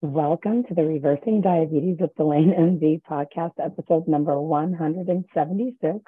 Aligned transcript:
Welcome 0.00 0.62
to 0.68 0.74
the 0.74 0.84
Reversing 0.84 1.40
Diabetes 1.40 1.96
with 1.98 2.14
Delaine 2.14 2.54
MD 2.56 3.02
podcast, 3.02 3.54
episode 3.58 4.06
number 4.06 4.40
176. 4.40 5.98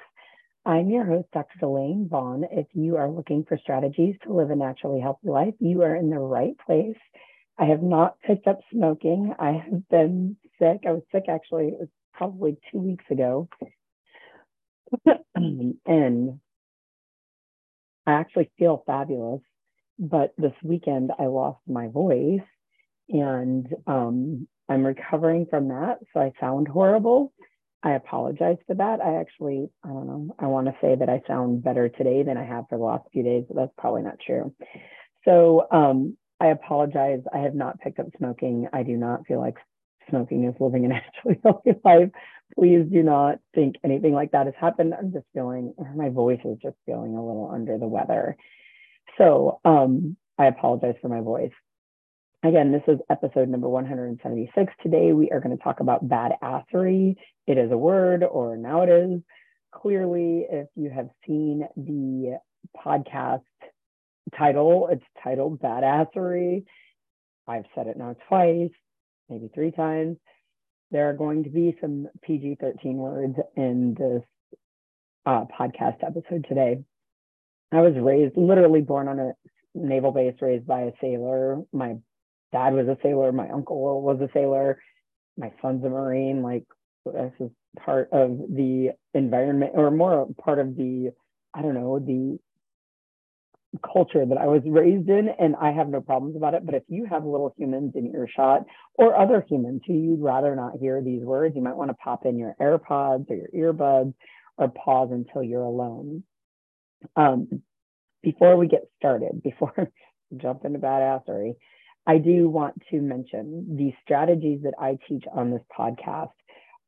I'm 0.64 0.90
your 0.90 1.04
host, 1.04 1.26
Dr. 1.32 1.58
Delaine 1.58 2.06
Vaughn. 2.08 2.44
If 2.52 2.68
you 2.72 2.96
are 2.98 3.10
looking 3.10 3.44
for 3.48 3.58
strategies 3.58 4.14
to 4.22 4.32
live 4.32 4.52
a 4.52 4.54
naturally 4.54 5.00
healthy 5.00 5.28
life, 5.28 5.54
you 5.58 5.82
are 5.82 5.96
in 5.96 6.08
the 6.08 6.20
right 6.20 6.54
place. 6.64 6.96
I 7.58 7.64
have 7.64 7.82
not 7.82 8.14
picked 8.20 8.46
up 8.46 8.60
smoking. 8.72 9.34
I 9.40 9.54
have 9.54 9.88
been 9.88 10.36
sick. 10.60 10.82
I 10.86 10.92
was 10.92 11.02
sick 11.10 11.24
actually, 11.28 11.70
it 11.70 11.80
was 11.80 11.88
probably 12.14 12.58
two 12.70 12.78
weeks 12.78 13.06
ago. 13.10 13.48
and 15.34 16.38
I 18.06 18.12
actually 18.12 18.52
feel 18.56 18.84
fabulous. 18.86 19.40
But 19.98 20.32
this 20.38 20.54
weekend, 20.62 21.10
I 21.18 21.26
lost 21.26 21.58
my 21.66 21.88
voice 21.88 22.38
and 23.10 23.68
um, 23.86 24.48
I'm 24.68 24.84
recovering 24.84 25.46
from 25.50 25.68
that. 25.68 25.98
So 26.12 26.20
I 26.20 26.32
sound 26.40 26.68
horrible. 26.68 27.32
I 27.82 27.92
apologize 27.92 28.58
for 28.66 28.74
that. 28.74 29.00
I 29.00 29.20
actually, 29.20 29.68
I 29.84 29.88
don't 29.88 30.06
know, 30.06 30.36
I 30.38 30.46
want 30.46 30.66
to 30.66 30.76
say 30.82 30.94
that 30.94 31.08
I 31.08 31.22
sound 31.26 31.64
better 31.64 31.88
today 31.88 32.22
than 32.22 32.36
I 32.36 32.44
have 32.44 32.64
for 32.68 32.78
the 32.78 32.84
last 32.84 33.04
few 33.12 33.22
days, 33.22 33.44
but 33.48 33.56
that's 33.56 33.72
probably 33.78 34.02
not 34.02 34.18
true. 34.24 34.54
So 35.24 35.66
um, 35.70 36.16
I 36.40 36.48
apologize. 36.48 37.20
I 37.32 37.38
have 37.38 37.54
not 37.54 37.80
picked 37.80 37.98
up 37.98 38.06
smoking. 38.18 38.68
I 38.72 38.82
do 38.82 38.96
not 38.96 39.26
feel 39.26 39.40
like 39.40 39.56
smoking 40.08 40.44
is 40.44 40.54
living 40.60 40.84
a 40.84 40.88
naturally 40.88 41.40
healthy 41.44 41.72
life. 41.84 42.10
Please 42.54 42.86
do 42.90 43.02
not 43.02 43.38
think 43.54 43.76
anything 43.84 44.12
like 44.12 44.32
that 44.32 44.46
has 44.46 44.54
happened. 44.60 44.94
I'm 44.98 45.12
just 45.12 45.26
feeling, 45.32 45.74
my 45.94 46.08
voice 46.10 46.40
is 46.44 46.58
just 46.62 46.76
feeling 46.84 47.14
a 47.14 47.24
little 47.26 47.50
under 47.52 47.78
the 47.78 47.86
weather. 47.86 48.36
So 49.18 49.60
um, 49.64 50.16
I 50.38 50.46
apologize 50.46 50.96
for 51.00 51.08
my 51.08 51.20
voice. 51.20 51.52
Again, 52.42 52.72
this 52.72 52.82
is 52.88 52.98
episode 53.10 53.50
number 53.50 53.68
176. 53.68 54.72
Today, 54.82 55.12
we 55.12 55.30
are 55.30 55.40
going 55.40 55.54
to 55.54 55.62
talk 55.62 55.80
about 55.80 56.08
badassery. 56.08 57.14
It 57.46 57.58
is 57.58 57.70
a 57.70 57.76
word, 57.76 58.24
or 58.24 58.56
now 58.56 58.80
it 58.80 58.88
is. 58.88 59.20
Clearly, 59.74 60.46
if 60.50 60.66
you 60.74 60.88
have 60.88 61.10
seen 61.26 61.68
the 61.76 62.38
podcast 62.74 63.42
title, 64.38 64.88
it's 64.90 65.04
titled 65.22 65.60
Badassery. 65.60 66.64
I've 67.46 67.66
said 67.74 67.88
it 67.88 67.98
now 67.98 68.16
twice, 68.28 68.70
maybe 69.28 69.50
three 69.54 69.72
times. 69.72 70.16
There 70.90 71.10
are 71.10 71.14
going 71.14 71.44
to 71.44 71.50
be 71.50 71.76
some 71.78 72.08
PG 72.22 72.56
13 72.58 72.96
words 72.96 73.36
in 73.54 73.92
this 73.98 74.22
uh, 75.26 75.44
podcast 75.60 76.02
episode 76.02 76.46
today. 76.48 76.78
I 77.70 77.82
was 77.82 77.92
raised, 78.00 78.38
literally 78.38 78.80
born 78.80 79.08
on 79.08 79.18
a 79.18 79.32
naval 79.74 80.12
base, 80.12 80.36
raised 80.40 80.66
by 80.66 80.84
a 80.84 80.92
sailor. 81.02 81.58
My 81.70 81.96
dad 82.52 82.74
was 82.74 82.88
a 82.88 82.96
sailor, 83.02 83.32
my 83.32 83.48
uncle 83.48 84.02
was 84.02 84.20
a 84.20 84.28
sailor, 84.32 84.80
my 85.36 85.52
son's 85.62 85.84
a 85.84 85.88
Marine. 85.88 86.42
Like 86.42 86.64
this 87.04 87.32
is 87.40 87.50
part 87.78 88.08
of 88.12 88.38
the 88.38 88.90
environment 89.14 89.72
or 89.74 89.90
more 89.90 90.28
part 90.42 90.58
of 90.58 90.76
the, 90.76 91.10
I 91.54 91.62
don't 91.62 91.74
know, 91.74 91.98
the 91.98 92.38
culture 93.78 94.26
that 94.26 94.38
I 94.38 94.46
was 94.46 94.62
raised 94.66 95.08
in, 95.08 95.28
and 95.38 95.54
I 95.60 95.70
have 95.72 95.88
no 95.88 96.00
problems 96.00 96.36
about 96.36 96.54
it. 96.54 96.66
But 96.66 96.74
if 96.74 96.82
you 96.88 97.06
have 97.06 97.24
little 97.24 97.54
humans 97.56 97.92
in 97.94 98.12
earshot 98.14 98.64
or 98.94 99.16
other 99.16 99.44
humans 99.48 99.82
who 99.86 99.94
you'd 99.94 100.20
rather 100.22 100.56
not 100.56 100.78
hear 100.80 101.00
these 101.00 101.22
words, 101.22 101.54
you 101.54 101.62
might 101.62 101.76
want 101.76 101.90
to 101.90 101.94
pop 101.94 102.26
in 102.26 102.38
your 102.38 102.56
AirPods 102.60 103.30
or 103.30 103.36
your 103.52 103.72
earbuds 103.72 104.14
or 104.56 104.68
pause 104.68 105.10
until 105.12 105.42
you're 105.42 105.62
alone. 105.62 106.24
Um, 107.16 107.62
before 108.22 108.56
we 108.56 108.66
get 108.66 108.82
started, 108.98 109.42
before 109.42 109.90
jump 110.36 110.64
into 110.64 110.78
badassery, 110.78 111.54
I 112.10 112.18
do 112.18 112.48
want 112.48 112.74
to 112.90 113.00
mention 113.00 113.76
the 113.76 113.94
strategies 114.02 114.62
that 114.64 114.74
I 114.80 114.98
teach 115.08 115.22
on 115.32 115.52
this 115.52 115.62
podcast 115.78 116.32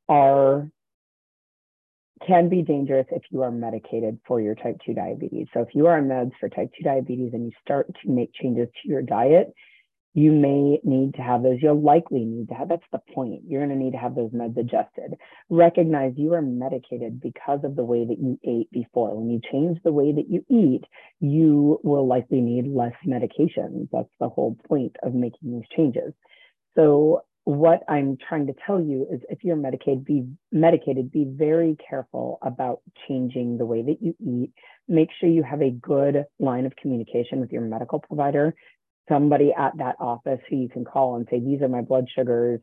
are 0.08 0.68
can 2.26 2.48
be 2.48 2.62
dangerous 2.62 3.06
if 3.12 3.22
you 3.30 3.42
are 3.42 3.52
medicated 3.52 4.18
for 4.26 4.40
your 4.40 4.56
type 4.56 4.78
2 4.84 4.94
diabetes. 4.94 5.46
So 5.54 5.60
if 5.60 5.68
you 5.76 5.86
are 5.86 5.98
on 5.98 6.08
meds 6.08 6.32
for 6.40 6.48
type 6.48 6.72
2 6.76 6.82
diabetes 6.82 7.34
and 7.34 7.44
you 7.44 7.52
start 7.64 7.86
to 8.02 8.10
make 8.10 8.32
changes 8.34 8.66
to 8.82 8.88
your 8.88 9.02
diet, 9.02 9.54
you 10.14 10.30
may 10.30 10.78
need 10.84 11.14
to 11.14 11.22
have 11.22 11.42
those. 11.42 11.58
You'll 11.62 11.80
likely 11.80 12.24
need 12.24 12.48
to 12.48 12.54
have, 12.54 12.68
that's 12.68 12.82
the 12.92 13.00
point. 13.14 13.42
You're 13.46 13.64
going 13.64 13.76
to 13.76 13.82
need 13.82 13.92
to 13.92 13.98
have 13.98 14.14
those 14.14 14.30
meds 14.30 14.58
adjusted. 14.58 15.14
Recognize 15.48 16.12
you 16.16 16.34
are 16.34 16.42
medicated 16.42 17.20
because 17.20 17.60
of 17.64 17.76
the 17.76 17.84
way 17.84 18.04
that 18.04 18.18
you 18.18 18.38
ate 18.44 18.70
before. 18.70 19.16
When 19.16 19.30
you 19.30 19.40
change 19.50 19.78
the 19.82 19.92
way 19.92 20.12
that 20.12 20.28
you 20.28 20.44
eat, 20.50 20.84
you 21.20 21.80
will 21.82 22.06
likely 22.06 22.40
need 22.42 22.66
less 22.66 22.92
medications. 23.06 23.88
That's 23.90 24.08
the 24.20 24.28
whole 24.28 24.56
point 24.68 24.96
of 25.02 25.14
making 25.14 25.52
these 25.52 25.68
changes. 25.74 26.12
So 26.74 27.22
what 27.44 27.82
I'm 27.88 28.18
trying 28.28 28.46
to 28.48 28.54
tell 28.66 28.80
you 28.80 29.06
is 29.10 29.20
if 29.30 29.42
you're 29.42 29.56
medicated, 29.56 30.04
be 30.04 30.26
medicated, 30.52 31.10
be 31.10 31.24
very 31.26 31.76
careful 31.88 32.38
about 32.42 32.82
changing 33.08 33.56
the 33.56 33.66
way 33.66 33.82
that 33.82 34.02
you 34.02 34.14
eat. 34.20 34.52
Make 34.88 35.08
sure 35.18 35.28
you 35.28 35.42
have 35.42 35.62
a 35.62 35.70
good 35.70 36.24
line 36.38 36.66
of 36.66 36.76
communication 36.76 37.40
with 37.40 37.50
your 37.50 37.62
medical 37.62 37.98
provider 37.98 38.54
somebody 39.08 39.52
at 39.56 39.76
that 39.78 39.96
office 40.00 40.40
who 40.48 40.56
you 40.56 40.68
can 40.68 40.84
call 40.84 41.16
and 41.16 41.26
say, 41.30 41.40
These 41.40 41.62
are 41.62 41.68
my 41.68 41.82
blood 41.82 42.06
sugars. 42.14 42.60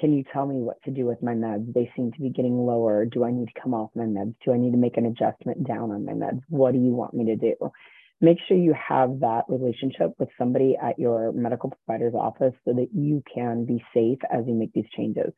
Can 0.00 0.12
you 0.12 0.24
tell 0.32 0.44
me 0.44 0.56
what 0.56 0.82
to 0.84 0.90
do 0.90 1.06
with 1.06 1.22
my 1.22 1.34
meds? 1.34 1.72
They 1.72 1.90
seem 1.94 2.10
to 2.12 2.20
be 2.20 2.30
getting 2.30 2.66
lower. 2.66 3.04
Do 3.04 3.24
I 3.24 3.30
need 3.30 3.46
to 3.46 3.60
come 3.60 3.74
off 3.74 3.90
my 3.94 4.04
meds? 4.04 4.34
Do 4.44 4.52
I 4.52 4.58
need 4.58 4.72
to 4.72 4.76
make 4.76 4.96
an 4.96 5.06
adjustment 5.06 5.64
down 5.66 5.92
on 5.92 6.04
my 6.04 6.12
meds? 6.12 6.42
What 6.48 6.72
do 6.72 6.78
you 6.78 6.90
want 6.90 7.14
me 7.14 7.26
to 7.26 7.36
do? 7.36 7.54
Make 8.20 8.38
sure 8.48 8.56
you 8.56 8.74
have 8.74 9.20
that 9.20 9.44
relationship 9.48 10.14
with 10.18 10.30
somebody 10.36 10.76
at 10.80 10.98
your 10.98 11.30
medical 11.32 11.70
provider's 11.70 12.14
office 12.14 12.54
so 12.64 12.72
that 12.72 12.88
you 12.92 13.22
can 13.32 13.66
be 13.66 13.84
safe 13.94 14.18
as 14.32 14.44
you 14.46 14.54
make 14.54 14.72
these 14.72 14.88
changes. 14.96 15.32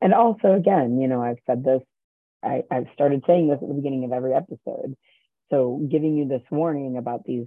And 0.00 0.14
also, 0.14 0.54
again, 0.54 0.98
you 0.98 1.08
know, 1.08 1.22
I've 1.22 1.38
said 1.46 1.62
this, 1.62 1.82
I, 2.42 2.62
I've 2.70 2.86
started 2.94 3.22
saying 3.26 3.48
this 3.48 3.58
at 3.60 3.68
the 3.68 3.74
beginning 3.74 4.04
of 4.04 4.12
every 4.12 4.32
episode. 4.32 4.96
So, 5.50 5.86
giving 5.90 6.16
you 6.16 6.28
this 6.28 6.42
warning 6.50 6.96
about 6.96 7.24
these 7.24 7.46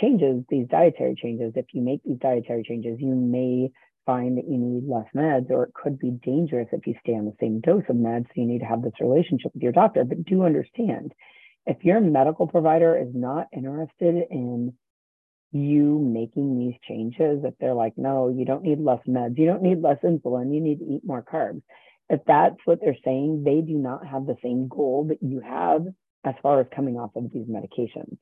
changes, 0.00 0.44
these 0.48 0.66
dietary 0.68 1.14
changes, 1.14 1.52
if 1.56 1.66
you 1.72 1.82
make 1.82 2.02
these 2.04 2.18
dietary 2.18 2.62
changes, 2.62 2.98
you 3.00 3.14
may 3.14 3.70
find 4.04 4.38
that 4.38 4.48
you 4.48 4.56
need 4.56 4.88
less 4.88 5.06
meds, 5.14 5.50
or 5.50 5.64
it 5.64 5.74
could 5.74 5.98
be 5.98 6.10
dangerous 6.10 6.68
if 6.72 6.86
you 6.86 6.94
stay 7.00 7.14
on 7.14 7.24
the 7.24 7.34
same 7.40 7.60
dose 7.60 7.82
of 7.88 7.96
meds. 7.96 8.26
So 8.26 8.34
you 8.36 8.46
need 8.46 8.60
to 8.60 8.66
have 8.66 8.82
this 8.82 9.00
relationship 9.00 9.52
with 9.52 9.62
your 9.62 9.72
doctor. 9.72 10.04
But 10.04 10.24
do 10.24 10.44
understand 10.44 11.12
if 11.66 11.84
your 11.84 12.00
medical 12.00 12.46
provider 12.46 12.96
is 12.96 13.08
not 13.12 13.48
interested 13.52 14.24
in 14.30 14.74
you 15.52 15.98
making 15.98 16.58
these 16.58 16.78
changes, 16.86 17.44
if 17.44 17.54
they're 17.58 17.74
like, 17.74 17.94
no, 17.96 18.28
you 18.28 18.44
don't 18.44 18.62
need 18.62 18.78
less 18.78 19.00
meds, 19.08 19.38
you 19.38 19.46
don't 19.46 19.62
need 19.62 19.82
less 19.82 19.98
insulin, 20.04 20.54
you 20.54 20.60
need 20.60 20.78
to 20.78 20.84
eat 20.84 21.02
more 21.04 21.22
carbs. 21.22 21.62
If 22.08 22.20
that's 22.26 22.56
what 22.64 22.78
they're 22.80 22.96
saying, 23.04 23.42
they 23.44 23.60
do 23.62 23.76
not 23.76 24.06
have 24.06 24.26
the 24.26 24.36
same 24.42 24.68
goal 24.68 25.06
that 25.08 25.22
you 25.22 25.40
have 25.40 25.86
as 26.24 26.34
far 26.42 26.60
as 26.60 26.66
coming 26.74 26.96
off 26.96 27.16
of 27.16 27.32
these 27.32 27.46
medications 27.46 28.16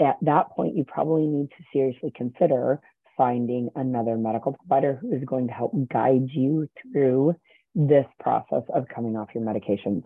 at 0.00 0.16
that 0.22 0.50
point, 0.50 0.76
you 0.76 0.84
probably 0.84 1.26
need 1.26 1.48
to 1.50 1.64
seriously 1.72 2.12
consider 2.14 2.80
finding 3.16 3.70
another 3.76 4.16
medical 4.16 4.52
provider 4.52 4.98
who 5.00 5.14
is 5.14 5.24
going 5.24 5.46
to 5.46 5.52
help 5.52 5.72
guide 5.88 6.28
you 6.28 6.68
through 6.92 7.34
this 7.74 8.06
process 8.20 8.62
of 8.74 8.86
coming 8.94 9.16
off 9.16 9.28
your 9.34 9.44
medications. 9.44 10.02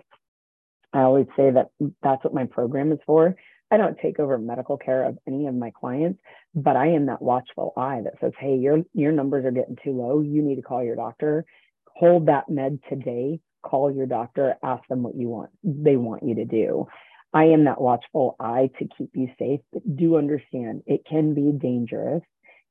I 0.92 1.02
always 1.02 1.26
say 1.36 1.50
that 1.50 1.70
that's 2.02 2.24
what 2.24 2.34
my 2.34 2.46
program 2.46 2.92
is 2.92 2.98
for. 3.06 3.36
I 3.70 3.76
don't 3.76 3.96
take 4.02 4.18
over 4.18 4.36
medical 4.38 4.76
care 4.76 5.04
of 5.04 5.18
any 5.28 5.46
of 5.46 5.54
my 5.54 5.70
clients, 5.70 6.20
but 6.54 6.74
I 6.74 6.88
am 6.88 7.06
that 7.06 7.22
watchful 7.22 7.72
eye 7.76 8.00
that 8.02 8.14
says, 8.20 8.32
"Hey, 8.38 8.56
your 8.56 8.84
your 8.94 9.12
numbers 9.12 9.44
are 9.44 9.52
getting 9.52 9.76
too 9.76 9.92
low. 9.92 10.20
You 10.20 10.42
need 10.42 10.56
to 10.56 10.62
call 10.62 10.82
your 10.82 10.96
doctor. 10.96 11.44
Hold 11.94 12.26
that 12.26 12.48
med 12.48 12.80
today. 12.88 13.40
Call 13.62 13.92
your 13.92 14.06
doctor. 14.06 14.56
Ask 14.62 14.86
them 14.88 15.04
what 15.04 15.14
you 15.14 15.28
want. 15.28 15.50
They 15.62 15.96
want 15.96 16.24
you 16.24 16.34
to 16.36 16.44
do." 16.44 16.88
I 17.32 17.44
am 17.44 17.64
that 17.64 17.80
watchful 17.80 18.36
eye 18.40 18.70
to 18.78 18.88
keep 18.96 19.10
you 19.14 19.28
safe, 19.38 19.60
but 19.72 19.96
do 19.96 20.16
understand 20.16 20.82
it 20.86 21.02
can 21.08 21.34
be 21.34 21.52
dangerous 21.52 22.22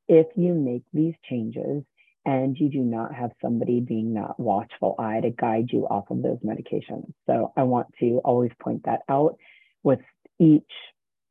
if 0.08 0.28
you 0.36 0.54
make 0.54 0.84
these 0.94 1.14
changes 1.30 1.84
and 2.26 2.58
you 2.58 2.70
do 2.70 2.80
not 2.80 3.14
have 3.14 3.32
somebody 3.42 3.80
being 3.80 4.14
that 4.16 4.38
watchful 4.38 4.96
eye 5.00 5.22
to 5.22 5.30
guide 5.30 5.70
you 5.72 5.88
off 5.88 6.10
of 6.10 6.22
those 6.22 6.40
medications. 6.40 7.12
So 7.26 7.54
I 7.56 7.64
want 7.64 7.88
to 8.02 8.20
always 8.26 8.52
point 8.62 8.84
that 8.86 9.02
out 9.08 9.38
with 9.84 10.00
each 10.40 10.72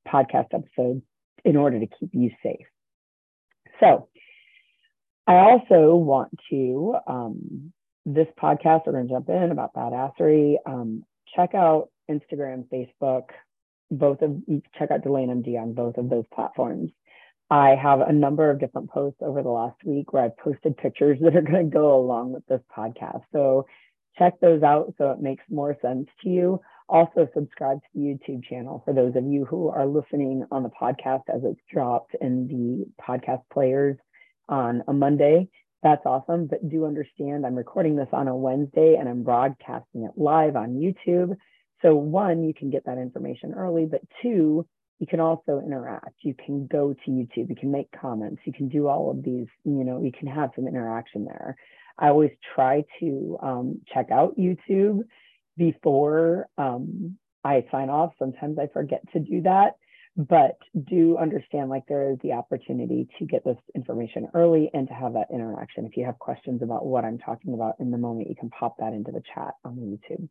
podcast 0.07 0.55
episode 0.55 1.03
in 1.45 1.57
order 1.57 1.79
to 1.79 1.87
keep 1.87 2.11
you 2.15 2.31
safe. 2.43 2.67
So 3.81 4.09
I 5.27 5.35
also 5.35 5.95
want 5.95 6.31
to, 6.51 6.97
um, 7.07 7.73
this 8.07 8.29
podcast, 8.41 8.87
we're 8.87 8.93
going 8.93 9.09
to 9.09 9.13
jump 9.13 9.29
in 9.29 9.51
about 9.51 9.75
badassery. 9.75 10.57
Um, 10.65 11.05
check 11.35 11.55
out 11.55 11.91
Instagram, 12.11 12.65
Facebook, 12.73 13.25
both 13.91 14.23
of 14.23 14.37
check 14.79 14.91
out 14.91 15.03
Delaine 15.03 15.43
MD 15.43 15.61
on 15.61 15.73
both 15.73 15.97
of 15.97 16.09
those 16.09 16.25
platforms. 16.35 16.91
I 17.51 17.77
have 17.81 18.01
a 18.01 18.13
number 18.13 18.51
of 18.51 18.61
different 18.61 18.91
posts 18.91 19.21
over 19.23 19.43
the 19.43 19.49
last 19.49 19.83
week 19.85 20.13
where 20.13 20.25
I've 20.25 20.37
posted 20.37 20.77
pictures 20.77 21.19
that 21.23 21.35
are 21.35 21.43
going 21.43 21.71
to 21.71 21.75
go 21.75 21.97
along 21.99 22.33
with 22.33 22.47
this 22.47 22.61
podcast. 22.77 23.23
So 23.33 23.67
check 24.19 24.39
those 24.41 24.63
out 24.63 24.95
so 24.99 25.11
it 25.13 25.21
makes 25.21 25.45
more 25.51 25.77
sense 25.81 26.09
to 26.23 26.29
you. 26.29 26.61
Also, 26.89 27.29
subscribe 27.35 27.79
to 27.83 27.89
the 27.95 28.01
YouTube 28.01 28.45
channel 28.45 28.83
for 28.85 28.95
those 28.95 29.15
of 29.15 29.25
you 29.25 29.45
who 29.45 29.69
are 29.69 29.87
listening 29.87 30.45
on 30.51 30.63
the 30.63 30.71
podcast 30.71 31.23
as 31.29 31.43
it's 31.45 31.61
dropped 31.71 32.15
in 32.21 32.49
the 32.49 32.87
podcast 33.03 33.43
players 33.53 33.97
on 34.49 34.83
a 34.89 34.93
Monday. 34.93 35.49
That's 35.83 36.05
awesome. 36.07 36.47
But 36.47 36.69
do 36.69 36.87
understand 36.87 37.47
I'm 37.47 37.55
recording 37.55 37.97
this 37.97 38.09
on 38.13 38.29
a 38.29 38.37
Wednesday 38.37 38.97
and 38.99 39.09
I'm 39.09 39.23
broadcasting 39.23 40.05
it 40.05 40.13
live 40.17 40.57
on 40.57 40.75
YouTube. 40.75 41.37
So, 41.83 41.95
one, 41.95 42.43
you 42.43 42.53
can 42.53 42.71
get 42.71 42.87
that 42.87 42.99
information 42.99 43.55
early, 43.55 43.87
but 43.87 44.01
two, 44.21 44.67
you 44.99 45.07
can 45.07 45.21
also 45.21 45.61
interact. 45.65 46.15
You 46.23 46.35
can 46.35 46.67
go 46.67 46.93
to 46.93 47.11
YouTube, 47.11 47.51
you 47.51 47.57
can 47.57 47.71
make 47.71 47.89
comments, 47.93 48.43
you 48.45 48.53
can 48.53 48.69
do 48.69 48.89
all 48.89 49.11
of 49.11 49.23
these, 49.23 49.47
you 49.65 49.85
know, 49.85 50.03
you 50.03 50.11
can 50.11 50.27
have 50.27 50.51
some 50.57 50.67
interaction 50.67 51.25
there. 51.25 51.57
I 51.97 52.09
always 52.09 52.33
try 52.55 52.85
to 53.01 53.39
um, 53.41 53.81
check 53.93 54.11
out 54.11 54.37
YouTube 54.37 55.01
before 55.57 56.49
um, 56.59 57.17
I 57.45 57.65
sign 57.71 57.91
off. 57.91 58.13
Sometimes 58.19 58.59
I 58.59 58.69
forget 58.73 59.03
to 59.13 59.21
do 59.21 59.43
that 59.43 59.77
but 60.19 60.59
do 60.91 61.17
understand 61.17 61.71
like 61.71 61.85
there 61.87 62.11
is 62.11 62.19
the 62.25 62.33
opportunity 62.33 63.07
to 63.19 63.25
get 63.25 63.45
this 63.45 63.57
information 63.77 64.27
early 64.35 64.69
and 64.75 64.89
to 64.89 64.95
have 64.95 65.13
that 65.13 65.29
interaction. 65.33 65.87
If 65.87 65.97
you 65.97 66.05
have 66.07 66.19
questions 66.19 66.61
about 66.61 66.85
what 66.85 67.05
I'm 67.05 67.19
talking 67.19 67.55
about 67.55 67.77
in 67.79 67.93
the 67.93 67.99
moment, 67.99 68.29
you 68.29 68.35
can 68.35 68.51
pop 68.51 68.79
that 68.81 68.93
into 68.93 69.13
the 69.13 69.23
chat 69.33 69.55
on 69.65 69.77
YouTube. 69.77 70.29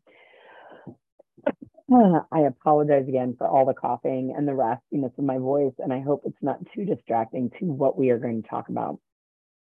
I 2.30 2.40
apologize 2.40 3.08
again 3.08 3.34
for 3.38 3.48
all 3.48 3.64
the 3.64 3.72
coughing 3.72 4.34
and 4.36 4.46
the 4.46 4.52
raspiness 4.52 5.16
of 5.16 5.24
my 5.24 5.38
voice, 5.38 5.72
and 5.78 5.90
I 5.90 6.00
hope 6.00 6.24
it's 6.26 6.36
not 6.42 6.58
too 6.74 6.84
distracting 6.84 7.50
to 7.58 7.64
what 7.64 7.98
we 7.98 8.10
are 8.10 8.18
going 8.18 8.42
to 8.42 8.48
talk 8.48 8.68
about. 8.68 8.98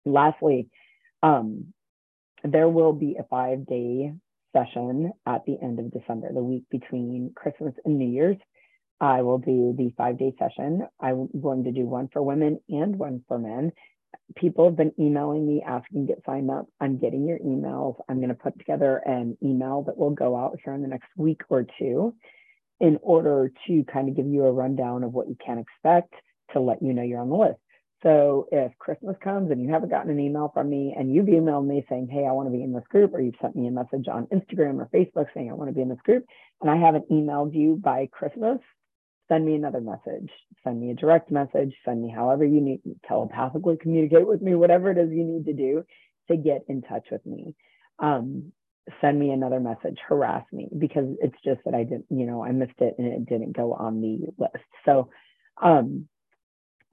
Lastly, 0.03 0.67
um, 1.23 1.73
there 2.43 2.67
will 2.67 2.91
be 2.91 3.15
a 3.17 3.23
five 3.23 3.65
day 3.65 4.11
session 4.51 5.13
at 5.25 5.45
the 5.45 5.57
end 5.61 5.79
of 5.79 5.89
December, 5.89 6.33
the 6.33 6.43
week 6.43 6.63
between 6.69 7.31
Christmas 7.33 7.73
and 7.85 7.97
New 7.97 8.09
Year's. 8.09 8.37
I 9.01 9.23
will 9.23 9.39
do 9.39 9.73
the 9.75 9.91
five 9.97 10.19
day 10.19 10.31
session. 10.37 10.87
I'm 10.99 11.27
going 11.41 11.63
to 11.63 11.71
do 11.71 11.87
one 11.87 12.07
for 12.13 12.21
women 12.21 12.59
and 12.69 12.95
one 12.95 13.23
for 13.27 13.39
men. 13.39 13.71
People 14.35 14.65
have 14.65 14.77
been 14.77 14.93
emailing 14.99 15.47
me 15.47 15.63
asking 15.67 16.05
to 16.05 16.13
get 16.13 16.23
signed 16.23 16.51
up. 16.51 16.67
I'm 16.79 16.99
getting 16.99 17.27
your 17.27 17.39
emails. 17.39 17.95
I'm 18.07 18.17
going 18.17 18.29
to 18.29 18.35
put 18.35 18.57
together 18.59 19.01
an 19.05 19.37
email 19.43 19.81
that 19.87 19.97
will 19.97 20.11
go 20.11 20.37
out 20.37 20.59
here 20.63 20.73
in 20.73 20.83
the 20.83 20.87
next 20.87 21.09
week 21.17 21.41
or 21.49 21.65
two 21.79 22.13
in 22.79 22.99
order 23.01 23.51
to 23.67 23.83
kind 23.91 24.07
of 24.07 24.15
give 24.15 24.27
you 24.27 24.45
a 24.45 24.51
rundown 24.51 25.03
of 25.03 25.13
what 25.13 25.27
you 25.27 25.37
can 25.43 25.57
expect 25.57 26.13
to 26.53 26.59
let 26.59 26.81
you 26.81 26.93
know 26.93 27.01
you're 27.01 27.21
on 27.21 27.29
the 27.29 27.35
list. 27.35 27.59
So 28.03 28.47
if 28.51 28.71
Christmas 28.77 29.15
comes 29.23 29.51
and 29.51 29.61
you 29.61 29.71
haven't 29.71 29.89
gotten 29.89 30.11
an 30.11 30.19
email 30.19 30.51
from 30.53 30.69
me 30.69 30.95
and 30.97 31.13
you've 31.13 31.27
emailed 31.27 31.67
me 31.67 31.85
saying, 31.89 32.07
hey, 32.11 32.25
I 32.27 32.31
want 32.31 32.47
to 32.47 32.55
be 32.55 32.63
in 32.63 32.73
this 32.73 32.87
group, 32.89 33.13
or 33.13 33.21
you've 33.21 33.35
sent 33.41 33.55
me 33.55 33.67
a 33.67 33.71
message 33.71 34.07
on 34.07 34.27
Instagram 34.27 34.79
or 34.79 34.89
Facebook 34.93 35.27
saying, 35.33 35.49
I 35.49 35.53
want 35.53 35.69
to 35.69 35.75
be 35.75 35.81
in 35.81 35.89
this 35.89 36.01
group, 36.03 36.25
and 36.61 36.69
I 36.69 36.77
haven't 36.77 37.09
emailed 37.09 37.53
you 37.53 37.79
by 37.81 38.07
Christmas, 38.11 38.59
send 39.31 39.45
me 39.45 39.55
another 39.55 39.79
message, 39.79 40.29
send 40.63 40.81
me 40.81 40.91
a 40.91 40.95
direct 40.95 41.31
message, 41.31 41.73
send 41.85 42.01
me 42.01 42.13
however 42.13 42.43
you 42.43 42.59
need, 42.59 42.81
telepathically 43.07 43.77
communicate 43.77 44.27
with 44.27 44.41
me, 44.41 44.55
whatever 44.55 44.91
it 44.91 44.97
is 44.97 45.09
you 45.09 45.23
need 45.23 45.45
to 45.45 45.53
do 45.53 45.83
to 46.29 46.35
get 46.35 46.65
in 46.67 46.81
touch 46.81 47.07
with 47.09 47.25
me. 47.25 47.55
Um, 47.99 48.51
send 48.99 49.17
me 49.17 49.31
another 49.31 49.61
message, 49.61 49.97
harass 50.07 50.43
me 50.51 50.67
because 50.77 51.05
it's 51.21 51.37
just 51.45 51.61
that 51.63 51.73
I 51.73 51.83
didn't, 51.83 52.07
you 52.09 52.25
know, 52.25 52.43
I 52.43 52.51
missed 52.51 52.79
it 52.79 52.95
and 52.97 53.07
it 53.07 53.25
didn't 53.25 53.55
go 53.55 53.73
on 53.73 54.01
the 54.01 54.19
list. 54.37 54.65
So 54.85 55.09
um, 55.61 56.07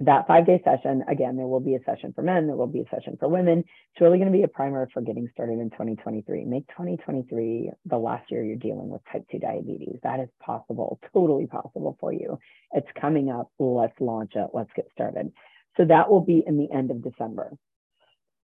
that 0.00 0.26
five 0.28 0.46
day 0.46 0.60
session, 0.64 1.02
again, 1.08 1.36
there 1.36 1.46
will 1.46 1.60
be 1.60 1.74
a 1.74 1.82
session 1.84 2.12
for 2.14 2.22
men, 2.22 2.46
there 2.46 2.56
will 2.56 2.68
be 2.68 2.80
a 2.80 2.88
session 2.94 3.16
for 3.18 3.28
women. 3.28 3.58
It's 3.60 4.00
really 4.00 4.18
going 4.18 4.30
to 4.30 4.36
be 4.36 4.44
a 4.44 4.48
primer 4.48 4.88
for 4.92 5.02
getting 5.02 5.28
started 5.32 5.58
in 5.58 5.70
2023. 5.70 6.44
Make 6.44 6.68
2023 6.68 7.70
the 7.86 7.96
last 7.98 8.30
year 8.30 8.44
you're 8.44 8.56
dealing 8.56 8.90
with 8.90 9.02
type 9.12 9.24
2 9.32 9.40
diabetes. 9.40 9.98
That 10.04 10.20
is 10.20 10.28
possible, 10.40 11.00
totally 11.12 11.46
possible 11.46 11.96
for 11.98 12.12
you. 12.12 12.38
It's 12.72 12.86
coming 13.00 13.30
up. 13.30 13.50
Let's 13.58 13.98
launch 14.00 14.32
it. 14.36 14.50
Let's 14.54 14.70
get 14.76 14.86
started. 14.92 15.32
So 15.76 15.84
that 15.86 16.10
will 16.10 16.24
be 16.24 16.44
in 16.46 16.58
the 16.58 16.70
end 16.72 16.90
of 16.90 17.02
December. 17.02 17.52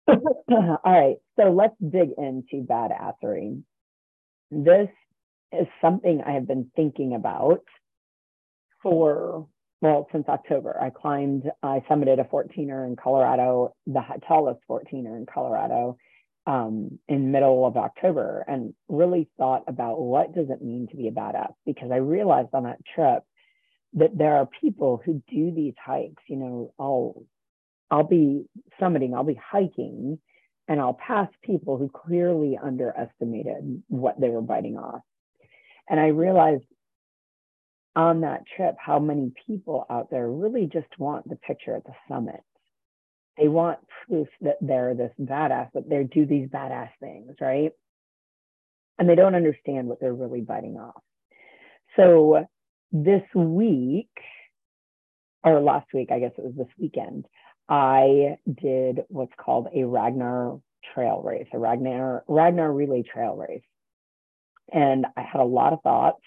All 0.08 0.80
right, 0.86 1.16
so 1.40 1.52
let's 1.52 1.76
dig 1.80 2.10
into 2.18 2.66
badassery. 2.66 3.62
This 4.52 4.90
is 5.52 5.68
something 5.82 6.22
I 6.26 6.32
have 6.34 6.48
been 6.48 6.72
thinking 6.76 7.14
about 7.16 7.64
for 8.82 9.48
well, 9.84 10.08
since 10.14 10.30
October. 10.30 10.82
I 10.82 10.92
climbed, 10.92 11.44
I 11.62 11.84
summited 11.92 12.18
a 12.18 12.24
14er 12.24 12.88
in 12.88 12.96
Colorado, 12.96 13.76
the 13.86 14.02
tallest 14.26 14.62
14er 14.70 15.18
in 15.18 15.26
Colorado 15.32 15.98
um, 16.48 17.00
in 17.10 17.34
middle 17.34 17.66
of 17.66 17.76
October 17.76 18.46
and 18.48 18.74
really 18.88 19.28
thought 19.38 19.66
about 19.68 20.00
what 20.00 20.34
does 20.34 20.50
it 20.50 20.62
mean 20.62 20.88
to 20.90 20.96
be 20.96 21.10
a 21.10 21.12
badass? 21.12 21.52
Because 21.66 21.92
I 21.92 21.98
realized 21.98 22.48
on 22.54 22.64
that 22.64 22.80
trip 22.96 23.24
that 23.96 24.18
there 24.18 24.38
are 24.38 24.48
people 24.62 25.02
who 25.04 25.22
do 25.30 25.52
these 25.54 25.76
hikes, 25.86 26.24
you 26.30 26.38
know, 26.38 26.74
I'll, 26.80 27.22
I'll 27.92 28.08
be 28.08 28.46
summiting, 28.82 29.14
I'll 29.14 29.26
be 29.26 29.40
hiking 29.52 30.18
and 30.70 30.80
I'll 30.80 30.98
pass 31.06 31.28
people 31.44 31.78
who 31.78 31.90
clearly 31.90 32.58
underestimated 32.58 33.84
what 33.90 34.18
they 34.18 34.30
were 34.30 34.42
biting 34.42 34.78
off. 34.78 35.02
And 35.90 36.00
I 36.00 36.08
realized 36.08 36.64
on 37.96 38.22
that 38.22 38.44
trip 38.56 38.76
how 38.80 39.00
many 39.00 39.32
people 39.46 39.86
out 39.90 40.10
there 40.10 40.30
really 40.30 40.68
just 40.72 40.88
want 40.98 41.28
the 41.30 41.36
picture 41.36 41.76
at 41.76 41.84
the 41.86 41.94
summit. 42.08 42.42
They 43.38 43.48
want 43.48 43.80
proof 44.08 44.28
that 44.42 44.58
they're 44.62 44.94
this 44.94 45.12
badass, 45.20 45.70
that 45.74 45.90
they 45.90 46.04
do 46.04 46.26
these 46.26 46.50
badass 46.50 46.90
things, 47.00 47.36
right? 47.42 47.72
And 49.00 49.10
they 49.10 49.16
don't 49.16 49.36
understand 49.36 49.88
what 49.88 50.00
they're 50.00 50.14
really 50.14 50.42
biting 50.42 50.78
off. 50.78 51.02
So 51.96 52.46
this 52.92 53.24
week, 53.34 54.12
or 55.44 55.60
last 55.62 55.88
week, 55.94 56.10
I 56.12 56.20
guess 56.20 56.32
it 56.38 56.44
was 56.44 56.54
this 56.56 56.68
weekend, 56.78 57.26
I 57.68 58.38
did 58.62 59.02
what's 59.08 59.34
called 59.38 59.68
a 59.76 59.84
Ragnar 59.84 60.60
trail 60.94 61.22
race, 61.24 61.48
a 61.54 61.58
Ragnar 61.58 62.24
Ragnar 62.28 62.72
relay 62.72 63.04
trail 63.04 63.36
race. 63.36 63.64
And 64.72 65.06
I 65.18 65.22
had 65.22 65.42
a 65.42 65.46
lot 65.46 65.74
of 65.74 65.82
thoughts 65.82 66.22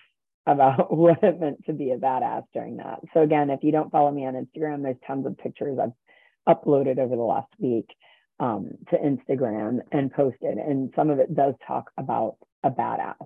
about 0.46 0.92
what 0.96 1.22
it 1.22 1.40
meant 1.40 1.64
to 1.66 1.72
be 1.72 1.90
a 1.90 1.96
badass 1.96 2.44
during 2.52 2.76
that. 2.78 3.00
So 3.14 3.22
again, 3.22 3.50
if 3.50 3.62
you 3.62 3.72
don't 3.72 3.90
follow 3.90 4.10
me 4.10 4.26
on 4.26 4.34
Instagram, 4.34 4.82
there's 4.82 4.96
tons 5.06 5.26
of 5.26 5.36
pictures 5.38 5.78
I've 5.80 5.92
uploaded 6.48 6.98
over 6.98 7.16
the 7.16 7.22
last 7.22 7.52
week 7.58 7.88
um, 8.38 8.70
to 8.90 8.96
Instagram 8.96 9.80
and 9.92 10.12
posted, 10.12 10.58
and 10.58 10.92
some 10.94 11.10
of 11.10 11.18
it 11.18 11.34
does 11.34 11.54
talk 11.66 11.90
about 11.96 12.36
a 12.62 12.70
badass, 12.70 13.16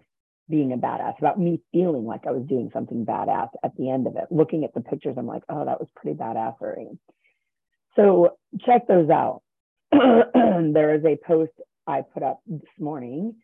being 0.49 0.73
a 0.73 0.77
badass, 0.77 1.19
about 1.19 1.39
me 1.39 1.61
feeling 1.73 2.05
like 2.05 2.27
I 2.27 2.31
was 2.31 2.47
doing 2.49 2.71
something 2.73 3.05
badass 3.05 3.49
at 3.65 3.77
the 3.77 3.91
end 3.91 4.07
of 4.07 4.17
it. 4.17 4.27
Looking 4.31 4.65
at 4.65 4.73
the 4.73 4.81
pictures, 4.81 5.17
I'm 5.19 5.27
like, 5.27 5.43
oh, 5.49 5.65
that 5.65 5.81
was 5.81 5.89
pretty 5.97 6.17
badassery. 6.17 6.97
So 7.97 8.37
check 8.65 8.87
those 8.87 9.11
out. 9.11 9.43
there 9.93 10.95
is 10.95 11.05
a 11.05 11.19
post 11.27 11.53
I 11.87 12.03
put 12.03 12.23
up 12.23 12.41
this 12.47 12.63
morning 12.79 13.35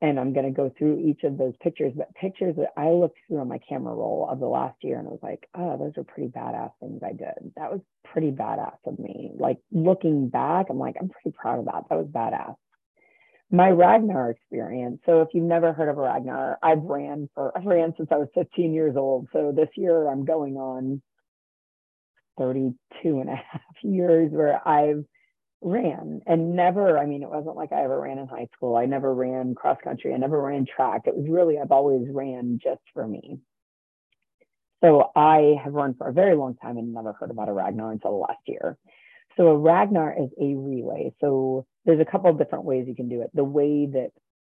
and 0.00 0.18
I'm 0.18 0.32
going 0.32 0.46
to 0.46 0.52
go 0.52 0.72
through 0.78 1.00
each 1.00 1.24
of 1.24 1.38
those 1.38 1.54
pictures, 1.60 1.92
but 1.96 2.14
pictures 2.14 2.54
that 2.56 2.72
I 2.76 2.90
looked 2.90 3.18
through 3.26 3.40
on 3.40 3.48
my 3.48 3.58
camera 3.68 3.94
roll 3.94 4.28
of 4.30 4.38
the 4.38 4.46
last 4.46 4.76
year 4.82 4.98
and 4.98 5.08
I 5.08 5.10
was 5.10 5.20
like, 5.22 5.48
oh, 5.54 5.76
those 5.76 5.92
are 5.96 6.04
pretty 6.04 6.28
badass 6.30 6.70
things 6.80 7.02
I 7.04 7.12
did. 7.12 7.52
That 7.56 7.72
was 7.72 7.80
pretty 8.04 8.30
badass 8.30 8.76
of 8.86 8.98
me. 8.98 9.32
Like 9.36 9.58
looking 9.72 10.28
back, 10.28 10.66
I'm 10.70 10.78
like, 10.78 10.96
I'm 11.00 11.08
pretty 11.08 11.36
proud 11.36 11.58
of 11.58 11.64
that. 11.64 11.84
That 11.90 11.98
was 11.98 12.06
badass. 12.06 12.54
My 13.50 13.70
Ragnar 13.70 14.30
experience. 14.30 15.00
So 15.06 15.22
if 15.22 15.28
you've 15.32 15.44
never 15.44 15.72
heard 15.72 15.88
of 15.88 15.96
Ragnar, 15.96 16.58
I've 16.62 16.82
ran 16.82 17.28
for, 17.34 17.56
I've 17.56 17.64
ran 17.64 17.94
since 17.96 18.10
I 18.12 18.16
was 18.16 18.28
15 18.34 18.72
years 18.72 18.94
old. 18.96 19.28
So 19.32 19.52
this 19.56 19.70
year 19.74 20.08
I'm 20.08 20.24
going 20.24 20.56
on 20.56 21.02
32 22.38 23.20
and 23.20 23.30
a 23.30 23.34
half 23.34 23.62
years 23.82 24.30
where 24.30 24.66
I've 24.66 25.04
ran 25.60 26.20
and 26.26 26.54
never 26.54 26.98
i 26.98 27.06
mean 27.06 27.22
it 27.22 27.28
wasn't 27.28 27.56
like 27.56 27.72
i 27.72 27.82
ever 27.82 28.00
ran 28.00 28.18
in 28.18 28.28
high 28.28 28.48
school. 28.54 28.76
I 28.76 28.86
never 28.86 29.12
ran 29.12 29.54
cross 29.54 29.78
country. 29.82 30.14
I 30.14 30.16
never 30.16 30.40
ran 30.40 30.66
track. 30.66 31.02
It 31.06 31.16
was 31.16 31.26
really 31.28 31.58
i've 31.58 31.72
always 31.72 32.06
ran 32.10 32.58
just 32.62 32.82
for 32.94 33.06
me. 33.06 33.38
So 34.82 35.10
i 35.16 35.56
have 35.62 35.72
run 35.72 35.94
for 35.94 36.08
a 36.08 36.12
very 36.12 36.36
long 36.36 36.54
time 36.56 36.76
and 36.76 36.94
never 36.94 37.12
heard 37.12 37.30
about 37.30 37.48
a 37.48 37.52
ragnar 37.52 37.92
until 37.92 38.20
last 38.20 38.42
year. 38.46 38.76
So 39.36 39.48
a 39.48 39.56
ragnar 39.56 40.14
is 40.18 40.30
a 40.40 40.54
relay. 40.54 41.12
So 41.20 41.66
there's 41.84 42.00
a 42.00 42.04
couple 42.04 42.30
of 42.30 42.38
different 42.38 42.64
ways 42.64 42.86
you 42.88 42.94
can 42.94 43.08
do 43.08 43.22
it. 43.22 43.30
The 43.34 43.44
way 43.44 43.86
that 43.86 44.10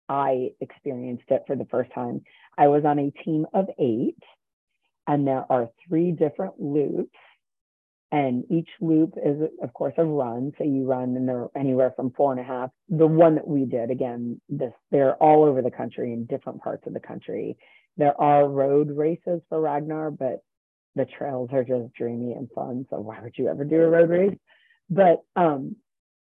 i 0.09 0.49
experienced 0.59 1.29
it 1.29 1.43
for 1.45 1.55
the 1.55 1.67
first 1.69 1.91
time 1.93 2.21
i 2.57 2.67
was 2.67 2.83
on 2.83 2.99
a 2.99 3.11
team 3.23 3.45
of 3.53 3.69
eight 3.77 4.17
and 5.07 5.25
there 5.25 5.45
are 5.49 5.69
three 5.87 6.11
different 6.11 6.59
loops 6.59 7.17
and 8.11 8.43
each 8.49 8.69
loop 8.81 9.13
is, 9.23 9.37
of 9.61 9.73
course, 9.73 9.93
a 9.97 10.03
run. 10.03 10.51
So 10.57 10.63
you 10.63 10.85
run 10.85 11.15
and 11.15 11.27
they're 11.27 11.47
anywhere 11.55 11.93
from 11.95 12.11
four 12.11 12.31
and 12.31 12.41
a 12.41 12.43
half. 12.43 12.71
The 12.89 13.05
one 13.05 13.35
that 13.35 13.47
we 13.47 13.65
did, 13.65 13.91
again, 13.91 14.41
this 14.49 14.73
they're 14.91 15.15
all 15.15 15.43
over 15.43 15.61
the 15.61 15.71
country 15.71 16.13
in 16.13 16.25
different 16.25 16.61
parts 16.61 16.87
of 16.87 16.93
the 16.93 16.99
country. 16.99 17.57
There 17.97 18.19
are 18.19 18.47
road 18.47 18.89
races 18.95 19.41
for 19.49 19.61
Ragnar, 19.61 20.09
but 20.09 20.39
the 20.95 21.05
trails 21.05 21.49
are 21.53 21.63
just 21.63 21.93
dreamy 21.93 22.33
and 22.33 22.49
fun. 22.55 22.85
So 22.89 22.99
why 22.99 23.19
would 23.21 23.37
you 23.37 23.47
ever 23.47 23.63
do 23.63 23.75
a 23.81 23.89
road 23.89 24.09
race? 24.09 24.37
But 24.89 25.21
um, 25.35 25.75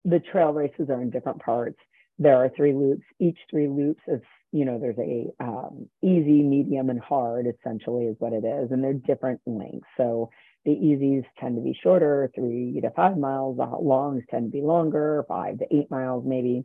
the 0.05 0.19
trail 0.19 0.51
races 0.53 0.89
are 0.89 1.01
in 1.01 1.09
different 1.11 1.41
parts. 1.41 1.77
there 2.17 2.37
are 2.37 2.49
three 2.55 2.73
loops. 2.73 3.03
Each 3.19 3.37
three 3.49 3.67
loops 3.67 4.01
is, 4.07 4.21
you 4.51 4.65
know, 4.65 4.79
there's 4.79 4.97
a 4.97 5.27
um, 5.43 5.87
easy, 6.01 6.41
medium, 6.41 6.89
and 6.89 6.99
hard 6.99 7.45
essentially 7.45 8.05
is 8.05 8.15
what 8.19 8.33
it 8.33 8.45
is. 8.45 8.71
And 8.71 8.83
they're 8.83 8.93
different 8.93 9.41
lengths. 9.45 9.87
So 9.97 10.29
the 10.65 10.71
easies 10.71 11.23
tend 11.39 11.55
to 11.55 11.61
be 11.61 11.77
shorter, 11.81 12.31
three 12.35 12.79
to 12.81 12.89
five 12.91 13.17
miles. 13.17 13.57
The 13.57 13.65
longs 13.65 14.23
tend 14.29 14.51
to 14.51 14.51
be 14.51 14.63
longer, 14.63 15.25
five 15.27 15.59
to 15.59 15.75
eight 15.75 15.89
miles 15.91 16.23
maybe. 16.25 16.63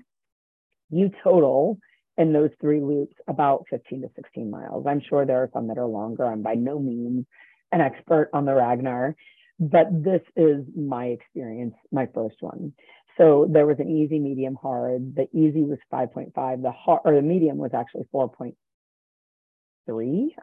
You 0.90 1.10
total 1.22 1.78
in 2.16 2.32
those 2.32 2.50
three 2.60 2.80
loops 2.80 3.14
about 3.28 3.64
15 3.70 4.02
to 4.02 4.08
16 4.16 4.50
miles. 4.50 4.86
I'm 4.86 5.00
sure 5.08 5.24
there 5.24 5.42
are 5.42 5.50
some 5.52 5.68
that 5.68 5.78
are 5.78 5.86
longer. 5.86 6.26
I'm 6.26 6.42
by 6.42 6.54
no 6.54 6.78
means 6.78 7.26
an 7.72 7.80
expert 7.80 8.30
on 8.32 8.44
the 8.44 8.54
Ragnar, 8.54 9.14
but 9.58 9.86
this 9.90 10.22
is 10.36 10.64
my 10.76 11.06
experience, 11.06 11.74
my 11.92 12.06
first 12.12 12.36
one. 12.40 12.72
So 13.16 13.46
there 13.50 13.66
was 13.66 13.78
an 13.78 13.90
easy, 13.90 14.18
medium, 14.18 14.54
hard. 14.54 15.14
The 15.14 15.28
easy 15.36 15.62
was 15.62 15.78
5.5. 15.92 16.62
The 16.62 16.72
hard 16.72 17.00
or 17.04 17.14
the 17.14 17.22
medium 17.22 17.58
was 17.58 17.72
actually 17.74 18.06
4.3, 18.14 18.54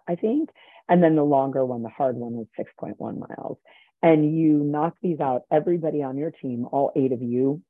I 0.07 0.15
think. 0.15 0.49
And 0.89 1.03
then 1.03 1.15
the 1.15 1.23
longer 1.23 1.65
one, 1.65 1.83
the 1.83 1.89
hard 1.89 2.15
one, 2.15 2.33
was 2.33 2.47
6.1 2.59 2.97
miles. 2.99 3.57
And 4.01 4.37
you 4.37 4.53
knock 4.59 4.95
these 5.01 5.19
out. 5.19 5.43
Everybody 5.51 6.03
on 6.03 6.17
your 6.17 6.31
team, 6.31 6.65
all 6.71 6.91
eight 6.95 7.11
of 7.11 7.21
you, 7.21 7.61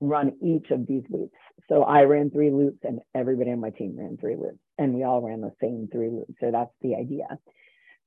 run 0.00 0.32
each 0.42 0.70
of 0.70 0.86
these 0.86 1.02
loops. 1.10 1.36
So 1.68 1.82
I 1.82 2.02
ran 2.02 2.30
three 2.30 2.50
loops 2.50 2.78
and 2.82 3.00
everybody 3.14 3.50
on 3.50 3.60
my 3.60 3.70
team 3.70 3.96
ran 3.98 4.16
three 4.16 4.36
loops 4.36 4.58
and 4.78 4.94
we 4.94 5.02
all 5.02 5.20
ran 5.20 5.40
the 5.40 5.52
same 5.60 5.88
three 5.90 6.08
loops. 6.08 6.34
So 6.40 6.50
that's 6.50 6.70
the 6.80 6.94
idea. 6.94 7.26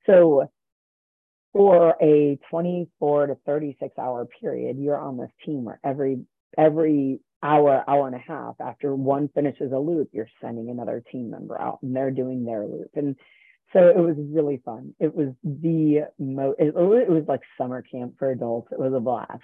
So 0.06 0.50
for 1.52 1.96
a 2.00 2.38
24 2.50 3.26
to 3.26 3.36
36 3.46 3.98
hour 3.98 4.26
period, 4.40 4.78
you're 4.78 4.98
on 4.98 5.18
this 5.18 5.30
team 5.44 5.64
where 5.64 5.78
every 5.84 6.22
every 6.56 7.20
hour, 7.42 7.84
hour 7.88 8.06
and 8.06 8.16
a 8.16 8.18
half 8.18 8.54
after 8.60 8.94
one 8.94 9.28
finishes 9.34 9.72
a 9.72 9.78
loop, 9.78 10.08
you're 10.12 10.28
sending 10.40 10.70
another 10.70 11.02
team 11.12 11.30
member 11.30 11.60
out 11.60 11.78
and 11.82 11.94
they're 11.94 12.10
doing 12.10 12.44
their 12.44 12.64
loop. 12.64 12.90
And 12.94 13.16
so 13.72 13.88
it 13.88 13.98
was 13.98 14.16
really 14.18 14.60
fun. 14.64 14.94
It 15.00 15.14
was 15.14 15.28
the 15.44 16.08
mo 16.18 16.54
it, 16.58 16.68
it 16.68 17.10
was 17.10 17.24
like 17.28 17.40
summer 17.58 17.82
camp 17.82 18.14
for 18.18 18.30
adults. 18.30 18.68
It 18.72 18.78
was 18.78 18.92
a 18.94 19.00
blast 19.00 19.42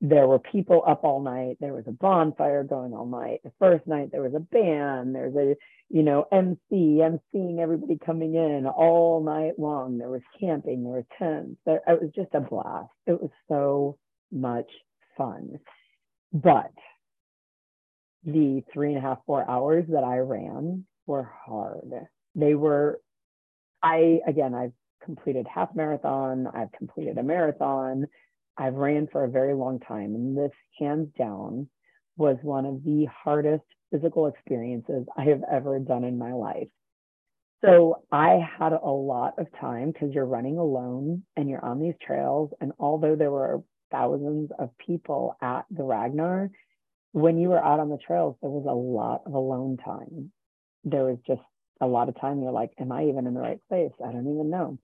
there 0.00 0.26
were 0.26 0.38
people 0.38 0.82
up 0.86 1.04
all 1.04 1.22
night. 1.22 1.56
There 1.60 1.72
was 1.72 1.84
a 1.86 1.92
bonfire 1.92 2.64
going 2.64 2.92
all 2.92 3.06
night. 3.06 3.40
The 3.44 3.52
first 3.58 3.86
night 3.86 4.10
there 4.12 4.22
was 4.22 4.34
a 4.34 4.40
band. 4.40 5.14
There's 5.14 5.34
a, 5.34 5.56
you 5.88 6.02
know, 6.02 6.26
MC, 6.30 7.00
emceeing 7.00 7.58
everybody 7.58 7.98
coming 8.04 8.34
in 8.34 8.66
all 8.66 9.22
night 9.24 9.58
long. 9.58 9.96
There 9.96 10.10
was 10.10 10.22
camping. 10.38 10.82
There 10.82 10.92
were 10.92 11.06
tents. 11.18 11.58
There, 11.64 11.80
it 11.86 12.02
was 12.02 12.10
just 12.14 12.34
a 12.34 12.40
blast. 12.40 12.90
It 13.06 13.20
was 13.20 13.30
so 13.48 13.98
much 14.30 14.70
fun. 15.16 15.58
But 16.32 16.72
the 18.24 18.62
three 18.72 18.88
and 18.88 18.98
a 18.98 19.00
half, 19.00 19.18
four 19.24 19.48
hours 19.48 19.86
that 19.88 20.04
I 20.04 20.18
ran 20.18 20.84
were 21.06 21.30
hard. 21.46 21.90
They 22.34 22.54
were, 22.54 23.00
I, 23.86 24.18
again, 24.26 24.52
I've 24.52 24.72
completed 25.04 25.46
half 25.46 25.74
marathon. 25.76 26.48
I've 26.52 26.72
completed 26.72 27.18
a 27.18 27.22
marathon. 27.22 28.06
I've 28.58 28.74
ran 28.74 29.06
for 29.12 29.24
a 29.24 29.30
very 29.30 29.54
long 29.54 29.78
time, 29.78 30.14
and 30.16 30.36
this 30.36 30.50
hands 30.80 31.08
down 31.16 31.68
was 32.16 32.36
one 32.42 32.66
of 32.66 32.82
the 32.82 33.06
hardest 33.22 33.62
physical 33.92 34.26
experiences 34.26 35.06
I 35.16 35.24
have 35.24 35.42
ever 35.50 35.78
done 35.78 36.02
in 36.02 36.18
my 36.18 36.32
life. 36.32 36.68
So 37.64 38.02
I 38.10 38.40
had 38.58 38.72
a 38.72 38.90
lot 38.90 39.34
of 39.38 39.46
time 39.60 39.92
because 39.92 40.12
you're 40.12 40.26
running 40.26 40.58
alone 40.58 41.22
and 41.36 41.48
you're 41.48 41.64
on 41.64 41.78
these 41.78 41.94
trails. 42.04 42.50
And 42.60 42.72
although 42.80 43.14
there 43.14 43.30
were 43.30 43.62
thousands 43.92 44.50
of 44.58 44.70
people 44.84 45.36
at 45.40 45.64
the 45.70 45.84
Ragnar, 45.84 46.50
when 47.12 47.38
you 47.38 47.50
were 47.50 47.64
out 47.64 47.80
on 47.80 47.88
the 47.88 47.98
trails, 48.04 48.36
there 48.40 48.50
was 48.50 48.66
a 48.68 48.74
lot 48.74 49.22
of 49.26 49.34
alone 49.34 49.76
time. 49.76 50.32
There 50.84 51.04
was 51.04 51.18
just 51.26 51.40
a 51.80 51.86
lot 51.86 52.08
of 52.08 52.20
time 52.20 52.42
you're 52.42 52.52
like, 52.52 52.72
am 52.78 52.92
I 52.92 53.04
even 53.04 53.26
in 53.26 53.34
the 53.34 53.40
right 53.40 53.60
place? 53.68 53.92
I 54.04 54.12
don't 54.12 54.32
even 54.32 54.50
know. 54.50 54.78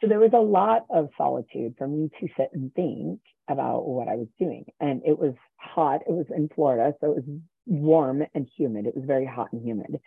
So 0.00 0.08
there 0.08 0.20
was 0.20 0.32
a 0.34 0.38
lot 0.38 0.86
of 0.90 1.08
solitude 1.16 1.74
for 1.78 1.86
me 1.86 2.10
to 2.20 2.28
sit 2.36 2.50
and 2.52 2.74
think 2.74 3.20
about 3.48 3.86
what 3.86 4.08
I 4.08 4.16
was 4.16 4.28
doing. 4.38 4.66
And 4.80 5.02
it 5.06 5.18
was 5.18 5.34
hot. 5.56 6.02
It 6.06 6.12
was 6.12 6.26
in 6.34 6.48
Florida, 6.54 6.94
so 7.00 7.12
it 7.12 7.16
was 7.16 7.38
warm 7.66 8.22
and 8.34 8.48
humid. 8.56 8.86
It 8.86 8.96
was 8.96 9.04
very 9.06 9.26
hot 9.26 9.52
and 9.52 9.62
humid. 9.66 10.00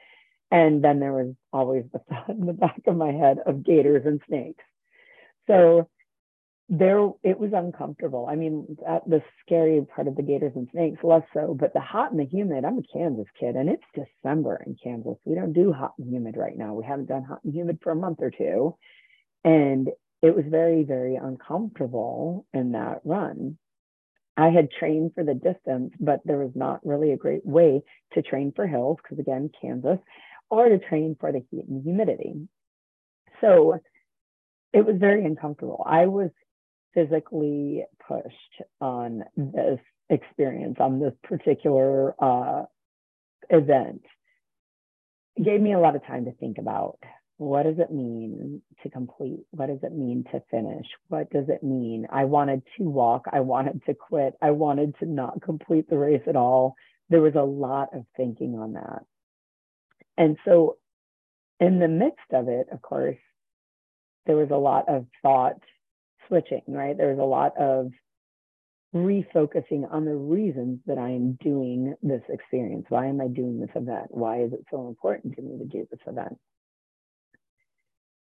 And 0.51 0.83
then 0.83 0.99
there 0.99 1.13
was 1.13 1.33
always 1.51 1.83
the 1.91 1.99
thought 1.99 2.29
in 2.29 2.45
the 2.45 2.53
back 2.53 2.81
of 2.85 2.95
my 2.95 3.11
head 3.11 3.39
of 3.45 3.63
gators 3.63 4.05
and 4.05 4.21
snakes. 4.27 4.63
So 5.47 5.89
there 6.69 7.09
it 7.23 7.39
was 7.39 7.51
uncomfortable. 7.53 8.27
I 8.29 8.35
mean, 8.35 8.77
that, 8.85 9.07
the 9.07 9.21
scary 9.45 9.85
part 9.95 10.07
of 10.07 10.15
the 10.15 10.21
gators 10.21 10.51
and 10.55 10.67
snakes, 10.71 11.03
less 11.03 11.23
so, 11.33 11.55
but 11.57 11.73
the 11.73 11.79
hot 11.79 12.11
and 12.11 12.19
the 12.19 12.25
humid, 12.25 12.65
I'm 12.65 12.79
a 12.79 12.97
Kansas 12.97 13.27
kid 13.39 13.55
and 13.55 13.69
it's 13.69 13.83
December 13.95 14.61
in 14.65 14.75
Kansas. 14.83 15.17
We 15.23 15.35
don't 15.35 15.53
do 15.53 15.71
hot 15.71 15.93
and 15.97 16.11
humid 16.11 16.35
right 16.35 16.57
now. 16.57 16.73
We 16.73 16.85
haven't 16.85 17.07
done 17.07 17.23
hot 17.23 17.39
and 17.43 17.53
humid 17.53 17.79
for 17.81 17.91
a 17.91 17.95
month 17.95 18.19
or 18.21 18.31
two. 18.31 18.75
And 19.45 19.89
it 20.21 20.35
was 20.35 20.45
very, 20.49 20.83
very 20.83 21.15
uncomfortable 21.15 22.45
in 22.53 22.73
that 22.73 23.01
run. 23.05 23.57
I 24.35 24.49
had 24.49 24.69
trained 24.71 25.13
for 25.15 25.23
the 25.23 25.33
distance, 25.33 25.93
but 25.99 26.19
there 26.25 26.37
was 26.37 26.51
not 26.53 26.85
really 26.85 27.11
a 27.11 27.17
great 27.17 27.45
way 27.45 27.81
to 28.13 28.21
train 28.21 28.51
for 28.55 28.67
hills, 28.67 28.97
because 29.01 29.19
again, 29.19 29.49
Kansas, 29.61 29.99
or 30.49 30.69
to 30.69 30.79
train 30.79 31.15
for 31.19 31.31
the 31.31 31.43
heat 31.49 31.65
and 31.67 31.83
humidity. 31.83 32.47
So 33.41 33.79
it 34.73 34.85
was 34.85 34.97
very 34.97 35.25
uncomfortable. 35.25 35.83
I 35.87 36.05
was 36.07 36.29
physically 36.97 37.83
pushed 38.07 38.61
on 38.81 39.23
this 39.35 39.79
experience, 40.09 40.77
on 40.79 40.99
this 40.99 41.13
particular 41.23 42.15
uh, 42.19 42.63
event. 43.51 44.01
It 45.35 45.45
gave 45.45 45.61
me 45.61 45.73
a 45.73 45.79
lot 45.79 45.95
of 45.95 46.03
time 46.07 46.25
to 46.25 46.31
think 46.31 46.57
about 46.57 46.97
what 47.37 47.63
does 47.63 47.77
it 47.77 47.91
mean 47.91 48.63
to 48.81 48.89
complete? 48.89 49.41
What 49.51 49.67
does 49.67 49.83
it 49.83 49.93
mean 49.93 50.23
to 50.31 50.41
finish? 50.49 50.87
What 51.09 51.29
does 51.29 51.45
it 51.49 51.61
mean? 51.61 52.07
I 52.11 52.25
wanted 52.25 52.63
to 52.77 52.83
walk. 52.85 53.25
I 53.31 53.41
wanted 53.41 53.83
to 53.85 53.93
quit. 53.93 54.33
I 54.41 54.51
wanted 54.51 54.95
to 54.99 55.05
not 55.05 55.43
complete 55.43 55.87
the 55.87 55.99
race 55.99 56.23
at 56.27 56.35
all. 56.35 56.73
There 57.09 57.21
was 57.21 57.35
a 57.35 57.43
lot 57.43 57.89
of 57.93 58.05
thinking 58.15 58.57
on 58.57 58.73
that. 58.73 59.03
And 60.17 60.37
so, 60.45 60.77
in 61.59 61.77
the 61.77 61.87
midst 61.87 62.17
of 62.33 62.47
it, 62.47 62.67
of 62.71 62.81
course, 62.81 63.17
there 64.25 64.35
was 64.35 64.49
a 64.49 64.55
lot 64.55 64.89
of 64.89 65.05
thought 65.21 65.61
switching, 66.27 66.61
right? 66.67 66.97
There's 66.97 67.19
a 67.19 67.23
lot 67.23 67.57
of 67.57 67.91
refocusing 68.95 69.91
on 69.91 70.05
the 70.05 70.15
reasons 70.15 70.79
that 70.87 70.97
I 70.97 71.09
am 71.09 71.37
doing 71.41 71.95
this 72.01 72.23
experience. 72.29 72.85
Why 72.89 73.07
am 73.07 73.21
I 73.21 73.27
doing 73.27 73.59
this 73.59 73.69
event? 73.75 74.07
Why 74.09 74.41
is 74.41 74.53
it 74.53 74.65
so 74.71 74.87
important 74.87 75.35
to 75.35 75.41
me 75.41 75.57
to 75.57 75.65
do 75.65 75.87
this 75.91 75.99
event? 76.07 76.37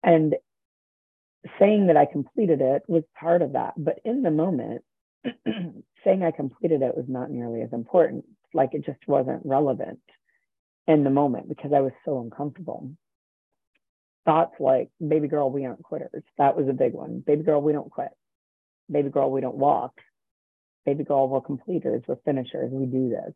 And 0.03 0.35
saying 1.59 1.87
that 1.87 1.97
I 1.97 2.05
completed 2.05 2.61
it 2.61 2.83
was 2.87 3.03
part 3.19 3.41
of 3.41 3.53
that. 3.53 3.73
But 3.77 3.99
in 4.03 4.23
the 4.23 4.31
moment, 4.31 4.83
saying 6.03 6.23
I 6.23 6.31
completed 6.31 6.81
it 6.81 6.95
was 6.95 7.05
not 7.07 7.29
nearly 7.29 7.61
as 7.61 7.73
important. 7.73 8.25
Like 8.53 8.73
it 8.73 8.85
just 8.85 8.99
wasn't 9.07 9.41
relevant 9.45 9.99
in 10.87 11.03
the 11.03 11.09
moment 11.09 11.47
because 11.47 11.71
I 11.73 11.81
was 11.81 11.91
so 12.03 12.19
uncomfortable. 12.19 12.91
Thoughts 14.25 14.55
like, 14.59 14.89
baby 15.05 15.27
girl, 15.27 15.49
we 15.49 15.65
aren't 15.65 15.83
quitters. 15.83 16.23
That 16.37 16.55
was 16.55 16.67
a 16.67 16.73
big 16.73 16.93
one. 16.93 17.23
Baby 17.25 17.43
girl, 17.43 17.61
we 17.61 17.73
don't 17.73 17.89
quit. 17.89 18.09
Baby 18.91 19.09
girl, 19.09 19.31
we 19.31 19.41
don't 19.41 19.55
walk. 19.55 19.93
Baby 20.85 21.03
girl, 21.03 21.27
we're 21.27 21.41
completers, 21.41 22.03
we're 22.07 22.17
finishers, 22.25 22.71
we 22.71 22.85
do 22.85 23.09
this. 23.09 23.33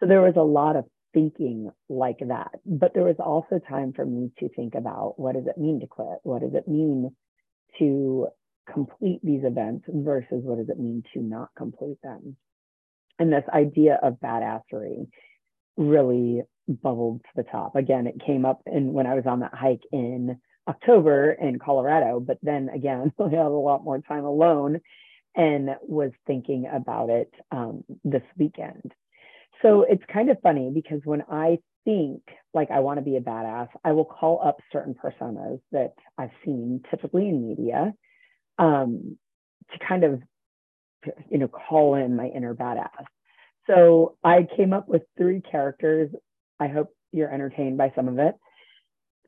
So 0.00 0.06
there 0.06 0.22
was 0.22 0.34
a 0.36 0.42
lot 0.42 0.76
of 0.76 0.84
thinking 1.12 1.70
like 1.88 2.18
that. 2.26 2.52
But 2.64 2.94
there 2.94 3.04
was 3.04 3.16
also 3.18 3.58
time 3.58 3.92
for 3.92 4.04
me 4.04 4.30
to 4.38 4.48
think 4.48 4.74
about 4.74 5.18
what 5.18 5.34
does 5.34 5.46
it 5.46 5.58
mean 5.58 5.80
to 5.80 5.86
quit? 5.86 6.18
What 6.22 6.42
does 6.42 6.54
it 6.54 6.68
mean 6.68 7.14
to 7.78 8.28
complete 8.72 9.20
these 9.22 9.44
events 9.44 9.84
versus 9.88 10.42
what 10.42 10.58
does 10.58 10.68
it 10.68 10.78
mean 10.78 11.02
to 11.14 11.20
not 11.20 11.48
complete 11.56 11.98
them? 12.02 12.36
And 13.18 13.32
this 13.32 13.44
idea 13.52 13.98
of 14.02 14.20
badassery 14.22 15.08
really 15.76 16.42
bubbled 16.68 17.22
to 17.22 17.30
the 17.36 17.42
top. 17.44 17.76
Again, 17.76 18.06
it 18.06 18.20
came 18.24 18.44
up 18.44 18.62
in 18.66 18.92
when 18.92 19.06
I 19.06 19.14
was 19.14 19.24
on 19.26 19.40
that 19.40 19.54
hike 19.54 19.82
in 19.92 20.38
October 20.68 21.32
in 21.32 21.58
Colorado, 21.58 22.20
but 22.20 22.38
then 22.42 22.68
again, 22.68 23.12
I 23.20 23.24
had 23.24 23.38
a 23.38 23.48
lot 23.48 23.84
more 23.84 24.00
time 24.00 24.24
alone 24.24 24.80
and 25.34 25.70
was 25.82 26.10
thinking 26.26 26.68
about 26.72 27.10
it 27.10 27.32
um, 27.52 27.84
this 28.04 28.22
weekend. 28.36 28.92
So 29.62 29.84
it's 29.88 30.02
kind 30.12 30.30
of 30.30 30.38
funny 30.42 30.70
because 30.72 31.00
when 31.04 31.22
I 31.30 31.58
think 31.84 32.22
like 32.54 32.70
I 32.70 32.80
want 32.80 32.98
to 32.98 33.04
be 33.04 33.16
a 33.16 33.20
badass, 33.20 33.68
I 33.84 33.92
will 33.92 34.04
call 34.04 34.40
up 34.44 34.58
certain 34.72 34.94
personas 34.94 35.60
that 35.72 35.94
I've 36.16 36.30
seen 36.44 36.82
typically 36.90 37.28
in 37.28 37.46
media 37.48 37.92
um, 38.58 39.16
to 39.72 39.86
kind 39.86 40.04
of, 40.04 40.20
you 41.30 41.38
know, 41.38 41.48
call 41.48 41.94
in 41.94 42.16
my 42.16 42.26
inner 42.26 42.54
badass. 42.54 43.04
So 43.66 44.16
I 44.24 44.46
came 44.56 44.72
up 44.72 44.88
with 44.88 45.02
three 45.16 45.40
characters. 45.40 46.10
I 46.60 46.68
hope 46.68 46.88
you're 47.12 47.32
entertained 47.32 47.78
by 47.78 47.92
some 47.94 48.08
of 48.08 48.18
it. 48.18 48.34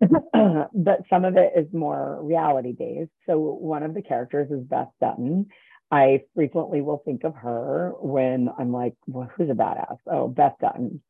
but 0.74 1.02
some 1.10 1.24
of 1.24 1.36
it 1.36 1.52
is 1.56 1.66
more 1.72 2.18
reality 2.22 2.72
based. 2.72 3.10
So 3.26 3.38
one 3.38 3.82
of 3.82 3.94
the 3.94 4.02
characters 4.02 4.50
is 4.50 4.64
Beth 4.64 4.88
Dutton. 5.00 5.46
I 5.90 6.22
frequently 6.34 6.80
will 6.80 7.02
think 7.04 7.24
of 7.24 7.34
her 7.34 7.92
when 8.00 8.48
I'm 8.58 8.72
like, 8.72 8.94
well, 9.06 9.30
who's 9.36 9.50
a 9.50 9.54
badass? 9.54 9.98
Oh, 10.06 10.28
Beth 10.28 10.54
Dutton. 10.60 11.02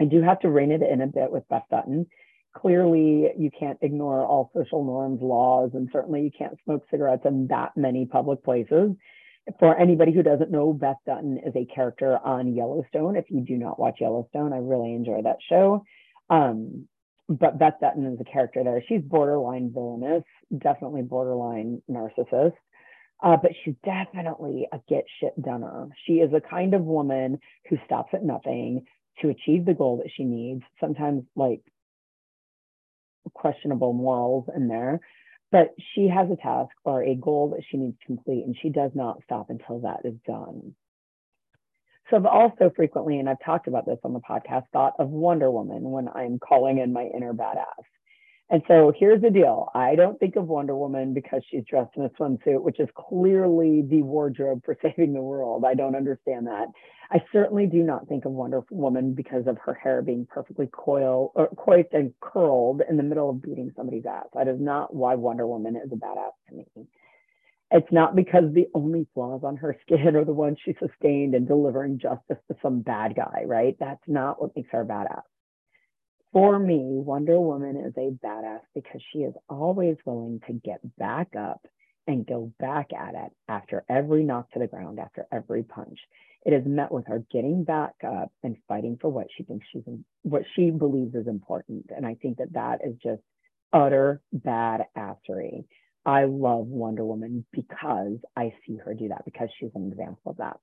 I 0.00 0.04
do 0.04 0.22
have 0.22 0.40
to 0.40 0.50
rein 0.50 0.70
it 0.70 0.82
in 0.82 1.00
a 1.00 1.06
bit 1.06 1.30
with 1.30 1.48
Beth 1.48 1.64
Dutton. 1.70 2.06
Clearly, 2.54 3.30
you 3.36 3.50
can't 3.50 3.78
ignore 3.82 4.24
all 4.24 4.50
social 4.54 4.84
norms, 4.84 5.20
laws, 5.22 5.70
and 5.74 5.88
certainly 5.92 6.22
you 6.22 6.30
can't 6.36 6.58
smoke 6.64 6.84
cigarettes 6.90 7.24
in 7.24 7.48
that 7.48 7.76
many 7.76 8.06
public 8.06 8.44
places. 8.44 8.92
For 9.58 9.76
anybody 9.76 10.12
who 10.12 10.22
doesn't 10.22 10.50
know, 10.50 10.72
Beth 10.72 10.96
Dutton 11.04 11.38
is 11.44 11.54
a 11.56 11.64
character 11.64 12.18
on 12.18 12.54
Yellowstone. 12.54 13.16
If 13.16 13.26
you 13.28 13.40
do 13.40 13.56
not 13.56 13.78
watch 13.78 13.98
Yellowstone, 14.00 14.52
I 14.52 14.58
really 14.58 14.92
enjoy 14.92 15.22
that 15.22 15.38
show. 15.48 15.84
Um, 16.30 16.86
but 17.28 17.58
Beth 17.58 17.74
Dutton 17.80 18.06
is 18.06 18.20
a 18.20 18.24
character 18.24 18.62
there. 18.62 18.82
She's 18.88 19.02
borderline 19.02 19.72
villainous, 19.72 20.24
definitely 20.56 21.02
borderline 21.02 21.82
narcissist. 21.90 22.54
Uh, 23.22 23.36
but 23.36 23.52
she's 23.64 23.74
definitely 23.84 24.66
a 24.72 24.80
get 24.88 25.04
shit 25.20 25.40
doneer. 25.40 25.88
She 26.06 26.14
is 26.14 26.32
a 26.32 26.40
kind 26.40 26.74
of 26.74 26.82
woman 26.82 27.38
who 27.68 27.78
stops 27.84 28.10
at 28.14 28.24
nothing 28.24 28.84
to 29.20 29.28
achieve 29.28 29.64
the 29.64 29.74
goal 29.74 29.98
that 29.98 30.10
she 30.16 30.24
needs, 30.24 30.62
sometimes 30.80 31.22
like 31.36 31.60
questionable 33.34 33.92
morals 33.92 34.48
in 34.54 34.66
there. 34.66 35.00
But 35.52 35.74
she 35.94 36.08
has 36.08 36.30
a 36.30 36.36
task 36.36 36.72
or 36.84 37.04
a 37.04 37.14
goal 37.14 37.50
that 37.50 37.64
she 37.70 37.76
needs 37.76 37.98
to 38.00 38.06
complete, 38.06 38.44
and 38.44 38.56
she 38.60 38.70
does 38.70 38.90
not 38.94 39.22
stop 39.22 39.50
until 39.50 39.80
that 39.80 40.00
is 40.04 40.14
done. 40.26 40.74
So 42.10 42.16
I've 42.16 42.26
also 42.26 42.72
frequently, 42.74 43.18
and 43.18 43.28
I've 43.28 43.44
talked 43.44 43.68
about 43.68 43.86
this 43.86 43.98
on 44.02 44.14
the 44.14 44.20
podcast, 44.20 44.64
thought 44.72 44.94
of 44.98 45.10
Wonder 45.10 45.50
Woman 45.50 45.82
when 45.82 46.08
I'm 46.08 46.38
calling 46.38 46.78
in 46.78 46.92
my 46.92 47.04
inner 47.04 47.34
badass. 47.34 47.84
And 48.52 48.62
so 48.68 48.92
here's 48.96 49.22
the 49.22 49.30
deal. 49.30 49.70
I 49.74 49.96
don't 49.96 50.20
think 50.20 50.36
of 50.36 50.46
Wonder 50.46 50.76
Woman 50.76 51.14
because 51.14 51.42
she's 51.50 51.64
dressed 51.64 51.96
in 51.96 52.04
a 52.04 52.10
swimsuit, 52.10 52.62
which 52.62 52.80
is 52.80 52.88
clearly 52.94 53.82
the 53.82 54.02
wardrobe 54.02 54.62
for 54.64 54.76
saving 54.82 55.14
the 55.14 55.22
world. 55.22 55.64
I 55.66 55.74
don't 55.74 55.96
understand 55.96 56.46
that. 56.48 56.68
I 57.10 57.24
certainly 57.32 57.66
do 57.66 57.82
not 57.82 58.08
think 58.08 58.26
of 58.26 58.32
Wonder 58.32 58.62
Woman 58.70 59.14
because 59.14 59.46
of 59.48 59.58
her 59.64 59.74
hair 59.74 60.02
being 60.02 60.26
perfectly 60.30 60.68
coiled, 60.70 61.32
or 61.34 61.48
coiffed 61.56 61.94
and 61.94 62.12
curled 62.20 62.82
in 62.88 62.98
the 62.98 63.02
middle 63.02 63.30
of 63.30 63.42
beating 63.42 63.72
somebody's 63.74 64.06
ass. 64.06 64.26
That 64.34 64.48
is 64.48 64.60
not 64.60 64.94
why 64.94 65.14
Wonder 65.14 65.46
Woman 65.46 65.76
is 65.76 65.90
a 65.90 65.96
badass 65.96 66.32
to 66.50 66.54
me. 66.54 66.66
It's 67.70 67.92
not 67.92 68.14
because 68.14 68.52
the 68.52 68.68
only 68.74 69.06
flaws 69.14 69.42
on 69.44 69.56
her 69.58 69.76
skin 69.86 70.14
are 70.14 70.26
the 70.26 70.32
ones 70.34 70.58
she 70.62 70.74
sustained 70.78 71.34
in 71.34 71.46
delivering 71.46 71.98
justice 71.98 72.38
to 72.48 72.56
some 72.62 72.82
bad 72.82 73.16
guy, 73.16 73.44
right? 73.46 73.76
That's 73.80 74.06
not 74.06 74.42
what 74.42 74.54
makes 74.54 74.70
her 74.72 74.84
badass. 74.84 75.22
For 76.32 76.58
me, 76.58 76.80
Wonder 76.82 77.38
Woman 77.38 77.76
is 77.76 77.92
a 77.98 78.10
badass 78.24 78.62
because 78.74 79.02
she 79.12 79.18
is 79.18 79.34
always 79.50 79.96
willing 80.06 80.40
to 80.46 80.54
get 80.54 80.80
back 80.96 81.36
up 81.38 81.66
and 82.06 82.26
go 82.26 82.50
back 82.58 82.90
at 82.92 83.14
it 83.14 83.32
after 83.48 83.84
every 83.88 84.24
knock 84.24 84.50
to 84.52 84.58
the 84.58 84.66
ground, 84.66 84.98
after 84.98 85.26
every 85.30 85.62
punch. 85.62 85.98
It 86.44 86.54
is 86.54 86.64
met 86.66 86.90
with 86.90 87.06
her 87.06 87.22
getting 87.30 87.64
back 87.64 87.94
up 88.04 88.32
and 88.42 88.56
fighting 88.66 88.96
for 89.00 89.08
what 89.08 89.26
she 89.36 89.44
thinks 89.44 89.66
she's 89.72 89.82
what 90.22 90.42
she 90.56 90.70
believes 90.70 91.14
is 91.14 91.28
important. 91.28 91.90
And 91.94 92.06
I 92.06 92.14
think 92.14 92.38
that 92.38 92.54
that 92.54 92.80
is 92.84 92.96
just 93.02 93.22
utter 93.72 94.22
badassery. 94.34 95.64
I 96.04 96.24
love 96.24 96.66
Wonder 96.66 97.04
Woman 97.04 97.44
because 97.52 98.16
I 98.36 98.54
see 98.66 98.76
her 98.78 98.94
do 98.94 99.08
that 99.08 99.24
because 99.26 99.50
she's 99.60 99.70
an 99.74 99.92
example 99.92 100.32
of 100.32 100.38
that. 100.38 100.58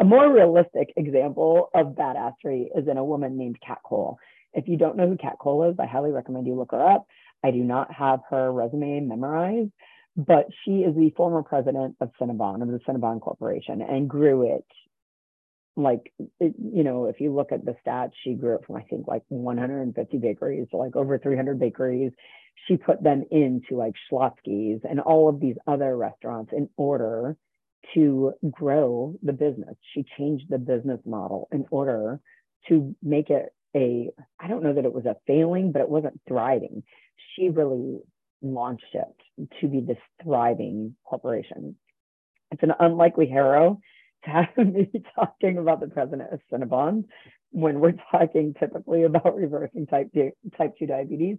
A 0.00 0.04
more 0.04 0.32
realistic 0.32 0.92
example 0.96 1.70
of 1.74 1.88
badassery 1.88 2.66
is 2.74 2.88
in 2.88 2.96
a 2.96 3.04
woman 3.04 3.38
named 3.38 3.58
Kat 3.66 3.78
Cole. 3.84 4.18
If 4.52 4.68
you 4.68 4.76
don't 4.76 4.96
know 4.96 5.08
who 5.08 5.16
Kat 5.16 5.38
Cole 5.40 5.70
is, 5.70 5.76
I 5.78 5.86
highly 5.86 6.10
recommend 6.10 6.46
you 6.46 6.54
look 6.54 6.72
her 6.72 6.84
up. 6.84 7.06
I 7.44 7.50
do 7.50 7.62
not 7.62 7.92
have 7.92 8.20
her 8.30 8.52
resume 8.52 9.00
memorized, 9.00 9.70
but 10.16 10.46
she 10.64 10.80
is 10.80 10.94
the 10.94 11.10
former 11.16 11.42
president 11.42 11.96
of 12.00 12.10
Cinnabon, 12.20 12.62
of 12.62 12.68
the 12.68 12.80
Cinnabon 12.86 13.20
Corporation, 13.20 13.80
and 13.80 14.08
grew 14.08 14.56
it 14.56 14.66
like, 15.76 16.12
it, 16.40 16.54
you 16.58 16.84
know, 16.84 17.06
if 17.06 17.20
you 17.20 17.34
look 17.34 17.52
at 17.52 17.64
the 17.64 17.76
stats, 17.84 18.12
she 18.22 18.34
grew 18.34 18.56
it 18.56 18.66
from, 18.66 18.76
I 18.76 18.82
think, 18.82 19.06
like 19.06 19.22
150 19.28 20.18
bakeries 20.18 20.68
to 20.70 20.76
like 20.76 20.96
over 20.96 21.18
300 21.18 21.58
bakeries. 21.58 22.12
She 22.66 22.76
put 22.76 23.02
them 23.02 23.24
into 23.30 23.76
like 23.76 23.94
Schlotzsky's 24.10 24.82
and 24.88 25.00
all 25.00 25.28
of 25.28 25.40
these 25.40 25.56
other 25.66 25.96
restaurants 25.96 26.52
in 26.54 26.68
order 26.76 27.36
to 27.94 28.32
grow 28.50 29.14
the 29.22 29.32
business. 29.32 29.76
She 29.94 30.04
changed 30.18 30.46
the 30.50 30.58
business 30.58 31.00
model 31.06 31.48
in 31.52 31.64
order 31.70 32.20
to 32.68 32.94
make 33.02 33.30
it 33.30 33.54
a, 33.74 34.10
I 34.38 34.48
don't 34.48 34.62
know 34.62 34.74
that 34.74 34.84
it 34.84 34.92
was 34.92 35.06
a 35.06 35.16
failing, 35.26 35.72
but 35.72 35.82
it 35.82 35.88
wasn't 35.88 36.20
thriving. 36.26 36.82
She 37.34 37.48
really 37.48 38.00
launched 38.42 38.94
it 38.94 39.48
to 39.60 39.68
be 39.68 39.80
this 39.80 39.98
thriving 40.22 40.96
corporation. 41.04 41.76
It's 42.50 42.62
an 42.62 42.72
unlikely 42.78 43.26
hero 43.26 43.80
to 44.24 44.30
have 44.30 44.56
me 44.56 44.90
talking 45.14 45.58
about 45.58 45.80
the 45.80 45.88
president 45.88 46.32
of 46.32 46.40
Cinnabon 46.52 47.04
when 47.50 47.80
we're 47.80 47.94
talking 48.10 48.54
typically 48.58 49.04
about 49.04 49.36
reversing 49.36 49.86
type 49.86 50.08
2, 50.14 50.30
type 50.56 50.74
2 50.78 50.86
diabetes. 50.86 51.38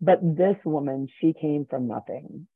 But 0.00 0.18
this 0.22 0.56
woman, 0.64 1.08
she 1.20 1.32
came 1.32 1.66
from 1.68 1.86
nothing. 1.86 2.46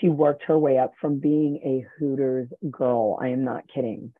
She 0.00 0.08
worked 0.08 0.44
her 0.46 0.58
way 0.58 0.78
up 0.78 0.92
from 1.00 1.18
being 1.18 1.60
a 1.64 1.84
Hooters 1.98 2.48
girl. 2.70 3.18
I 3.20 3.28
am 3.28 3.44
not 3.44 3.64
kidding 3.72 4.12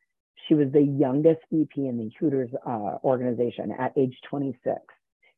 she 0.48 0.54
was 0.54 0.72
the 0.72 0.82
youngest 0.82 1.40
VP 1.52 1.86
in 1.86 1.98
the 1.98 2.10
Hooters 2.18 2.50
uh, 2.66 2.96
organization 3.04 3.72
at 3.78 3.92
age 3.96 4.16
26 4.30 4.80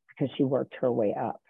because 0.09 0.35
she 0.37 0.45
worked 0.45 0.75
her 0.81 0.93
way 0.93 1.15
up. 1.19 1.43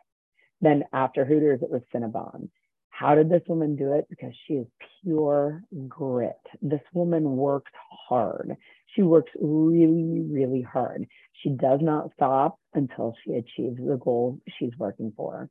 Then 0.60 0.84
after 0.92 1.24
Hooters, 1.24 1.60
it 1.62 1.70
was 1.70 1.82
Cinnabon. 1.94 2.48
How 2.88 3.14
did 3.14 3.30
this 3.30 3.42
woman 3.48 3.76
do 3.76 3.92
it? 3.94 4.06
Because 4.10 4.32
she 4.46 4.54
is 4.54 4.66
pure 5.02 5.62
grit. 5.88 6.40
This 6.60 6.82
woman 6.92 7.36
works 7.36 7.72
hard. 8.08 8.56
She 8.94 9.02
works 9.02 9.30
really, 9.40 10.20
really 10.28 10.62
hard. 10.62 11.06
She 11.42 11.50
does 11.50 11.80
not 11.82 12.12
stop 12.12 12.58
until 12.74 13.14
she 13.24 13.32
achieves 13.32 13.78
the 13.78 13.98
goal 14.02 14.38
she's 14.58 14.76
working 14.78 15.12
for. 15.16 15.48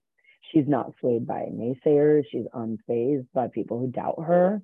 She's 0.51 0.67
not 0.67 0.93
swayed 0.99 1.25
by 1.25 1.47
naysayers. 1.51 2.25
She's 2.31 2.45
unfazed 2.53 3.27
by 3.33 3.47
people 3.47 3.79
who 3.79 3.87
doubt 3.87 4.23
her. 4.25 4.61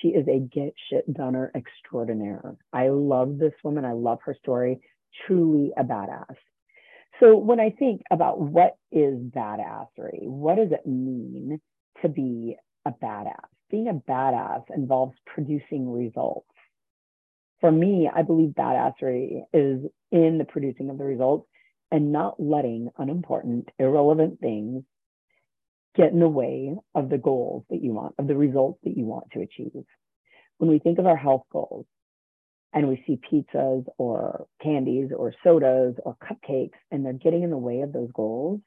She 0.00 0.08
is 0.08 0.26
a 0.28 0.38
get 0.40 0.74
shit 0.90 1.12
doneer 1.12 1.50
extraordinaire. 1.54 2.56
I 2.72 2.88
love 2.88 3.38
this 3.38 3.54
woman. 3.64 3.84
I 3.84 3.92
love 3.92 4.18
her 4.24 4.36
story. 4.40 4.80
Truly 5.26 5.72
a 5.76 5.84
badass. 5.84 6.36
So 7.20 7.36
when 7.36 7.60
I 7.60 7.70
think 7.70 8.02
about 8.10 8.40
what 8.40 8.76
is 8.92 9.18
badassery, 9.18 10.26
what 10.26 10.56
does 10.56 10.72
it 10.72 10.86
mean 10.86 11.60
to 12.02 12.08
be 12.08 12.56
a 12.84 12.92
badass? 12.92 13.48
Being 13.70 13.88
a 13.88 13.94
badass 13.94 14.64
involves 14.74 15.16
producing 15.24 15.90
results. 15.90 16.46
For 17.60 17.72
me, 17.72 18.10
I 18.14 18.22
believe 18.22 18.50
badassery 18.50 19.44
is 19.54 19.80
in 20.12 20.38
the 20.38 20.44
producing 20.44 20.90
of 20.90 20.98
the 20.98 21.04
results 21.04 21.48
and 21.90 22.12
not 22.12 22.38
letting 22.38 22.90
unimportant, 22.98 23.70
irrelevant 23.78 24.40
things 24.40 24.84
get 25.96 26.12
in 26.12 26.20
the 26.20 26.28
way 26.28 26.74
of 26.94 27.08
the 27.08 27.18
goals 27.18 27.64
that 27.70 27.82
you 27.82 27.92
want, 27.92 28.14
of 28.18 28.26
the 28.26 28.36
results 28.36 28.78
that 28.84 28.96
you 28.96 29.04
want 29.04 29.26
to 29.32 29.40
achieve. 29.40 29.84
When 30.58 30.70
we 30.70 30.78
think 30.78 30.98
of 30.98 31.06
our 31.06 31.16
health 31.16 31.44
goals 31.50 31.86
and 32.72 32.88
we 32.88 33.02
see 33.06 33.18
pizzas 33.30 33.84
or 33.98 34.46
candies 34.62 35.10
or 35.16 35.34
sodas 35.42 35.94
or 36.04 36.16
cupcakes 36.22 36.78
and 36.90 37.04
they're 37.04 37.12
getting 37.12 37.42
in 37.42 37.50
the 37.50 37.56
way 37.56 37.80
of 37.80 37.92
those 37.92 38.10
goals, 38.14 38.60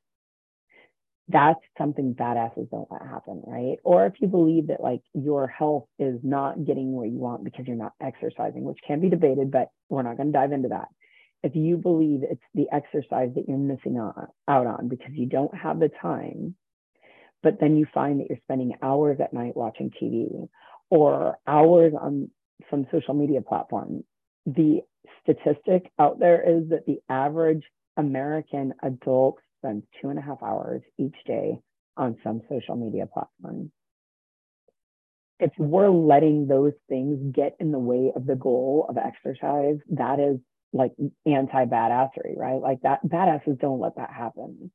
that's 1.27 1.59
something 1.77 2.15
badasses 2.15 2.69
don't 2.71 2.91
let 2.91 3.03
happen, 3.03 3.43
right? 3.45 3.77
Or 3.83 4.07
if 4.07 4.13
you 4.19 4.27
believe 4.27 4.67
that 4.67 4.81
like 4.81 5.01
your 5.13 5.47
health 5.47 5.85
is 5.99 6.19
not 6.23 6.65
getting 6.65 6.91
where 6.91 7.05
you 7.05 7.19
want 7.19 7.43
because 7.43 7.67
you're 7.67 7.77
not 7.77 7.93
exercising, 8.01 8.63
which 8.63 8.79
can 8.85 8.99
be 8.99 9.09
debated, 9.09 9.51
but 9.51 9.67
we're 9.89 10.01
not 10.01 10.17
going 10.17 10.31
to 10.31 10.37
dive 10.37 10.51
into 10.51 10.69
that. 10.69 10.87
If 11.43 11.55
you 11.55 11.77
believe 11.77 12.21
it's 12.23 12.41
the 12.55 12.67
exercise 12.73 13.29
that 13.35 13.45
you're 13.47 13.57
missing 13.57 13.97
out 13.97 14.33
on 14.47 14.87
because 14.89 15.11
you 15.13 15.27
don't 15.27 15.55
have 15.55 15.79
the 15.79 15.89
time 16.01 16.55
but 17.43 17.59
then 17.59 17.77
you 17.77 17.85
find 17.93 18.19
that 18.19 18.27
you're 18.29 18.39
spending 18.43 18.73
hours 18.81 19.19
at 19.21 19.33
night 19.33 19.55
watching 19.55 19.91
TV 20.01 20.47
or 20.89 21.37
hours 21.47 21.93
on 21.99 22.29
some 22.69 22.85
social 22.91 23.13
media 23.13 23.41
platform. 23.41 24.03
The 24.45 24.81
statistic 25.23 25.91
out 25.99 26.19
there 26.19 26.41
is 26.41 26.69
that 26.69 26.85
the 26.85 26.99
average 27.09 27.63
American 27.97 28.73
adult 28.83 29.37
spends 29.59 29.83
two 30.01 30.09
and 30.09 30.19
a 30.19 30.21
half 30.21 30.41
hours 30.41 30.81
each 30.97 31.15
day 31.25 31.59
on 31.97 32.17
some 32.23 32.41
social 32.49 32.75
media 32.75 33.05
platform. 33.05 33.71
If 35.39 35.51
we're 35.57 35.89
letting 35.89 36.47
those 36.47 36.73
things 36.89 37.33
get 37.33 37.55
in 37.59 37.71
the 37.71 37.79
way 37.79 38.11
of 38.15 38.25
the 38.25 38.35
goal 38.35 38.85
of 38.89 38.97
exercise, 38.97 39.77
that 39.91 40.19
is 40.19 40.39
like 40.73 40.91
anti 41.25 41.65
badassery, 41.65 42.37
right? 42.37 42.61
Like 42.61 42.81
that 42.81 42.99
badasses 43.05 43.59
don't 43.59 43.79
let 43.79 43.95
that 43.95 44.11
happen. 44.11 44.71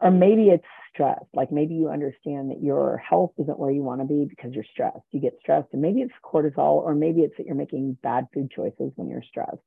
Or 0.00 0.10
maybe 0.10 0.48
it's 0.48 0.64
stress. 0.92 1.22
Like 1.34 1.50
maybe 1.50 1.74
you 1.74 1.88
understand 1.88 2.50
that 2.50 2.62
your 2.62 2.98
health 2.98 3.32
isn't 3.38 3.58
where 3.58 3.70
you 3.70 3.82
want 3.82 4.00
to 4.00 4.06
be 4.06 4.26
because 4.28 4.52
you're 4.52 4.64
stressed. 4.72 5.04
You 5.10 5.20
get 5.20 5.38
stressed, 5.40 5.68
and 5.72 5.82
maybe 5.82 6.02
it's 6.02 6.12
cortisol, 6.24 6.82
or 6.82 6.94
maybe 6.94 7.22
it's 7.22 7.36
that 7.36 7.46
you're 7.46 7.56
making 7.56 7.98
bad 8.02 8.26
food 8.32 8.50
choices 8.50 8.92
when 8.96 9.08
you're 9.08 9.22
stressed. 9.22 9.58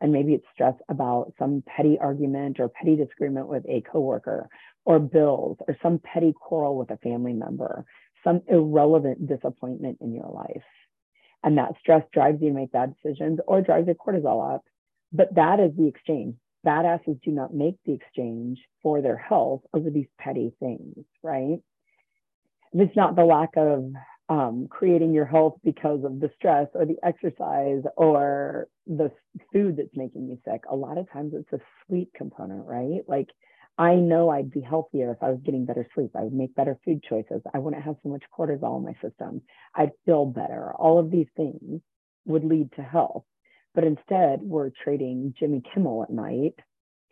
And 0.00 0.12
maybe 0.12 0.34
it's 0.34 0.46
stress 0.52 0.74
about 0.88 1.32
some 1.38 1.62
petty 1.66 1.98
argument 1.98 2.60
or 2.60 2.68
petty 2.68 2.96
disagreement 2.96 3.48
with 3.48 3.64
a 3.66 3.82
coworker, 3.82 4.48
or 4.84 4.98
bills, 4.98 5.56
or 5.66 5.76
some 5.82 5.98
petty 5.98 6.32
quarrel 6.38 6.76
with 6.76 6.90
a 6.90 6.98
family 6.98 7.32
member, 7.32 7.84
some 8.22 8.42
irrelevant 8.48 9.26
disappointment 9.26 9.98
in 10.00 10.14
your 10.14 10.30
life. 10.30 10.64
And 11.42 11.58
that 11.58 11.72
stress 11.80 12.02
drives 12.12 12.42
you 12.42 12.48
to 12.48 12.54
make 12.54 12.72
bad 12.72 12.94
decisions 12.94 13.40
or 13.46 13.62
drives 13.62 13.86
your 13.86 13.96
cortisol 13.96 14.54
up. 14.54 14.64
But 15.12 15.34
that 15.34 15.60
is 15.60 15.72
the 15.76 15.86
exchange. 15.86 16.36
Badasses 16.66 17.20
do 17.22 17.30
not 17.30 17.54
make 17.54 17.76
the 17.84 17.92
exchange 17.92 18.58
for 18.82 19.00
their 19.00 19.16
health 19.16 19.62
over 19.72 19.90
these 19.90 20.08
petty 20.18 20.52
things, 20.58 21.04
right? 21.22 21.58
It's 22.72 22.96
not 22.96 23.16
the 23.16 23.24
lack 23.24 23.50
of 23.56 23.92
um, 24.28 24.66
creating 24.68 25.12
your 25.14 25.24
health 25.24 25.54
because 25.62 26.04
of 26.04 26.18
the 26.20 26.30
stress 26.36 26.66
or 26.74 26.84
the 26.84 26.96
exercise 27.04 27.82
or 27.96 28.66
the 28.86 29.12
food 29.52 29.76
that's 29.76 29.94
making 29.94 30.28
you 30.28 30.38
sick. 30.44 30.62
A 30.68 30.74
lot 30.74 30.98
of 30.98 31.10
times 31.12 31.32
it's 31.34 31.52
a 31.52 31.64
sleep 31.86 32.10
component, 32.16 32.66
right? 32.66 33.02
Like 33.06 33.28
I 33.78 33.94
know 33.94 34.30
I'd 34.30 34.50
be 34.50 34.60
healthier 34.60 35.12
if 35.12 35.22
I 35.22 35.30
was 35.30 35.40
getting 35.44 35.66
better 35.66 35.86
sleep. 35.94 36.10
I 36.16 36.22
would 36.22 36.32
make 36.32 36.54
better 36.54 36.78
food 36.84 37.04
choices. 37.08 37.42
I 37.54 37.58
wouldn't 37.58 37.84
have 37.84 37.96
so 38.02 38.08
much 38.08 38.24
cortisol 38.36 38.78
in 38.78 38.84
my 38.84 38.94
system. 39.06 39.42
I'd 39.74 39.92
feel 40.04 40.24
better. 40.26 40.72
All 40.74 40.98
of 40.98 41.10
these 41.10 41.28
things 41.36 41.80
would 42.24 42.44
lead 42.44 42.72
to 42.72 42.82
health. 42.82 43.24
But 43.76 43.84
instead, 43.84 44.40
we're 44.42 44.70
trading 44.70 45.34
Jimmy 45.38 45.62
Kimmel 45.72 46.02
at 46.02 46.10
night 46.10 46.54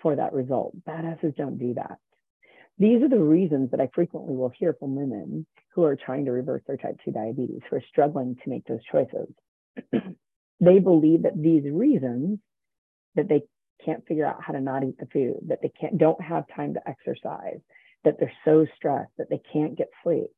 for 0.01 0.17
that 0.17 0.33
result. 0.33 0.75
Badasses 0.85 1.37
don't 1.37 1.59
do 1.59 1.75
that. 1.75 1.99
These 2.79 3.03
are 3.03 3.09
the 3.09 3.23
reasons 3.23 3.71
that 3.71 3.81
I 3.81 3.91
frequently 3.95 4.35
will 4.35 4.49
hear 4.49 4.73
from 4.73 4.97
women 4.97 5.47
who 5.75 5.85
are 5.85 5.95
trying 5.95 6.25
to 6.25 6.33
reverse 6.33 6.63
their 6.67 6.79
type 6.79 6.97
2 7.05 7.13
diabetes, 7.13 7.61
who 7.69 7.77
are 7.77 7.85
struggling 7.91 8.37
to 8.43 8.51
make 8.51 8.65
those 8.67 8.81
choices. 8.91 9.29
they 10.61 10.79
believe 10.79 11.23
that 11.25 11.41
these 11.41 11.65
reasons 11.71 12.39
that 13.15 13.29
they 13.29 13.43
can't 13.85 14.07
figure 14.07 14.27
out 14.27 14.43
how 14.43 14.55
to 14.55 14.61
not 14.61 14.85
eat 14.85 14.97
the 14.99 15.07
food, 15.13 15.41
that 15.49 15.61
they 15.61 15.71
can't 15.79 15.99
don't 15.99 16.21
have 16.23 16.45
time 16.57 16.73
to 16.75 16.89
exercise, 16.89 17.61
that 18.05 18.17
they're 18.19 18.33
so 18.47 18.67
stressed 18.75 19.13
that 19.19 19.29
they 19.29 19.41
can't 19.53 19.77
get 19.77 19.91
sleep. 20.03 20.31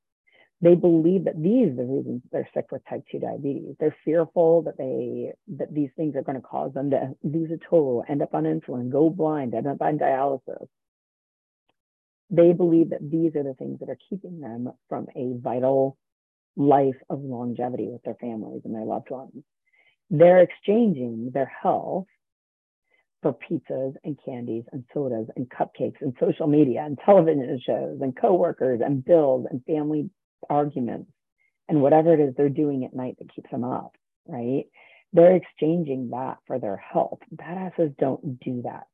They 0.62 0.75
believe 0.75 1.25
that 1.25 1.40
these 1.40 1.69
are 1.73 1.77
the 1.77 1.85
reasons 1.85 2.23
they're 2.33 2.49
sick 2.55 2.73
with 2.73 2.83
type 2.88 3.05
2 3.12 3.19
diabetes. 3.19 3.77
They're 3.79 3.97
fearful 4.05 4.62
that 4.62 4.79
they 4.79 5.33
that 5.59 5.75
these 5.75 5.90
things 5.97 6.16
are 6.16 6.23
going 6.23 6.40
to 6.40 6.47
cause 6.47 6.73
them 6.73 6.90
to 6.90 7.14
lose 7.23 7.51
a 7.51 7.59
toe, 7.69 8.05
end 8.09 8.23
up 8.23 8.35
on 8.35 8.45
insulin, 8.45 8.90
go 8.90 9.11
blind, 9.11 9.55
end 9.55 9.66
up 9.66 9.83
on 9.83 9.99
dialysis 9.99 10.66
they 12.31 12.53
believe 12.53 12.90
that 12.90 13.09
these 13.09 13.37
are 13.37 13.42
the 13.42 13.55
things 13.55 13.79
that 13.81 13.88
are 13.88 13.99
keeping 14.09 14.40
them 14.40 14.73
from 14.88 15.07
a 15.14 15.35
vital 15.38 15.97
life 16.57 16.97
of 17.09 17.21
longevity 17.23 17.88
with 17.88 18.03
their 18.03 18.16
families 18.21 18.62
and 18.64 18.75
their 18.75 18.85
loved 18.85 19.11
ones. 19.11 19.45
They're 20.11 20.42
exchanging 20.42 21.31
their 21.33 21.51
health 21.62 22.07
for 23.23 23.33
pizzas 23.33 23.95
and 24.05 24.19
candies 24.25 24.64
and 24.73 24.85
sodas 24.92 25.29
and 25.37 25.49
cupcakes 25.49 26.01
and 26.01 26.14
social 26.21 26.47
media 26.47 26.83
and 26.85 26.99
television 27.05 27.61
shows 27.64 27.99
and 28.01 28.16
coworkers 28.16 28.81
and 28.85 29.05
bills 29.05 29.47
and 29.51 29.64
family 29.64 30.11
arguments 30.49 31.11
and 31.68 31.81
whatever 31.81 32.14
it 32.14 32.20
is 32.20 32.35
they're 32.37 32.49
doing 32.49 32.85
at 32.85 32.94
night 32.94 33.16
that 33.18 33.35
keeps 33.35 33.51
them 33.51 33.64
up, 33.64 33.92
right? 34.27 34.64
They're 35.12 35.37
exchanging 35.37 36.11
that 36.11 36.38
for 36.46 36.59
their 36.59 36.77
health. 36.77 37.20
Badasses 37.35 37.96
don't 37.99 38.40
do 38.40 38.62
that. 38.62 38.87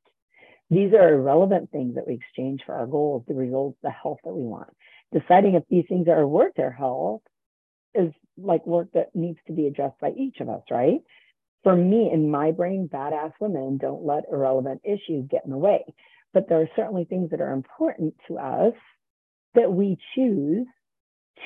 These 0.71 0.95
are 0.95 1.15
irrelevant 1.15 1.71
things 1.71 1.97
that 1.97 2.07
we 2.07 2.15
exchange 2.15 2.63
for 2.65 2.75
our 2.75 2.87
goals, 2.87 3.25
the 3.29 3.35
results, 3.35 3.79
the 3.83 3.91
health 3.91 4.19
that 4.25 4.33
we 4.33 4.43
want. 4.43 4.71
Deciding 5.13 5.55
if 5.55 5.65
these 5.69 5.85
things 5.89 6.09
are 6.09 6.27
worth 6.27 6.55
their 6.55 6.71
health 6.71 7.21
is 7.95 8.13
like 8.39 8.67
work 8.67 8.89
that 8.95 9.15
needs 9.15 9.39
to 9.47 9.53
be 9.53 9.67
addressed 9.67 10.01
by 10.01 10.13
each 10.13 10.41
of 10.41 10.49
us, 10.49 10.63
right? 10.71 11.01
For 11.63 11.77
me, 11.77 12.11
in 12.13 12.31
my 12.31 12.53
brain, 12.53 12.89
badass 12.93 13.33
women 13.39 13.77
don't 13.77 14.05
let 14.05 14.25
irrelevant 14.33 14.81
issues 14.85 15.29
get 15.31 15.45
in 15.45 15.51
the 15.51 15.59
way. 15.59 15.85
But 16.33 16.49
there 16.49 16.63
are 16.63 16.71
certainly 16.75 17.05
things 17.05 17.31
that 17.31 17.41
are 17.41 17.53
important 17.53 18.15
to 18.29 18.39
us 18.39 18.75
that 19.55 19.71
we 19.71 19.99
choose 20.15 20.67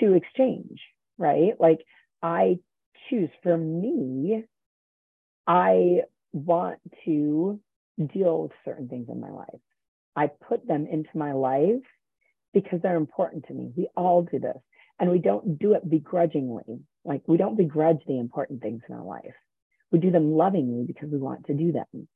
to 0.00 0.14
exchange, 0.14 0.80
right? 1.18 1.52
Like 1.58 1.80
I 2.22 2.58
choose 3.08 3.30
for 3.42 3.56
me, 3.56 4.44
I 5.46 6.02
want 6.32 6.78
to 7.04 7.60
deal 8.12 8.42
with 8.42 8.52
certain 8.64 8.88
things 8.88 9.08
in 9.08 9.20
my 9.20 9.30
life. 9.30 9.60
I 10.14 10.28
put 10.48 10.66
them 10.66 10.86
into 10.90 11.10
my 11.14 11.32
life 11.32 11.82
because 12.52 12.80
they're 12.82 12.96
important 12.96 13.46
to 13.46 13.54
me. 13.54 13.70
We 13.76 13.88
all 13.96 14.22
do 14.22 14.38
this. 14.38 14.56
And 14.98 15.10
we 15.10 15.18
don't 15.18 15.58
do 15.58 15.74
it 15.74 15.88
begrudgingly. 15.88 16.80
Like 17.04 17.22
we 17.26 17.36
don't 17.36 17.56
begrudge 17.56 18.00
the 18.06 18.18
important 18.18 18.62
things 18.62 18.82
in 18.88 18.94
our 18.94 19.04
life. 19.04 19.34
We 19.92 19.98
do 19.98 20.10
them 20.10 20.32
lovingly 20.32 20.84
because 20.86 21.10
we 21.10 21.18
want 21.18 21.46
to 21.46 21.54
do 21.54 21.72
them. 21.72 22.08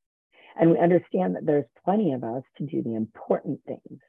And 0.59 0.71
we 0.71 0.79
understand 0.79 1.37
that 1.37 1.47
there's 1.47 1.67
plenty 1.85 2.13
of 2.13 2.25
us 2.25 2.43
to 2.59 2.65
do 2.67 2.83
the 2.83 2.95
important 2.95 3.61
things. 3.67 4.01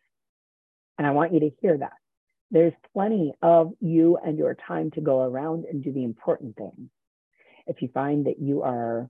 And 0.98 1.06
I 1.06 1.12
want 1.12 1.34
you 1.34 1.42
to 1.42 1.52
hear 1.62 1.78
that. 1.78 1.94
There's 2.52 2.74
plenty 2.94 3.34
of 3.42 3.72
you 3.80 4.18
and 4.24 4.38
your 4.38 4.56
time 4.68 4.92
to 4.92 5.02
go 5.02 5.22
around 5.22 5.66
and 5.66 5.84
do 5.84 5.92
the 5.92 6.04
important 6.04 6.58
things. 6.58 6.90
If 7.66 7.82
you 7.82 7.90
find 7.94 8.26
that 8.26 8.40
you 8.40 8.64
are 8.64 9.10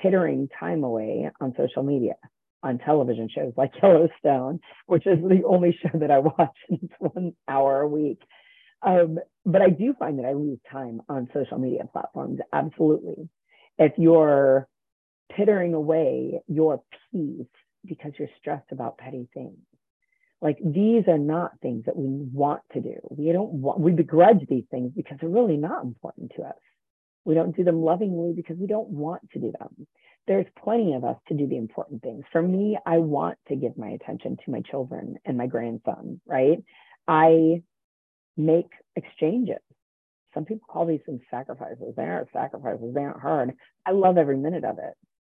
pittering 0.00 0.48
time 0.58 0.82
away 0.82 1.30
on 1.40 1.54
social 1.58 1.82
media, 1.82 2.14
on 2.62 2.78
television 2.78 3.28
shows 3.34 3.52
like 3.56 3.72
Yellowstone, 3.82 4.60
which 4.86 5.06
is 5.06 5.18
the 5.20 5.42
only 5.46 5.78
show 5.82 5.98
that 5.98 6.10
I 6.10 6.18
watch, 6.18 6.56
and 6.68 6.78
it's 6.82 6.94
one 6.98 7.32
hour 7.46 7.80
a 7.80 7.88
week. 7.88 8.20
Um, 8.82 9.18
but 9.44 9.60
I 9.60 9.70
do 9.70 9.94
find 9.98 10.18
that 10.18 10.24
I 10.26 10.32
lose 10.32 10.58
time 10.70 11.02
on 11.08 11.28
social 11.34 11.58
media 11.58 11.82
platforms, 11.92 12.40
absolutely. 12.52 13.28
If 13.78 13.92
you're 13.98 14.68
pittering 15.34 15.74
away 15.74 16.40
your 16.48 16.82
peace 17.12 17.46
because 17.84 18.12
you're 18.18 18.28
stressed 18.38 18.72
about 18.72 18.98
petty 18.98 19.28
things, 19.34 19.58
like 20.42 20.58
these 20.64 21.04
are 21.06 21.18
not 21.18 21.52
things 21.60 21.84
that 21.86 21.96
we 21.96 22.06
want 22.08 22.62
to 22.72 22.80
do. 22.80 22.96
We 23.10 23.32
don't 23.32 23.52
want, 23.52 23.80
we 23.80 23.92
begrudge 23.92 24.46
these 24.48 24.64
things 24.70 24.92
because 24.96 25.18
they're 25.20 25.28
really 25.28 25.56
not 25.56 25.84
important 25.84 26.32
to 26.36 26.42
us. 26.42 26.54
We 27.24 27.34
don't 27.34 27.54
do 27.54 27.64
them 27.64 27.82
lovingly 27.82 28.32
because 28.34 28.56
we 28.56 28.66
don't 28.66 28.88
want 28.88 29.28
to 29.32 29.38
do 29.38 29.52
them. 29.58 29.86
There's 30.26 30.46
plenty 30.62 30.94
of 30.94 31.04
us 31.04 31.16
to 31.28 31.34
do 31.34 31.46
the 31.46 31.56
important 31.56 32.02
things. 32.02 32.24
For 32.32 32.40
me, 32.40 32.78
I 32.86 32.98
want 32.98 33.36
to 33.48 33.56
give 33.56 33.76
my 33.76 33.88
attention 33.88 34.36
to 34.44 34.50
my 34.50 34.60
children 34.62 35.16
and 35.24 35.36
my 35.36 35.46
grandson, 35.46 36.20
right? 36.26 36.58
I 37.06 37.62
make 38.36 38.70
exchanges. 38.96 39.58
Some 40.32 40.44
people 40.44 40.66
call 40.70 40.86
these 40.86 41.00
things 41.04 41.20
sacrifices. 41.30 41.94
They 41.96 42.04
aren't 42.04 42.32
sacrifices, 42.32 42.94
they 42.94 43.00
aren't 43.02 43.20
hard. 43.20 43.52
I 43.84 43.90
love 43.90 44.16
every 44.16 44.36
minute 44.36 44.64
of 44.64 44.78
it. 44.78 44.94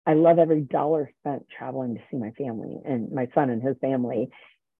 I 0.07 0.15
love 0.15 0.39
every 0.39 0.61
dollar 0.63 1.11
spent 1.21 1.47
traveling 1.57 1.95
to 1.95 2.01
see 2.11 2.17
my 2.17 2.33
family 2.33 2.77
and 2.85 3.11
my 3.13 3.29
son 3.35 3.51
and 3.51 3.63
his 3.63 3.77
family 3.81 4.29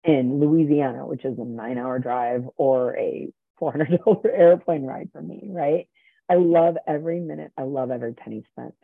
in 0.05 0.41
Louisiana, 0.41 1.07
which 1.07 1.25
is 1.25 1.39
a 1.39 1.45
nine 1.45 1.79
hour 1.79 1.99
drive 1.99 2.45
or 2.57 2.97
a 2.97 3.33
$400 3.61 4.25
airplane 4.33 4.85
ride 4.85 5.11
for 5.13 5.23
me, 5.23 5.49
right? 5.51 5.89
I 6.29 6.35
love 6.35 6.77
every 6.87 7.21
minute. 7.21 7.53
I 7.57 7.63
love 7.63 7.91
every 7.91 8.15
penny 8.15 8.45
spent. 8.53 8.75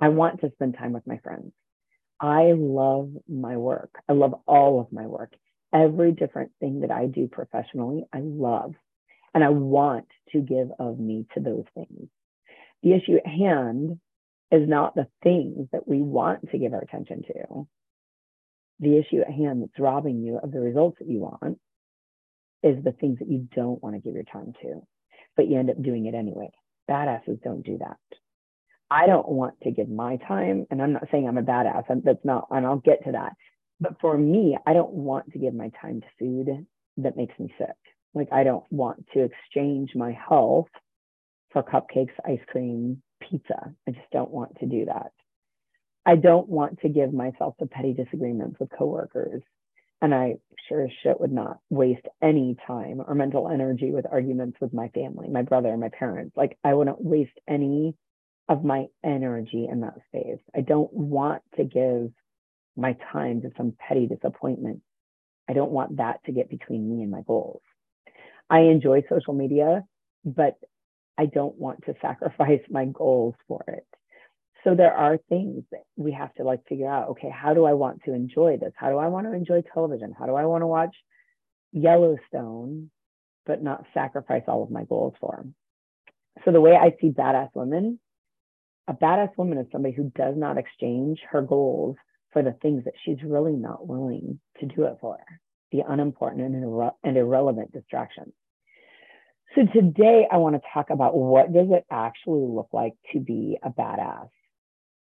I 0.00 0.08
want 0.08 0.40
to 0.40 0.50
spend 0.52 0.76
time 0.76 0.92
with 0.92 1.06
my 1.06 1.18
friends. 1.18 1.52
I 2.20 2.52
love 2.56 3.10
my 3.28 3.56
work. 3.56 3.90
I 4.08 4.12
love 4.12 4.34
all 4.46 4.80
of 4.80 4.92
my 4.92 5.06
work. 5.06 5.34
Every 5.72 6.12
different 6.12 6.52
thing 6.60 6.80
that 6.80 6.90
I 6.90 7.06
do 7.06 7.28
professionally, 7.28 8.04
I 8.12 8.20
love. 8.20 8.74
And 9.34 9.44
I 9.44 9.50
want 9.50 10.06
to 10.32 10.40
give 10.40 10.68
of 10.78 10.98
me 10.98 11.26
to 11.34 11.40
those 11.40 11.64
things. 11.74 12.08
The 12.82 12.94
issue 12.94 13.16
at 13.16 13.26
hand 13.26 13.98
is 14.50 14.68
not 14.68 14.94
the 14.94 15.08
things 15.22 15.68
that 15.72 15.86
we 15.88 16.00
want 16.00 16.50
to 16.50 16.58
give 16.58 16.72
our 16.72 16.80
attention 16.80 17.22
to. 17.24 17.66
The 18.80 18.98
issue 18.98 19.20
at 19.20 19.30
hand 19.30 19.62
that's 19.62 19.78
robbing 19.78 20.22
you 20.22 20.38
of 20.42 20.52
the 20.52 20.60
results 20.60 20.98
that 20.98 21.08
you 21.08 21.20
want 21.20 21.58
is 22.62 22.82
the 22.84 22.92
things 22.92 23.18
that 23.20 23.30
you 23.30 23.48
don't 23.54 23.82
want 23.82 23.94
to 23.94 24.00
give 24.00 24.14
your 24.14 24.24
time 24.24 24.52
to 24.62 24.82
but 25.36 25.48
you 25.48 25.58
end 25.58 25.70
up 25.70 25.80
doing 25.82 26.06
it 26.06 26.14
anyway. 26.14 26.50
Badasses 26.90 27.42
don't 27.42 27.64
do 27.64 27.78
that. 27.78 27.98
I 28.90 29.06
don't 29.06 29.28
want 29.28 29.54
to 29.62 29.70
give 29.70 29.88
my 29.88 30.16
time, 30.28 30.66
and 30.70 30.80
I'm 30.80 30.92
not 30.92 31.08
saying 31.10 31.28
I'm 31.28 31.38
a 31.38 31.42
badass, 31.42 31.84
that's 32.04 32.24
not, 32.24 32.46
and 32.50 32.64
I'll 32.64 32.76
get 32.76 33.04
to 33.04 33.12
that. 33.12 33.32
But 33.80 34.00
for 34.00 34.16
me, 34.16 34.56
I 34.66 34.72
don't 34.72 34.92
want 34.92 35.32
to 35.32 35.38
give 35.38 35.54
my 35.54 35.70
time 35.80 36.00
to 36.00 36.06
food 36.18 36.66
that 36.98 37.16
makes 37.16 37.38
me 37.38 37.52
sick. 37.58 37.76
Like, 38.14 38.28
I 38.32 38.44
don't 38.44 38.64
want 38.70 39.04
to 39.12 39.24
exchange 39.24 39.90
my 39.94 40.12
health 40.12 40.68
for 41.50 41.62
cupcakes, 41.62 42.14
ice 42.24 42.40
cream, 42.46 43.02
pizza. 43.20 43.74
I 43.86 43.90
just 43.90 44.10
don't 44.12 44.30
want 44.30 44.56
to 44.60 44.66
do 44.66 44.86
that. 44.86 45.12
I 46.06 46.16
don't 46.16 46.48
want 46.48 46.80
to 46.82 46.90
give 46.90 47.14
myself 47.14 47.56
to 47.58 47.66
petty 47.66 47.94
disagreements 47.94 48.58
with 48.60 48.70
coworkers 48.78 49.42
and 50.02 50.14
I 50.14 50.36
sure 50.68 50.84
as 50.84 50.90
shit 51.02 51.20
would 51.20 51.32
not 51.32 51.58
waste 51.70 52.06
any 52.22 52.56
time 52.66 53.02
or 53.06 53.14
mental 53.14 53.48
energy 53.48 53.90
with 53.90 54.06
arguments 54.10 54.58
with 54.60 54.72
my 54.74 54.88
family, 54.88 55.28
my 55.28 55.42
brother, 55.42 55.76
my 55.76 55.90
parents. 55.90 56.36
Like 56.36 56.58
I 56.64 56.74
wouldn't 56.74 57.02
waste 57.02 57.38
any 57.48 57.94
of 58.48 58.64
my 58.64 58.86
energy 59.04 59.68
in 59.70 59.80
that 59.80 59.96
space. 60.08 60.40
I 60.54 60.60
don't 60.60 60.92
want 60.92 61.42
to 61.56 61.64
give 61.64 62.12
my 62.76 62.96
time 63.12 63.42
to 63.42 63.50
some 63.56 63.74
petty 63.78 64.06
disappointment. 64.06 64.82
I 65.48 65.54
don't 65.54 65.72
want 65.72 65.96
that 65.96 66.24
to 66.26 66.32
get 66.32 66.50
between 66.50 66.88
me 66.88 67.02
and 67.02 67.10
my 67.10 67.22
goals. 67.26 67.62
I 68.50 68.60
enjoy 68.62 69.02
social 69.08 69.34
media, 69.34 69.84
but 70.24 70.56
I 71.18 71.26
don't 71.26 71.56
want 71.58 71.84
to 71.86 71.94
sacrifice 72.02 72.62
my 72.70 72.84
goals 72.86 73.34
for 73.48 73.64
it 73.68 73.86
so 74.66 74.74
there 74.76 74.94
are 74.94 75.18
things 75.30 75.64
that 75.72 75.84
we 75.96 76.12
have 76.12 76.34
to 76.34 76.44
like 76.44 76.60
figure 76.68 76.90
out 76.90 77.10
okay 77.10 77.30
how 77.30 77.54
do 77.54 77.66
i 77.66 77.74
want 77.74 78.02
to 78.04 78.14
enjoy 78.14 78.58
this 78.58 78.74
how 78.76 78.90
do 78.90 78.98
i 78.98 79.08
want 79.08 79.26
to 79.26 79.34
enjoy 79.34 79.62
television 79.74 80.14
how 80.18 80.26
do 80.26 80.34
i 80.36 80.46
want 80.46 80.62
to 80.62 80.68
watch 80.68 80.96
yellowstone 81.72 82.90
but 83.46 83.62
not 83.62 83.84
sacrifice 83.94 84.44
all 84.48 84.62
of 84.64 84.70
my 84.72 84.84
goals 84.84 85.14
for 85.20 85.36
them 85.38 85.54
So 86.44 86.52
the 86.52 86.60
way 86.60 86.72
I 86.74 86.94
see 87.00 87.10
badass 87.10 87.50
women, 87.54 88.00
a 88.88 88.94
badass 88.94 89.36
woman 89.38 89.58
is 89.58 89.66
somebody 89.72 89.94
who 89.94 90.12
does 90.16 90.36
not 90.36 90.58
exchange 90.58 91.20
her 91.30 91.42
goals 91.42 91.96
for 92.32 92.42
the 92.42 92.54
things 92.62 92.84
that 92.84 92.94
she's 93.04 93.22
really 93.24 93.54
not 93.54 93.86
willing 93.86 94.40
to 94.60 94.66
do 94.66 94.84
it 94.84 94.98
for, 95.00 95.18
the 95.72 95.82
unimportant 95.88 96.42
and, 96.42 96.64
irre- 96.64 96.94
and 97.04 97.16
irrelevant 97.16 97.72
distractions. 97.72 98.34
So 99.54 99.62
today 99.74 100.26
I 100.30 100.38
want 100.38 100.56
to 100.56 100.62
talk 100.74 100.90
about 100.90 101.16
what 101.16 101.52
does 101.52 101.68
it 101.70 101.86
actually 101.90 102.46
look 102.46 102.68
like 102.72 102.94
to 103.12 103.20
be 103.20 103.58
a 103.62 103.70
badass? 103.70 104.28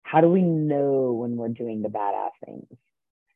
How 0.07 0.21
do 0.21 0.29
we 0.29 0.42
know 0.42 1.12
when 1.21 1.37
we're 1.37 1.49
doing 1.49 1.83
the 1.83 1.88
badass 1.88 2.31
things? 2.45 2.66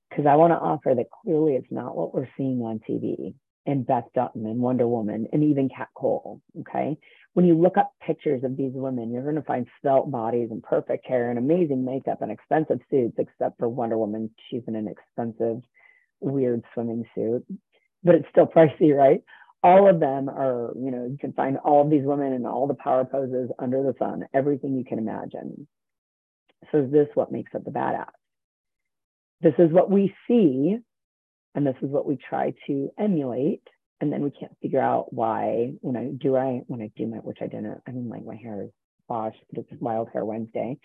Because 0.09 0.27
I 0.27 0.37
want 0.37 0.53
to 0.53 0.57
offer 0.57 0.95
that 0.95 1.11
clearly 1.11 1.55
it's 1.55 1.71
not 1.71 1.97
what 1.97 2.15
we're 2.15 2.29
seeing 2.37 2.61
on 2.63 2.81
TV 2.89 3.35
and 3.67 3.85
Beth 3.85 4.05
Dutton 4.15 4.47
and 4.47 4.61
Wonder 4.61 4.87
Woman 4.87 5.27
and 5.33 5.43
even 5.43 5.69
Kat 5.69 5.89
Cole. 5.97 6.41
Okay. 6.61 6.97
When 7.33 7.45
you 7.45 7.55
look 7.55 7.77
up 7.77 7.93
pictures 8.07 8.45
of 8.45 8.57
these 8.57 8.71
women, 8.73 9.11
you're 9.11 9.25
going 9.25 9.35
to 9.35 9.43
find 9.43 9.67
svelte 9.81 10.13
bodies 10.13 10.49
and 10.53 10.63
perfect 10.63 11.07
hair 11.09 11.31
and 11.31 11.41
amazing 11.41 11.85
makeup 11.85 12.23
and 12.23 12.31
expensive 12.31 12.79
suits, 12.89 13.17
except 13.19 13.59
for 13.59 13.69
Wonder 13.69 13.99
Woman. 13.99 14.31
She's 14.49 14.63
in 14.69 14.77
an 14.77 14.87
expensive, 14.87 15.63
weird 16.21 16.63
swimming 16.73 17.05
suit, 17.17 17.45
but 18.05 18.15
it's 18.15 18.29
still 18.31 18.47
pricey, 18.47 18.97
right? 18.97 19.25
All 19.65 19.91
of 19.91 19.99
them 19.99 20.29
are, 20.29 20.73
you 20.77 20.93
know, 20.93 21.09
you 21.11 21.19
can 21.21 21.33
find 21.33 21.59
all 21.59 21.83
of 21.83 21.91
these 21.91 22.05
women 22.05 22.33
in 22.33 22.47
all 22.47 22.69
the 22.69 22.75
power 22.75 23.05
poses 23.05 23.51
under 23.59 23.83
the 23.83 23.95
sun, 23.99 24.25
everything 24.33 24.77
you 24.77 24.85
can 24.85 24.99
imagine. 24.99 25.67
So, 26.73 26.79
is 26.85 26.93
this 26.93 27.09
what 27.15 27.33
makes 27.33 27.55
up 27.55 27.65
the 27.65 27.71
badass? 27.71 28.11
This 29.41 29.55
is 29.59 29.73
what 29.73 29.91
we 29.91 30.15
see 30.29 30.79
and 31.55 31.67
this 31.67 31.77
is 31.83 31.91
what 31.91 32.07
we 32.07 32.17
try 32.17 32.55
to 32.67 32.91
emulate 32.99 33.63
and 34.01 34.13
then 34.13 34.23
we 34.23 34.31
can't 34.31 34.57
figure 34.63 34.81
out 34.81 35.13
why 35.13 35.73
when 35.81 35.97
i 35.97 36.07
do 36.07 36.37
i 36.37 36.61
when 36.67 36.81
i 36.81 36.91
do 36.97 37.07
my 37.07 37.19
which 37.19 37.39
i 37.41 37.47
didn't 37.47 37.81
i 37.87 37.91
mean 37.91 38.09
like 38.09 38.25
my 38.25 38.37
hair 38.37 38.63
is 38.63 38.71
washed 39.09 39.39
but 39.53 39.65
it's 39.71 39.81
wild 39.81 40.09
hair 40.13 40.25
wednesday 40.25 40.77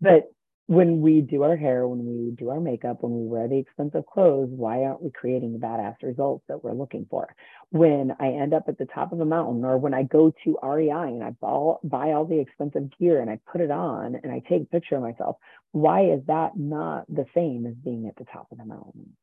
but 0.00 0.24
when 0.68 1.00
we 1.00 1.20
do 1.20 1.42
our 1.42 1.56
hair 1.56 1.86
when 1.86 2.04
we 2.04 2.30
do 2.32 2.50
our 2.50 2.60
makeup 2.60 3.02
when 3.02 3.12
we 3.12 3.26
wear 3.26 3.48
the 3.48 3.58
expensive 3.58 4.04
clothes 4.06 4.48
why 4.50 4.82
aren't 4.82 5.02
we 5.02 5.10
creating 5.10 5.52
the 5.52 5.58
badass 5.58 5.96
results 6.02 6.44
that 6.48 6.62
we're 6.62 6.72
looking 6.72 7.06
for 7.10 7.34
when 7.70 8.12
i 8.20 8.28
end 8.28 8.52
up 8.52 8.64
at 8.68 8.78
the 8.78 8.86
top 8.86 9.12
of 9.12 9.20
a 9.20 9.24
mountain 9.24 9.64
or 9.64 9.78
when 9.78 9.94
i 9.94 10.02
go 10.02 10.32
to 10.44 10.58
rei 10.62 10.88
and 10.88 11.22
i 11.22 11.30
buy 11.40 12.12
all 12.12 12.26
the 12.28 12.40
expensive 12.40 12.90
gear 12.98 13.20
and 13.20 13.30
i 13.30 13.38
put 13.50 13.60
it 13.60 13.70
on 13.70 14.16
and 14.22 14.32
i 14.32 14.40
take 14.48 14.62
a 14.62 14.66
picture 14.66 14.96
of 14.96 15.02
myself 15.02 15.36
why 15.72 16.02
is 16.04 16.20
that 16.26 16.56
not 16.56 17.04
the 17.08 17.26
same 17.34 17.66
as 17.66 17.74
being 17.84 18.06
at 18.08 18.16
the 18.16 18.24
top 18.32 18.48
of 18.50 18.58
the 18.58 18.64
mountain 18.64 19.14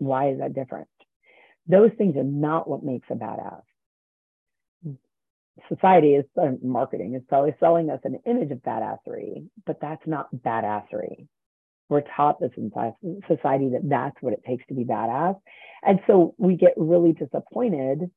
why 0.00 0.30
is 0.30 0.38
that 0.38 0.54
different? 0.54 0.88
Those 1.68 1.90
things 1.96 2.16
are 2.16 2.24
not 2.24 2.68
what 2.68 2.82
makes 2.82 3.06
a 3.10 3.14
badass. 3.14 3.62
Society 5.68 6.14
is 6.14 6.24
uh, 6.40 6.52
marketing 6.62 7.14
is 7.14 7.22
probably 7.28 7.54
selling 7.60 7.90
us 7.90 8.00
an 8.04 8.20
image 8.26 8.50
of 8.50 8.58
badassery, 8.58 9.48
but 9.66 9.78
that's 9.80 10.06
not 10.06 10.28
badassery. 10.34 11.26
We're 11.88 12.02
taught 12.16 12.40
this 12.40 12.52
in 12.56 12.70
society 13.26 13.70
that 13.70 13.88
that's 13.88 14.16
what 14.20 14.32
it 14.32 14.44
takes 14.46 14.64
to 14.68 14.74
be 14.74 14.84
badass. 14.84 15.40
And 15.82 15.98
so 16.06 16.34
we 16.38 16.56
get 16.56 16.74
really 16.76 17.12
disappointed 17.12 18.10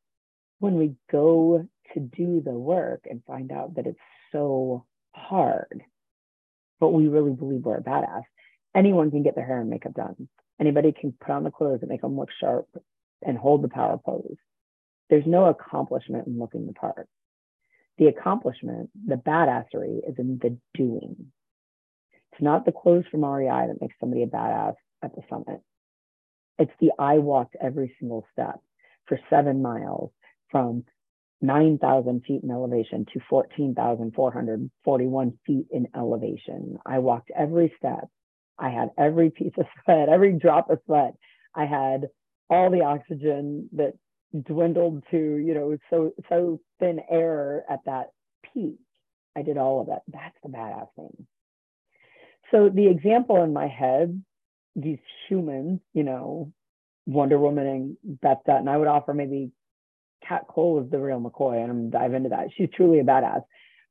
when 0.60 0.76
we 0.76 0.96
go 1.12 1.68
to 1.94 2.00
do 2.00 2.42
the 2.44 2.52
work 2.52 3.06
and 3.10 3.24
find 3.26 3.52
out 3.52 3.76
that 3.76 3.88
it's 3.88 4.00
so 4.32 4.86
hard. 5.12 5.84
But 6.80 6.90
we 6.90 7.08
really 7.08 7.34
believe 7.34 7.64
we're 7.64 7.78
a 7.78 7.84
badass. 7.84 8.24
Anyone 8.76 9.12
can 9.12 9.24
get 9.24 9.36
their 9.36 9.46
hair 9.46 9.62
and 9.62 9.70
makeup 9.70 9.94
done. 9.94 10.28
Anybody 10.60 10.92
can 10.92 11.12
put 11.12 11.32
on 11.32 11.44
the 11.44 11.52
clothes 11.52 11.80
and 11.82 11.90
make 11.90 12.02
them 12.02 12.18
look 12.18 12.30
sharp 12.40 12.68
and 13.26 13.38
hold 13.38 13.64
the 13.64 13.70
power 13.70 13.98
pose. 13.98 14.36
There's 15.10 15.26
no 15.26 15.46
accomplishment 15.46 16.28
in 16.28 16.40
looking 16.40 16.66
the 16.66 16.74
part. 16.74 17.08
The 17.98 18.08
accomplishment, 18.08 18.90
the 19.08 19.16
badassery, 19.16 20.00
is 20.08 20.16
in 20.18 20.40
the 20.42 20.58
doing. 20.74 21.32
It's 22.32 22.42
not 22.42 22.66
the 22.66 22.72
clothes 22.72 23.06
from 23.12 23.26
REI 23.26 23.68
that 23.68 23.82
makes 23.82 23.96
somebody 24.00 24.24
a 24.24 24.28
badass 24.28 24.76
at 25.04 25.14
the 25.16 25.22
summit. 25.30 25.62
It's 26.58 26.72
the 26.80 26.92
I 26.98 27.20
walked 27.20 27.56
every 27.62 27.96
single 28.00 28.26
step 28.32 28.60
for 29.06 29.20
seven 29.30 29.62
miles 29.62 30.12
from 30.50 30.86
9,000 31.42 32.24
feet 32.26 32.42
in 32.44 32.52
elevation 32.52 33.06
to 33.14 33.20
14,441 33.30 35.38
feet 35.46 35.68
in 35.72 35.88
elevation. 35.96 36.80
I 36.86 37.00
walked 37.00 37.32
every 37.36 37.74
step 37.78 38.08
I 38.58 38.70
had 38.70 38.92
every 38.98 39.30
piece 39.30 39.54
of 39.58 39.66
sweat, 39.84 40.10
every 40.10 40.34
drop 40.34 40.70
of 40.70 40.80
sweat. 40.86 41.16
I 41.56 41.66
had 41.66 42.10
all 42.50 42.70
the 42.70 42.84
oxygen 42.84 43.70
that 43.74 43.94
dwindled 44.42 45.04
to, 45.12 45.18
you 45.18 45.54
know, 45.54 45.78
so 45.90 46.14
so 46.30 46.60
thin 46.80 47.00
air 47.10 47.64
at 47.70 47.80
that 47.86 48.12
peak. 48.54 48.78
I 49.36 49.42
did 49.42 49.58
all 49.58 49.82
of 49.82 49.88
that. 49.88 50.04
That's 50.08 50.36
the 50.44 50.50
badass 50.50 50.88
thing. 50.96 51.28
So 52.52 52.70
the 52.70 52.88
example 52.88 53.44
in 53.44 53.54
my 53.54 53.68
head, 53.68 54.24
these 54.76 55.00
humans, 55.28 55.80
you 55.94 56.04
know, 56.04 56.52
Wonder 57.06 57.40
Woman 57.40 57.68
and 57.68 57.98
Beth 58.22 58.40
Dutton, 58.46 58.68
I 58.68 58.78
would 58.78 58.88
offer 58.88 59.14
maybe 59.14 59.52
Kat 60.28 60.46
Cole 60.48 60.84
is 60.84 60.90
the 60.90 61.00
real 61.00 61.20
McCoy, 61.20 61.62
and 61.62 61.72
I'm 61.72 61.90
dive 61.90 62.14
into 62.14 62.30
that. 62.30 62.50
She's 62.56 62.70
truly 62.76 63.00
a 63.00 63.04
badass. 63.04 63.44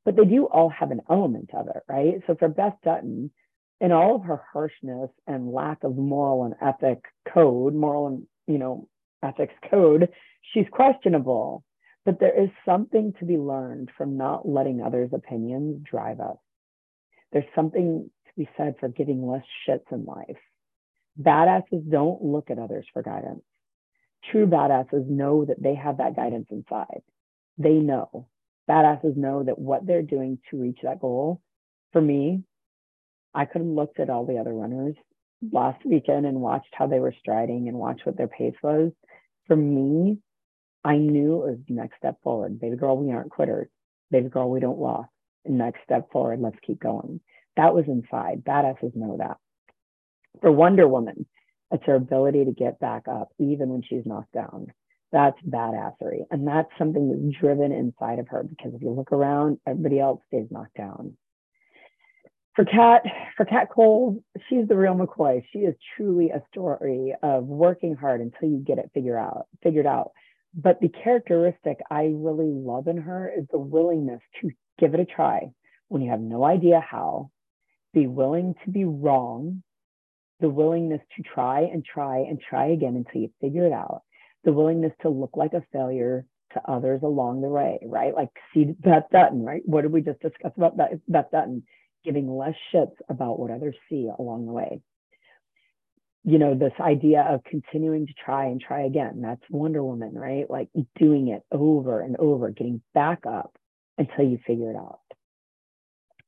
But 0.05 0.17
they 0.17 0.25
do 0.25 0.47
all 0.47 0.69
have 0.71 0.91
an 0.91 1.03
element 1.11 1.51
of 1.55 1.69
it, 1.69 1.83
right? 1.89 2.15
So 2.27 2.35
for 2.35 2.49
Beth 2.49 2.77
Dutton, 2.85 3.31
in 3.81 3.93
all 3.93 4.17
of 4.17 4.25
her 4.25 4.43
harshness 4.53 5.11
and 5.27 5.53
lack 5.53 5.85
of 5.85 5.97
moral 5.97 6.45
and 6.45 6.55
ethic 6.61 7.05
code, 7.33 7.75
moral 7.75 8.07
and 8.07 8.27
you 8.47 8.59
know 8.59 8.89
ethics 9.23 9.55
code, 9.71 10.09
she's 10.53 10.67
questionable. 10.71 11.65
But 12.05 12.19
there 12.19 12.37
is 12.37 12.51
something 12.65 13.15
to 13.21 13.25
be 13.25 13.37
learned 13.37 13.91
from 13.97 14.17
not 14.17 14.49
letting 14.49 14.83
others' 14.83 15.11
opinions 15.13 15.83
drive 15.89 16.21
us. 16.21 16.37
There's 17.33 17.45
something 17.55 18.11
to 18.27 18.33
be 18.37 18.49
said 18.57 18.75
for 18.81 18.89
giving 18.89 19.27
less 19.27 19.45
shits 19.67 19.91
in 19.93 20.05
life. 20.05 20.39
Badasses 21.21 21.89
don't 21.91 22.23
look 22.23 22.51
at 22.51 22.59
others 22.59 22.87
for 22.93 23.03
guidance. 23.03 23.43
True 24.31 24.47
badasses 24.47 25.07
know 25.07 25.45
that 25.45 25.63
they 25.63 25.75
have 25.75 25.99
that 25.99 26.17
guidance 26.17 26.47
inside. 26.51 27.03
They 27.59 27.75
know. 27.75 28.29
Badasses 28.69 29.17
know 29.17 29.43
that 29.43 29.59
what 29.59 29.87
they're 29.87 30.03
doing 30.03 30.39
to 30.51 30.61
reach 30.61 30.79
that 30.83 31.01
goal, 31.01 31.41
for 31.93 32.01
me, 32.01 32.43
I 33.35 33.45
could 33.45 33.63
have 33.63 33.71
looked 33.71 34.01
at 34.01 34.11
all 34.11 34.27
the 34.27 34.39
other 34.39 34.53
runners 34.53 34.95
last 35.51 35.85
weekend 35.85 36.27
and 36.27 36.41
watched 36.41 36.73
how 36.73 36.87
they 36.87 37.01
were 37.01 37.15
striding 37.19 37.69
and 37.69 37.77
watched 37.77 38.07
what 38.07 38.17
their 38.17 38.29
pace 38.29 38.55
was. 38.63 38.93
For 39.53 39.57
me, 39.57 40.17
I 40.83 40.97
knew 40.97 41.43
it 41.43 41.51
was 41.51 41.59
the 41.69 41.75
next 41.75 41.99
step 41.99 42.17
forward. 42.23 42.59
Baby 42.59 42.77
girl, 42.77 42.97
we 42.97 43.13
aren't 43.13 43.31
quitters. 43.31 43.69
Baby 44.11 44.31
girl, 44.31 44.49
we 44.49 44.61
don't 44.61 44.79
lost. 44.79 45.11
Next 45.45 45.81
step 45.85 46.11
forward, 46.11 46.41
let's 46.41 46.57
keep 46.67 46.81
going. 46.81 47.21
That 47.59 47.75
was 47.75 47.85
inside. 47.87 48.45
Badasses 48.45 48.97
know 48.97 49.19
that. 49.19 49.37
For 50.41 50.51
Wonder 50.51 50.89
Woman, 50.89 51.27
it's 51.71 51.85
her 51.85 51.97
ability 51.97 52.47
to 52.47 52.53
get 52.53 52.81
back 52.81 53.09
up 53.09 53.29
even 53.39 53.69
when 53.69 53.83
she's 53.83 54.07
knocked 54.07 54.33
down. 54.33 54.69
That's 55.13 55.37
badassery. 55.47 56.21
And 56.31 56.49
that's 56.49 56.71
something 56.79 57.11
that's 57.11 57.39
driven 57.39 57.73
inside 57.73 58.21
of 58.21 58.29
her 58.29 58.43
because 58.45 58.73
if 58.73 58.81
you 58.81 58.93
look 58.93 59.13
around, 59.13 59.59
everybody 59.67 60.01
else 60.01 60.23
stays 60.29 60.47
knocked 60.51 60.79
down 60.79 61.19
for 62.55 62.65
Kat, 62.65 63.03
for 63.37 63.45
Kat 63.47 63.69
Cole, 63.71 64.23
she's 64.49 64.69
the 64.69 64.77
real 64.77 64.95
McCoy. 64.95 65.43
She 65.53 65.61
is 65.61 65.75
truly 65.97 66.31
a 66.31 66.43
story 66.51 67.15
of 67.23 67.45
working 67.45 67.95
hard 67.95 68.21
until 68.21 68.49
you 68.49 68.59
get 68.59 68.79
it 68.79 68.91
figured 68.93 69.17
out, 69.17 69.47
figured 69.63 69.87
out. 69.87 70.13
But 70.55 70.81
the 70.81 70.89
characteristic 70.89 71.79
I 71.91 72.13
really 72.15 72.51
love 72.51 72.89
in 72.89 72.99
her 72.99 73.33
is 73.35 73.47
the 73.51 73.59
willingness 73.59 74.21
to 74.41 74.51
give 74.79 74.93
it 74.95 75.01
a 75.01 75.07
try 75.07 75.51
when 75.89 76.03
you 76.03 76.11
have 76.11 76.21
no 76.21 76.45
idea 76.45 76.81
how, 76.81 77.31
be 77.95 78.07
willing 78.07 78.55
to 78.65 78.71
be 78.71 78.85
wrong, 78.85 79.63
the 80.41 80.49
willingness 80.49 81.01
to 81.17 81.23
try 81.23 81.61
and 81.63 81.85
try 81.85 82.19
and 82.19 82.41
try 82.41 82.67
again 82.67 82.97
until 82.97 83.23
you 83.23 83.31
figure 83.41 83.67
it 83.67 83.73
out, 83.73 84.03
the 84.45 84.53
willingness 84.53 84.93
to 85.03 85.09
look 85.09 85.37
like 85.37 85.55
a 85.55 85.63
failure 85.73 86.27
to 86.53 86.61
others 86.71 87.01
along 87.03 87.41
the 87.41 87.49
way, 87.49 87.79
right? 87.87 88.15
Like 88.15 88.29
see 88.53 88.65
Beth 88.65 89.05
Dutton, 89.11 89.43
right? 89.43 89.63
What 89.65 89.83
did 89.83 89.93
we 89.93 90.03
just 90.03 90.21
discuss 90.21 90.53
about 90.57 90.77
Beth 90.77 91.31
Dutton? 91.31 91.63
Giving 92.05 92.37
less 92.37 92.55
shits 92.73 92.95
about 93.09 93.39
what 93.39 93.51
others 93.51 93.77
see 93.89 94.09
along 94.19 94.47
the 94.47 94.53
way. 94.53 94.81
You 96.25 96.39
know, 96.39 96.55
this 96.55 96.73
idea 96.81 97.23
of 97.29 97.43
continuing 97.45 98.07
to 98.07 98.13
try 98.25 98.47
and 98.47 98.61
try 98.61 98.83
again, 98.83 99.21
that's 99.23 99.43
Wonder 99.51 99.83
Woman, 99.83 100.15
right? 100.15 100.49
Like 100.49 100.69
doing 100.99 101.29
it 101.29 101.43
over 101.51 102.01
and 102.01 102.17
over, 102.17 102.51
getting 102.51 102.81
back 102.95 103.27
up 103.27 103.57
until 103.99 104.25
you 104.25 104.39
figure 104.47 104.71
it 104.71 104.77
out. 104.77 105.01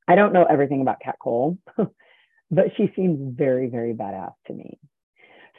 I 0.07 0.15
don't 0.15 0.33
know 0.33 0.43
everything 0.43 0.81
about 0.81 0.99
Kat 1.03 1.15
Cole, 1.21 1.57
but 2.51 2.65
she 2.77 2.91
seems 2.95 3.35
very, 3.37 3.69
very 3.69 3.93
badass 3.93 4.33
to 4.47 4.53
me. 4.53 4.77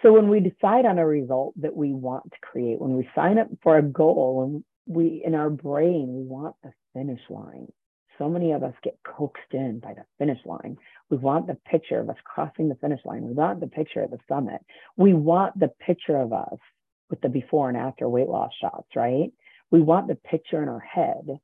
So 0.03 0.13
when 0.13 0.29
we 0.29 0.41
decide 0.41 0.85
on 0.85 0.99
a 0.99 1.07
result 1.07 1.55
that 1.61 1.75
we 1.75 1.93
want 1.93 2.31
to 2.31 2.39
create, 2.41 2.81
when 2.81 2.97
we 2.97 3.09
sign 3.15 3.39
up 3.39 3.49
for 3.63 3.77
a 3.79 3.83
goal, 3.83 4.45
and 4.45 4.65
we 4.87 5.23
in 5.25 5.35
our 5.35 5.51
brain 5.51 6.15
we 6.15 6.23
want 6.23 6.55
the 6.63 6.73
finish 6.93 7.21
line, 7.29 7.73
so 8.19 8.29
many 8.29 8.53
of 8.53 8.63
us 8.63 8.75
get 8.83 8.99
coaxed 9.05 9.53
in 9.53 9.81
by 9.81 9.95
the 9.95 10.05
finish 10.19 10.39
line. 10.45 10.77
We 11.11 11.17
want 11.17 11.47
the 11.47 11.59
picture 11.71 12.01
of 12.01 12.09
us 12.11 12.17
crossing 12.25 12.69
the 12.69 12.75
finish 12.77 13.01
line. 13.05 13.23
We 13.25 13.33
want 13.33 13.61
the 13.61 13.67
picture 13.67 14.03
of 14.03 14.11
the 14.11 14.19
summit. 14.29 14.61
We 14.97 15.15
want 15.15 15.59
the 15.59 15.69
picture 15.69 16.17
of 16.17 16.33
us 16.33 16.59
with 17.11 17.21
the 17.21 17.29
before 17.29 17.69
and 17.69 17.79
after 17.79 18.09
weight 18.09 18.29
loss 18.29 18.51
shots, 18.61 18.89
right? 18.97 19.33
We 19.71 19.81
want 19.81 20.09
the 20.09 20.17
picture 20.17 20.63
in 20.63 20.69
our 20.69 20.81
head 20.81 21.39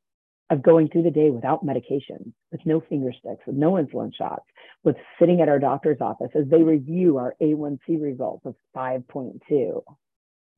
of 0.51 0.63
going 0.63 0.89
through 0.89 1.05
the 1.05 1.11
day 1.11 1.31
without 1.31 1.65
medication, 1.65 2.35
with 2.51 2.61
no 2.67 2.81
finger 2.81 3.13
sticks, 3.13 3.47
with 3.47 3.57
no 3.57 3.73
insulin 3.73 4.15
shots, 4.15 4.45
with 4.85 4.97
sitting 5.19 5.41
at 5.41 5.49
our 5.49 5.59
doctor's 5.59 6.01
office 6.01 6.31
as 6.35 6.47
they 6.49 6.63
review 6.63 7.17
our 7.17 7.35
A1C 7.41 8.01
results 8.01 8.45
of 8.45 8.55
5.2. 8.77 9.83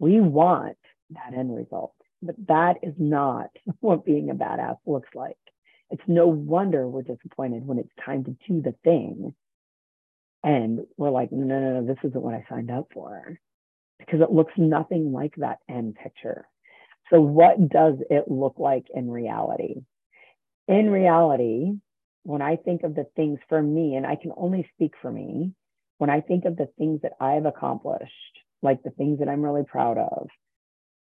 We 0.00 0.20
want 0.20 0.76
that 1.10 1.34
end 1.36 1.54
result, 1.54 1.94
but 2.22 2.34
that 2.48 2.78
is 2.82 2.94
not 2.98 3.50
what 3.80 4.04
being 4.04 4.30
a 4.30 4.34
badass 4.34 4.78
looks 4.86 5.10
like. 5.14 5.36
It's 5.94 6.02
no 6.08 6.26
wonder 6.26 6.88
we're 6.88 7.02
disappointed 7.02 7.64
when 7.64 7.78
it's 7.78 7.92
time 8.04 8.24
to 8.24 8.36
do 8.48 8.60
the 8.60 8.74
thing. 8.82 9.32
And 10.42 10.80
we're 10.96 11.10
like, 11.10 11.30
no, 11.30 11.44
no, 11.44 11.80
no, 11.80 11.86
this 11.86 11.98
isn't 12.02 12.20
what 12.20 12.34
I 12.34 12.44
signed 12.50 12.68
up 12.68 12.88
for 12.92 13.38
because 14.00 14.20
it 14.20 14.32
looks 14.32 14.52
nothing 14.56 15.12
like 15.12 15.34
that 15.36 15.60
end 15.68 15.94
picture. 15.94 16.48
So, 17.10 17.20
what 17.20 17.68
does 17.68 17.94
it 18.10 18.28
look 18.28 18.56
like 18.58 18.86
in 18.92 19.08
reality? 19.08 19.82
In 20.66 20.90
reality, 20.90 21.74
when 22.24 22.42
I 22.42 22.56
think 22.56 22.82
of 22.82 22.96
the 22.96 23.06
things 23.14 23.38
for 23.48 23.62
me, 23.62 23.94
and 23.94 24.04
I 24.04 24.16
can 24.16 24.32
only 24.36 24.68
speak 24.74 24.94
for 25.00 25.12
me, 25.12 25.52
when 25.98 26.10
I 26.10 26.22
think 26.22 26.44
of 26.44 26.56
the 26.56 26.70
things 26.76 27.02
that 27.02 27.12
I've 27.20 27.46
accomplished, 27.46 28.12
like 28.62 28.82
the 28.82 28.90
things 28.90 29.20
that 29.20 29.28
I'm 29.28 29.42
really 29.42 29.64
proud 29.64 29.98
of, 29.98 30.26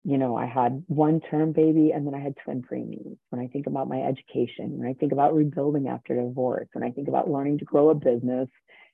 you 0.03 0.17
know, 0.17 0.35
I 0.35 0.45
had 0.45 0.83
one 0.87 1.19
term 1.19 1.51
baby 1.51 1.91
and 1.91 2.07
then 2.07 2.15
I 2.15 2.19
had 2.19 2.35
twin 2.43 2.61
preemies. 2.61 3.17
When 3.29 3.41
I 3.41 3.47
think 3.47 3.67
about 3.67 3.89
my 3.89 4.01
education, 4.01 4.77
when 4.77 4.87
I 4.87 4.93
think 4.93 5.11
about 5.11 5.35
rebuilding 5.35 5.87
after 5.87 6.15
divorce, 6.15 6.67
when 6.73 6.83
I 6.83 6.91
think 6.91 7.07
about 7.07 7.29
learning 7.29 7.59
to 7.59 7.65
grow 7.65 7.89
a 7.89 7.95
business 7.95 8.47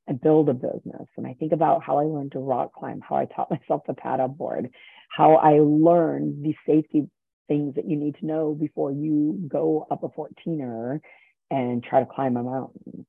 and 0.07 0.21
build 0.21 0.49
a 0.49 0.53
business, 0.53 1.07
when 1.15 1.25
I 1.25 1.33
think 1.33 1.51
about 1.51 1.83
how 1.83 1.99
I 1.99 2.03
learned 2.03 2.31
to 2.33 2.39
rock 2.39 2.73
climb, 2.73 3.01
how 3.07 3.15
I 3.17 3.25
taught 3.25 3.51
myself 3.51 3.83
to 3.85 3.93
paddle 3.93 4.27
board, 4.27 4.69
how 5.09 5.35
I 5.35 5.59
learned 5.59 6.43
the 6.43 6.55
safety 6.67 7.07
things 7.47 7.75
that 7.75 7.87
you 7.87 7.95
need 7.95 8.15
to 8.19 8.25
know 8.25 8.55
before 8.55 8.91
you 8.91 9.47
go 9.47 9.85
up 9.91 10.03
a 10.03 10.09
14er 10.09 10.99
and 11.51 11.83
try 11.83 11.99
to 11.99 12.07
climb 12.07 12.37
a 12.37 12.43
mountain. 12.43 13.05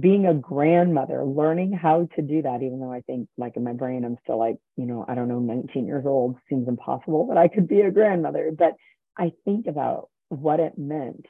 Being 0.00 0.26
a 0.26 0.34
grandmother, 0.34 1.24
learning 1.24 1.72
how 1.72 2.08
to 2.16 2.22
do 2.22 2.42
that, 2.42 2.62
even 2.62 2.80
though 2.80 2.92
I 2.92 3.02
think, 3.02 3.28
like 3.36 3.56
in 3.56 3.64
my 3.64 3.74
brain, 3.74 4.04
I'm 4.04 4.16
still 4.22 4.38
like, 4.38 4.56
you 4.76 4.86
know, 4.86 5.04
I 5.06 5.14
don't 5.14 5.28
know, 5.28 5.38
19 5.38 5.86
years 5.86 6.06
old 6.06 6.36
seems 6.48 6.66
impossible 6.66 7.26
that 7.28 7.36
I 7.36 7.48
could 7.48 7.68
be 7.68 7.82
a 7.82 7.90
grandmother. 7.90 8.50
But 8.56 8.72
I 9.18 9.32
think 9.44 9.66
about 9.66 10.08
what 10.28 10.60
it 10.60 10.78
meant, 10.78 11.26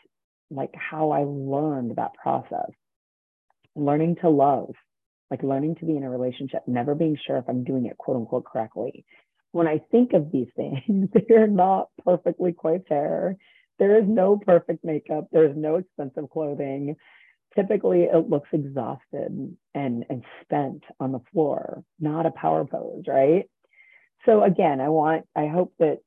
like 0.50 0.72
how 0.74 1.10
I 1.10 1.24
learned 1.26 1.96
that 1.96 2.14
process, 2.14 2.70
learning 3.74 4.16
to 4.22 4.30
love, 4.30 4.74
like 5.30 5.42
learning 5.42 5.76
to 5.76 5.84
be 5.84 5.96
in 5.96 6.04
a 6.04 6.10
relationship, 6.10 6.62
never 6.68 6.94
being 6.94 7.18
sure 7.26 7.38
if 7.38 7.48
I'm 7.48 7.64
doing 7.64 7.86
it 7.86 7.98
quote 7.98 8.16
unquote 8.16 8.44
correctly, 8.44 9.04
when 9.52 9.66
I 9.66 9.80
think 9.90 10.12
of 10.12 10.30
these 10.32 10.48
things, 10.56 11.08
they're 11.28 11.46
not 11.46 11.88
perfectly 12.04 12.52
coiffure. 12.52 13.36
There 13.78 13.98
is 13.98 14.04
no 14.06 14.36
perfect 14.36 14.84
makeup. 14.84 15.28
There's 15.32 15.56
no 15.56 15.76
expensive 15.76 16.30
clothing. 16.30 16.96
Typically, 17.54 18.04
it 18.04 18.30
looks 18.30 18.48
exhausted 18.52 19.56
and, 19.74 20.04
and 20.08 20.24
spent 20.42 20.82
on 20.98 21.12
the 21.12 21.20
floor, 21.32 21.84
not 22.00 22.26
a 22.26 22.30
power 22.30 22.64
pose, 22.64 23.04
right? 23.06 23.44
So 24.24 24.42
again, 24.42 24.80
I 24.80 24.88
want, 24.88 25.26
I 25.36 25.48
hope 25.48 25.74
that 25.78 25.98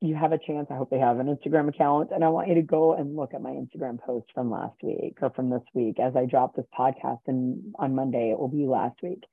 you 0.00 0.14
have 0.14 0.32
a 0.32 0.38
chance. 0.38 0.68
I 0.70 0.76
hope 0.76 0.90
they 0.90 0.98
have 0.98 1.18
an 1.18 1.26
Instagram 1.26 1.68
account, 1.68 2.10
and 2.12 2.22
I 2.24 2.28
want 2.28 2.48
you 2.48 2.54
to 2.54 2.62
go 2.62 2.94
and 2.94 3.16
look 3.16 3.34
at 3.34 3.42
my 3.42 3.50
Instagram 3.50 4.00
post 4.00 4.26
from 4.34 4.50
last 4.50 4.76
week 4.82 5.18
or 5.22 5.30
from 5.30 5.50
this 5.50 5.62
week 5.74 5.98
as 5.98 6.14
I 6.16 6.26
drop 6.26 6.54
this 6.54 6.66
podcast. 6.78 7.20
And 7.26 7.74
on 7.78 7.94
Monday, 7.94 8.30
it 8.30 8.38
will 8.38 8.48
be 8.48 8.66
last 8.66 9.02
week. 9.02 9.24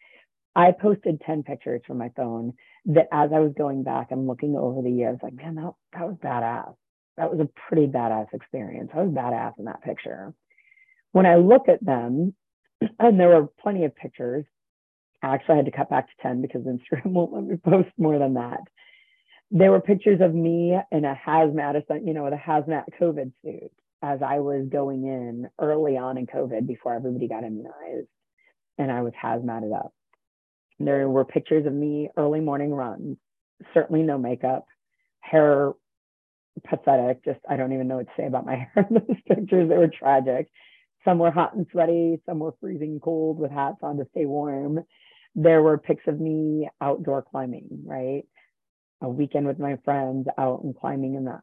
I 0.56 0.72
posted 0.72 1.22
10 1.26 1.44
pictures 1.44 1.82
from 1.86 1.98
my 1.98 2.12
phone 2.16 2.54
that 2.86 3.08
as 3.12 3.32
I 3.34 3.40
was 3.40 3.54
going 3.58 3.84
back 3.84 4.12
and 4.12 4.28
looking 4.28 4.56
over 4.56 4.82
the 4.82 4.92
years, 4.92 5.18
like, 5.24 5.34
man, 5.34 5.56
that, 5.56 5.74
that 5.94 6.08
was 6.08 6.18
badass. 6.24 6.76
That 7.18 7.32
was 7.32 7.40
a 7.40 7.50
pretty 7.68 7.88
badass 7.88 8.28
experience. 8.34 8.92
I 8.94 9.02
was 9.02 9.14
badass 9.14 9.54
in 9.60 9.66
that 9.66 9.84
picture. 9.84 10.34
When 11.13 11.26
I 11.26 11.36
look 11.36 11.69
at 11.69 11.84
them, 11.84 12.36
and 12.99 13.19
there 13.19 13.30
were 13.30 13.47
plenty 13.62 13.86
of 13.86 13.95
pictures, 13.95 14.45
actually 15.23 15.54
I 15.54 15.58
had 15.58 15.65
to 15.65 15.71
cut 15.71 15.89
back 15.89 16.08
to 16.08 16.13
10 16.21 16.41
because 16.41 16.63
Instagram 16.63 17.06
won't 17.06 17.34
let 17.34 17.43
me 17.45 17.56
post 17.56 17.89
more 17.97 18.19
than 18.19 18.34
that. 18.34 18.60
There 19.52 19.71
were 19.71 19.82
pictures 19.82 20.19
of 20.19 20.34
me 20.34 20.78
in 20.91 21.06
a 21.06 21.15
hazmat, 21.15 21.82
you 22.06 22.13
know, 22.13 22.23
with 22.23 22.34
a 22.34 22.38
hazmat 22.38 22.86
COVID 22.99 23.32
suit 23.43 23.71
as 24.02 24.19
I 24.21 24.39
was 24.39 24.67
going 24.69 25.06
in 25.06 25.47
early 25.60 25.95
on 25.97 26.17
in 26.17 26.26
COVID 26.26 26.67
before 26.67 26.93
everybody 26.95 27.28
got 27.28 27.43
immunized. 27.43 28.08
And 28.78 28.91
I 28.91 29.02
was 29.02 29.13
hazmated 29.21 29.73
up. 29.73 29.93
There 30.80 31.08
were 31.08 31.23
pictures 31.23 31.67
of 31.67 31.73
me 31.73 32.10
early 32.17 32.39
morning 32.39 32.73
runs, 32.73 33.17
certainly 33.73 34.02
no 34.02 34.17
makeup, 34.17 34.65
hair 35.19 35.73
pathetic. 36.67 37.23
Just, 37.23 37.39
I 37.47 37.56
don't 37.56 37.73
even 37.73 37.88
know 37.88 37.97
what 37.97 38.08
to 38.08 38.13
say 38.17 38.26
about 38.26 38.45
my 38.45 38.56
hair 38.73 38.88
in 38.89 38.95
those 38.95 39.17
pictures. 39.28 39.69
They 39.69 39.78
were 39.78 39.88
tragic. 39.88 40.49
Some 41.06 41.20
were 41.20 41.32
hot 41.32 41.54
and 41.56 41.68
sweaty, 41.72 42.22
some 42.26 42.39
were 42.39 42.56
freezing 42.62 43.00
cold 43.00 43.39
with 43.39 43.52
hats 43.52 43.78
on 43.82 43.98
to 43.98 44.08
stay 44.12 44.26
warm. 44.26 44.80
There 45.36 45.62
were 45.62 45.78
pics 45.78 46.04
of 46.08 46.20
me 46.20 46.70
outdoor 46.80 47.24
climbing, 47.24 47.84
right? 47.86 48.24
A 49.02 49.10
weekend 49.10 49.48
with 49.48 49.60
my 49.60 49.78
friends 49.84 50.28
out 50.38 50.63
and 50.63 50.76
climbing 50.76 51.16
in 51.16 51.26
the 51.26 51.42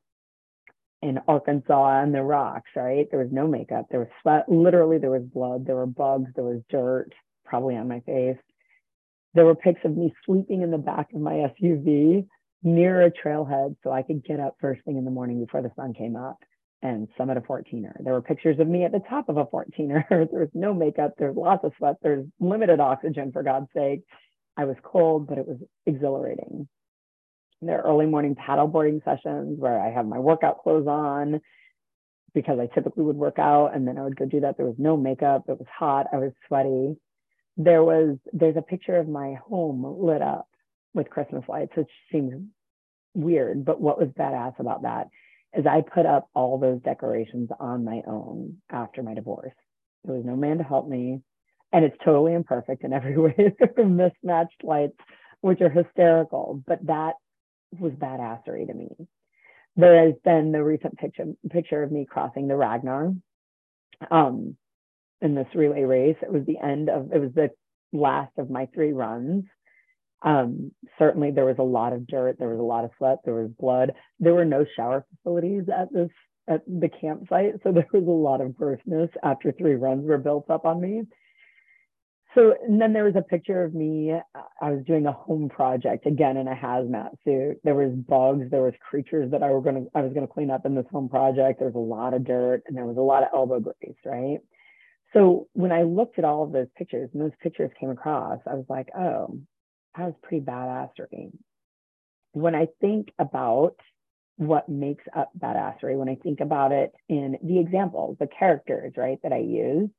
in 1.03 1.19
Arkansas 1.27 2.03
and 2.03 2.15
the 2.15 2.23
rocks, 2.23 2.71
right? 2.77 3.07
There 3.11 3.21
was 3.21 3.33
no 3.33 3.47
makeup. 3.47 3.87
There 3.91 4.01
was 4.01 4.09
sweat. 4.21 4.49
Literally, 4.49 4.99
there 4.99 5.11
was 5.11 5.23
blood. 5.23 5.67
There 5.67 5.77
were 5.77 5.87
bugs. 5.87 6.31
There 6.35 6.45
was 6.45 6.61
dirt, 6.69 7.11
probably 7.45 7.77
on 7.77 7.89
my 7.89 8.01
face. 8.01 8.37
There 9.33 9.47
were 9.47 9.55
pics 9.55 9.81
of 9.85 9.97
me 9.97 10.13
sleeping 10.27 10.63
in 10.63 10.71
the 10.71 10.79
back 10.79 11.09
of 11.15 11.21
my 11.21 11.51
SUV 11.61 12.27
near 12.63 13.03
a 13.03 13.11
trailhead 13.11 13.77
so 13.83 13.91
I 13.91 14.03
could 14.03 14.25
get 14.25 14.41
up 14.41 14.57
first 14.61 14.85
thing 14.85 14.99
in 14.99 15.05
the 15.05 15.11
morning 15.11 15.43
before 15.43 15.63
the 15.63 15.73
sun 15.77 15.95
came 15.95 16.17
up 16.17 16.39
and 16.83 17.09
summit 17.17 17.37
a 17.37 17.41
14er. 17.41 18.03
There 18.03 18.13
were 18.13 18.23
pictures 18.23 18.59
of 18.59 18.67
me 18.67 18.85
at 18.85 18.93
the 18.93 19.03
top 19.09 19.29
of 19.29 19.37
a 19.37 19.45
14er. 19.45 20.05
there 20.09 20.27
was 20.31 20.49
no 20.55 20.73
makeup, 20.73 21.15
there's 21.19 21.37
lots 21.37 21.65
of 21.65 21.73
sweat, 21.79 21.97
there's 22.03 22.27
limited 22.39 22.81
oxygen 22.81 23.33
for 23.33 23.43
God's 23.43 23.69
sake. 23.75 24.03
I 24.57 24.65
was 24.65 24.77
cold, 24.83 25.27
but 25.27 25.39
it 25.39 25.47
was 25.47 25.59
exhilarating. 25.87 26.69
There 27.63 27.79
are 27.79 27.91
early 27.91 28.07
morning 28.07 28.35
paddleboarding 28.35 29.05
sessions 29.05 29.59
where 29.59 29.81
I 29.81 29.91
have 29.91 30.07
my 30.07 30.19
workout 30.19 30.63
clothes 30.63 30.87
on 30.87 31.41
because 32.33 32.59
I 32.59 32.67
typically 32.75 33.05
would 33.05 33.17
work 33.17 33.39
out 33.39 33.75
and 33.75 33.87
then 33.87 33.99
I 33.99 34.03
would 34.03 34.17
go 34.17 34.25
do 34.25 34.41
that. 34.41 34.57
There 34.57 34.67
was 34.67 34.77
no 34.79 34.97
makeup, 34.97 35.45
it 35.49 35.59
was 35.59 35.67
hot, 35.79 36.07
I 36.13 36.17
was 36.17 36.33
sweaty 36.49 36.97
there 37.57 37.85
was 37.85 38.17
there's 38.33 38.57
a 38.57 38.63
picture 38.63 38.97
of 38.97 39.09
my 39.09 39.35
home 39.47 39.85
lit 39.99 40.23
up 40.23 40.49
with 40.95 41.11
Christmas 41.11 41.45
lights, 41.49 41.73
which 41.77 41.91
seems 42.11 42.43
weird, 43.15 43.65
but 43.65 43.81
what 43.81 43.99
was 43.99 44.09
badass 44.09 44.59
about 44.59 44.83
that 44.83 45.09
is 45.57 45.67
I 45.67 45.83
put 45.83 46.07
up 46.07 46.29
all 46.35 46.59
those 46.59 46.81
decorations 46.83 47.51
on 47.59 47.85
my 47.85 48.03
own 48.07 48.59
after 48.71 49.03
my 49.03 49.15
divorce. 49.15 49.53
There 50.05 50.17
was 50.17 50.25
no 50.25 50.37
man 50.37 50.59
to 50.59 50.65
help 50.65 50.89
me, 50.89 51.21
and 51.73 51.85
it's 51.85 51.97
totally 52.05 52.35
imperfect 52.35 52.85
in 52.85 52.93
every 52.93 53.19
way. 53.19 53.35
mismatched 53.77 54.63
lights, 54.63 54.97
which 55.41 55.61
are 55.61 55.71
hysterical, 55.71 56.63
but 56.67 56.85
that 56.87 57.15
was 57.79 57.93
badassery 57.93 58.67
to 58.67 58.75
me. 58.75 58.89
There 59.77 60.07
has 60.07 60.15
been 60.25 60.53
the 60.53 60.63
recent 60.63 60.99
picture 60.99 61.27
picture 61.51 61.83
of 61.83 61.93
me 61.93 62.07
crossing 62.09 62.49
the 62.49 62.57
Ragnar. 62.57 63.13
Um, 64.11 64.57
in 65.21 65.35
this 65.35 65.47
relay 65.55 65.83
race. 65.83 66.17
It 66.23 66.33
was 66.33 66.45
the 66.47 66.59
end 66.59 66.89
of, 66.89 67.13
it 67.13 67.19
was 67.19 67.33
the 67.35 67.51
last 67.93 68.33
of 68.39 68.51
my 68.51 68.67
three 68.75 68.93
runs. 68.93 69.45
Um, 70.23 70.73
certainly 70.99 71.31
there 71.31 71.47
was 71.47 71.57
a 71.59 71.63
lot 71.63 71.93
of 71.93 72.07
dirt, 72.07 72.37
there 72.39 72.51
was 72.51 72.59
a 72.59 72.63
lot 72.63 72.85
of 72.85 72.91
sweat, 72.99 73.19
there 73.25 73.35
was 73.35 73.51
blood. 73.59 73.93
There 74.19 74.35
were 74.35 74.45
no 74.45 74.67
shower 74.77 75.07
facilities 75.11 75.65
at 75.75 75.93
this 75.93 76.11
at 76.49 76.63
the 76.67 76.89
campsite, 76.89 77.55
so 77.63 77.73
there 77.73 77.87
was 77.93 78.07
a 78.07 78.11
lot 78.11 78.41
of 78.41 78.57
grossness 78.57 79.11
after 79.23 79.53
three 79.53 79.75
runs 79.75 80.07
were 80.07 80.19
built 80.19 80.51
up 80.51 80.65
on 80.65 80.81
me. 80.81 81.03
So 82.35 82.55
and 82.65 82.81
then 82.81 82.93
there 82.93 83.05
was 83.05 83.17
a 83.17 83.23
picture 83.23 83.65
of 83.65 83.75
me. 83.75 84.13
I 84.61 84.71
was 84.71 84.85
doing 84.87 85.07
a 85.07 85.13
home 85.13 85.49
project 85.49 86.07
again 86.07 86.37
in 86.37 86.47
a 86.47 86.55
hazmat 86.55 87.11
suit. 87.25 87.59
There 87.65 87.75
was 87.75 87.93
bugs, 87.93 88.51
there 88.51 88.63
was 88.63 88.75
creatures 88.89 89.31
that 89.33 89.43
I 89.43 89.51
were 89.51 89.61
gonna 89.61 89.87
I 89.95 90.03
was 90.03 90.13
gonna 90.13 90.29
clean 90.29 90.51
up 90.51 90.65
in 90.65 90.75
this 90.75 90.87
home 90.93 91.09
project. 91.09 91.59
There 91.59 91.69
was 91.69 91.75
a 91.75 91.79
lot 91.79 92.15
of 92.15 92.25
dirt 92.25 92.63
and 92.67 92.77
there 92.77 92.87
was 92.87 92.99
a 92.99 93.01
lot 93.01 93.25
of 93.25 93.31
elbow 93.35 93.61
grease, 93.61 93.97
right? 94.05 94.39
So 95.13 95.49
when 95.55 95.73
I 95.73 95.83
looked 95.83 96.19
at 96.19 96.25
all 96.25 96.45
of 96.45 96.53
those 96.53 96.69
pictures 96.77 97.11
and 97.13 97.23
those 97.23 97.37
pictures 97.43 97.71
came 97.81 97.91
across, 97.91 98.39
I 98.47 98.55
was 98.55 98.67
like, 98.69 98.91
oh, 98.97 99.41
that 99.97 100.05
was 100.05 100.15
pretty 100.23 100.45
badassery. 100.45 101.33
When 102.33 102.55
I 102.55 102.69
think 102.81 103.13
about 103.19 103.77
what 104.37 104.69
makes 104.69 105.05
up 105.15 105.31
badassery, 105.39 105.97
when 105.97 106.09
I 106.09 106.15
think 106.17 106.41
about 106.41 106.73
it 106.73 106.93
in 107.09 107.37
the 107.43 107.59
examples, 107.61 108.17
the 108.19 108.29
characters, 108.29 108.95
right, 108.97 109.19
that 109.23 109.33
I 109.33 109.39
use, 109.39 109.91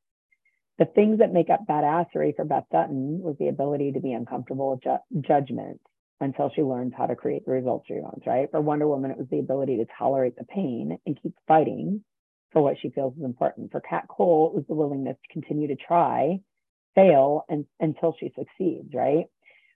the 0.79 0.85
things 0.85 1.19
that 1.19 1.33
make 1.33 1.49
up 1.49 1.67
badassery 1.69 2.35
for 2.35 2.45
Beth 2.45 2.65
Dutton 2.71 3.19
was 3.21 3.35
the 3.37 3.49
ability 3.49 3.91
to 3.91 3.99
be 3.99 4.13
uncomfortable 4.13 4.71
with 4.71 4.83
ju- 4.83 5.21
judgment 5.21 5.79
until 6.21 6.51
she 6.55 6.63
learns 6.63 6.93
how 6.97 7.05
to 7.05 7.15
create 7.15 7.45
the 7.45 7.51
results 7.51 7.85
she 7.87 7.95
wants, 7.95 8.25
right? 8.25 8.49
For 8.49 8.61
Wonder 8.61 8.87
Woman, 8.87 9.11
it 9.11 9.17
was 9.17 9.27
the 9.29 9.39
ability 9.39 9.77
to 9.77 9.85
tolerate 9.97 10.35
the 10.37 10.45
pain 10.45 10.97
and 11.05 11.21
keep 11.21 11.33
fighting 11.47 12.03
for 12.51 12.61
what 12.61 12.77
she 12.81 12.89
feels 12.89 13.15
is 13.15 13.23
important. 13.23 13.71
For 13.71 13.81
Kat 13.81 14.07
Cole, 14.07 14.49
it 14.49 14.55
was 14.55 14.65
the 14.67 14.73
willingness 14.75 15.17
to 15.17 15.33
continue 15.33 15.67
to 15.67 15.75
try, 15.75 16.39
fail, 16.95 17.45
and 17.49 17.65
until 17.79 18.15
she 18.19 18.31
succeeds, 18.35 18.93
right? 18.93 19.25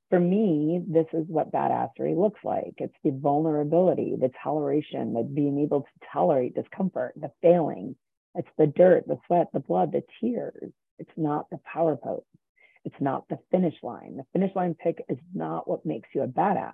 For 0.09 0.19
me, 0.19 0.81
this 0.87 1.07
is 1.13 1.25
what 1.27 1.51
badassery 1.51 2.15
looks 2.15 2.39
like. 2.43 2.75
It's 2.77 2.95
the 3.03 3.11
vulnerability, 3.11 4.15
the 4.19 4.31
toleration, 4.43 5.13
the 5.13 5.23
being 5.23 5.59
able 5.59 5.81
to 5.81 6.07
tolerate 6.11 6.55
discomfort, 6.55 7.13
the 7.15 7.31
failing. 7.41 7.95
It's 8.35 8.47
the 8.57 8.67
dirt, 8.67 9.07
the 9.07 9.17
sweat, 9.25 9.47
the 9.53 9.59
blood, 9.59 9.91
the 9.91 10.03
tears. 10.21 10.71
It's 10.99 11.11
not 11.17 11.49
the 11.49 11.59
power 11.71 11.97
pose. 11.97 12.23
It's 12.83 12.95
not 12.99 13.27
the 13.29 13.39
finish 13.49 13.75
line. 13.81 14.17
The 14.17 14.25
finish 14.31 14.55
line 14.55 14.75
pick 14.75 15.03
is 15.09 15.17
not 15.33 15.67
what 15.67 15.85
makes 15.85 16.09
you 16.13 16.21
a 16.21 16.27
badass. 16.27 16.73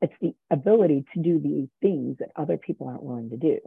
It's 0.00 0.14
the 0.20 0.34
ability 0.50 1.04
to 1.14 1.22
do 1.22 1.40
the 1.40 1.68
things 1.82 2.18
that 2.20 2.30
other 2.36 2.56
people 2.56 2.86
aren't 2.86 3.02
willing 3.02 3.30
to 3.30 3.36
do. 3.36 3.58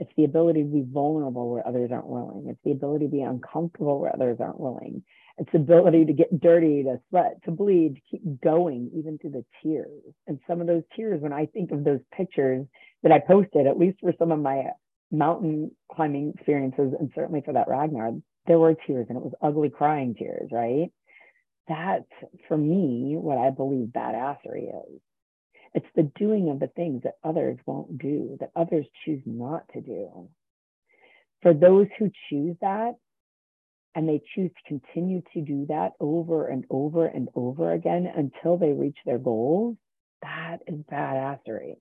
It's 0.00 0.12
the 0.16 0.24
ability 0.24 0.62
to 0.62 0.68
be 0.68 0.84
vulnerable 0.86 1.50
where 1.50 1.66
others 1.66 1.90
aren't 1.92 2.06
willing. 2.06 2.46
It's 2.48 2.60
the 2.64 2.70
ability 2.70 3.06
to 3.06 3.10
be 3.10 3.22
uncomfortable 3.22 4.00
where 4.00 4.14
others 4.14 4.38
aren't 4.40 4.60
willing. 4.60 5.02
It's 5.38 5.50
the 5.52 5.58
ability 5.58 6.04
to 6.06 6.12
get 6.12 6.40
dirty, 6.40 6.82
to 6.84 7.00
sweat, 7.08 7.42
to 7.44 7.50
bleed, 7.50 7.96
to 7.96 8.00
keep 8.10 8.40
going, 8.40 8.90
even 8.94 9.18
through 9.18 9.30
the 9.30 9.44
tears. 9.62 10.02
And 10.26 10.38
some 10.48 10.60
of 10.60 10.66
those 10.66 10.82
tears, 10.94 11.20
when 11.20 11.32
I 11.32 11.46
think 11.46 11.70
of 11.70 11.84
those 11.84 12.00
pictures 12.12 12.66
that 13.02 13.12
I 13.12 13.20
posted, 13.20 13.66
at 13.66 13.78
least 13.78 13.98
for 14.00 14.12
some 14.18 14.32
of 14.32 14.40
my 14.40 14.64
mountain 15.10 15.70
climbing 15.92 16.32
experiences, 16.34 16.92
and 16.98 17.10
certainly 17.14 17.42
for 17.44 17.52
that 17.54 17.68
Ragnar, 17.68 18.12
there 18.46 18.58
were 18.58 18.74
tears 18.74 19.06
and 19.08 19.18
it 19.18 19.24
was 19.24 19.34
ugly 19.42 19.70
crying 19.70 20.14
tears, 20.14 20.50
right? 20.52 20.90
That's 21.68 22.04
for 22.48 22.56
me 22.56 23.16
what 23.16 23.38
I 23.38 23.50
believe 23.50 23.88
badassery 23.88 24.68
is. 24.68 25.00
It's 25.74 25.86
the 25.94 26.10
doing 26.18 26.50
of 26.50 26.60
the 26.60 26.68
things 26.68 27.02
that 27.04 27.18
others 27.22 27.58
won't 27.66 27.98
do, 27.98 28.36
that 28.40 28.50
others 28.56 28.86
choose 29.04 29.22
not 29.26 29.64
to 29.74 29.80
do. 29.80 30.28
For 31.42 31.54
those 31.54 31.86
who 31.98 32.10
choose 32.28 32.56
that, 32.60 32.94
and 33.94 34.08
they 34.08 34.20
choose 34.34 34.50
to 34.52 34.68
continue 34.68 35.22
to 35.34 35.40
do 35.42 35.66
that 35.68 35.92
over 35.98 36.46
and 36.46 36.64
over 36.70 37.06
and 37.06 37.28
over 37.34 37.72
again 37.72 38.06
until 38.14 38.56
they 38.56 38.72
reach 38.72 38.98
their 39.04 39.18
goals, 39.18 39.76
that 40.22 40.58
is 40.66 40.80
badassery. 40.90 41.74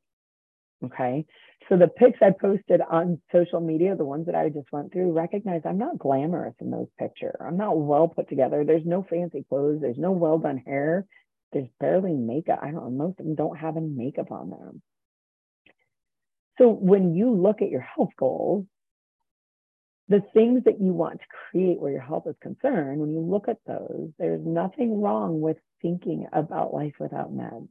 Okay. 0.86 1.26
So 1.70 1.78
the 1.78 1.88
pics 1.88 2.20
I 2.22 2.32
posted 2.40 2.82
on 2.82 3.20
social 3.34 3.60
media, 3.60 3.96
the 3.96 4.06
ones 4.06 4.28
that 4.28 4.36
I 4.36 4.50
just 4.50 4.72
went 4.72 4.94
through, 4.94 5.12
recognize 5.12 5.62
I'm 5.66 5.78
not 5.78 5.98
glamorous 5.98 6.54
in 6.62 6.70
those 6.72 6.88
pictures. 7.00 7.36
I'm 7.40 7.58
not 7.58 7.78
well 7.78 8.08
put 8.08 8.30
together. 8.30 8.64
There's 8.64 8.86
no 8.86 9.06
fancy 9.10 9.44
clothes. 9.50 9.82
There's 9.82 9.98
no 9.98 10.12
well 10.12 10.38
done 10.38 10.58
hair. 10.58 11.06
There's 11.54 11.68
barely 11.80 12.14
makeup. 12.14 12.60
I 12.62 12.72
don't 12.72 12.84
know. 12.84 12.90
Most 12.90 13.20
of 13.20 13.26
them 13.26 13.36
don't 13.36 13.58
have 13.58 13.78
any 13.78 13.88
makeup 13.88 14.32
on 14.32 14.50
them. 14.50 14.82
So 16.58 16.70
when 16.70 17.16
you 17.16 17.32
look 17.32 17.62
at 17.62 17.70
your 17.70 17.82
health 17.82 18.10
goals, 18.18 18.66
the 20.10 20.22
things 20.34 20.64
that 20.66 20.80
you 20.80 20.94
want 20.94 21.20
to 21.20 21.26
create 21.52 21.80
where 21.80 21.92
your 21.92 22.02
health 22.02 22.24
is 22.28 22.36
concerned, 22.42 23.00
when 23.00 23.12
you 23.12 23.20
look 23.20 23.48
at 23.48 23.58
those, 23.68 24.10
there's 24.18 24.46
nothing 24.46 25.02
wrong 25.02 25.42
with 25.42 25.58
thinking 25.82 26.28
about 26.32 26.74
life 26.74 26.94
without 27.00 27.34
meds. 27.34 27.68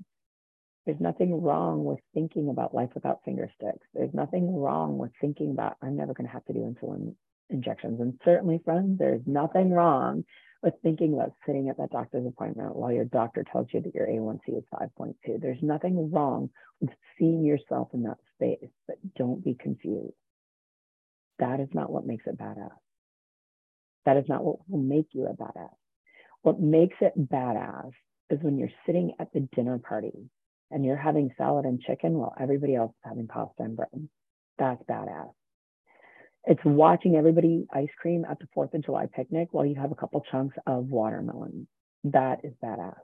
There's 0.85 1.01
nothing 1.01 1.43
wrong 1.43 1.85
with 1.85 1.99
thinking 2.15 2.49
about 2.49 2.75
life 2.75 2.91
without 2.95 3.25
finger 3.25 3.51
sticks. 3.57 3.87
There's 3.93 4.15
nothing 4.15 4.55
wrong 4.55 4.99
with 4.99 5.11
thinking 5.21 5.51
about, 5.51 5.77
I'm 5.83 5.97
never 5.97 6.15
going 6.15 6.29
to 6.29 6.33
have 6.33 6.45
to 6.45 6.53
do 6.53 6.61
insulin 6.61 7.15
injections. 7.51 8.01
And 8.01 8.21
certainly, 8.25 8.61
friends, 8.65 8.99
there's 8.99 9.23
nothing 9.27 9.71
wrong 9.71 10.25
with 10.63 10.75
thinking 10.83 11.15
about 11.15 11.33
sitting 11.47 11.69
at 11.69 11.77
that 11.79 11.91
doctor's 11.91 12.27
appointment 12.27 12.75
while 12.75 12.93
your 12.93 13.05
doctor 13.05 13.45
tells 13.51 13.69
you 13.73 13.81
that 13.81 13.95
your 13.95 14.07
A1C 14.07 14.59
is 14.59 14.65
5.2. 14.73 15.15
There's 15.41 15.63
nothing 15.63 16.11
wrong 16.11 16.51
with 16.81 16.91
seeing 17.19 17.45
yourself 17.45 17.89
in 17.93 18.03
that 18.05 18.19
space, 18.35 18.71
but 18.87 18.97
don't 19.17 19.45
be 19.45 19.55
confused. 19.55 20.15
That 21.39 21.61
is 21.61 21.69
not 21.73 21.91
what 21.91 22.07
makes 22.07 22.27
it 22.27 22.39
badass. 22.39 22.71
That 24.07 24.17
is 24.17 24.25
not 24.29 24.45
what 24.45 24.59
will 24.69 24.79
make 24.79 25.09
you 25.13 25.27
a 25.27 25.35
badass. 25.35 25.75
What 26.43 26.61
makes 26.61 26.97
it 27.01 27.13
badass 27.19 27.91
is 28.31 28.39
when 28.43 28.59
you're 28.59 28.69
sitting 28.87 29.13
at 29.21 29.33
the 29.33 29.49
dinner 29.55 29.79
party 29.79 30.31
and 30.71 30.85
you're 30.85 30.97
having 30.97 31.31
salad 31.37 31.65
and 31.65 31.81
chicken 31.81 32.15
while 32.15 32.35
everybody 32.41 32.75
else 32.75 32.91
is 32.91 33.09
having 33.09 33.29
pasta 33.29 33.63
and 33.63 33.77
bread. 33.77 34.09
That's 34.59 34.83
badass. 34.85 35.33
It's 36.47 36.61
watching 36.65 37.17
everybody 37.17 37.67
ice 37.73 37.91
cream 38.01 38.25
at 38.25 38.39
the 38.39 38.47
4th 38.57 38.75
of 38.75 38.85
July 38.85 39.07
picnic 39.15 39.49
while 39.51 39.67
you 39.67 39.75
have 39.75 39.93
a 39.93 39.97
couple 39.97 40.25
chunks 40.31 40.57
of 40.67 40.87
watermelon. 40.87 41.67
That 42.05 42.45
is 42.45 42.53
badass. 42.63 42.95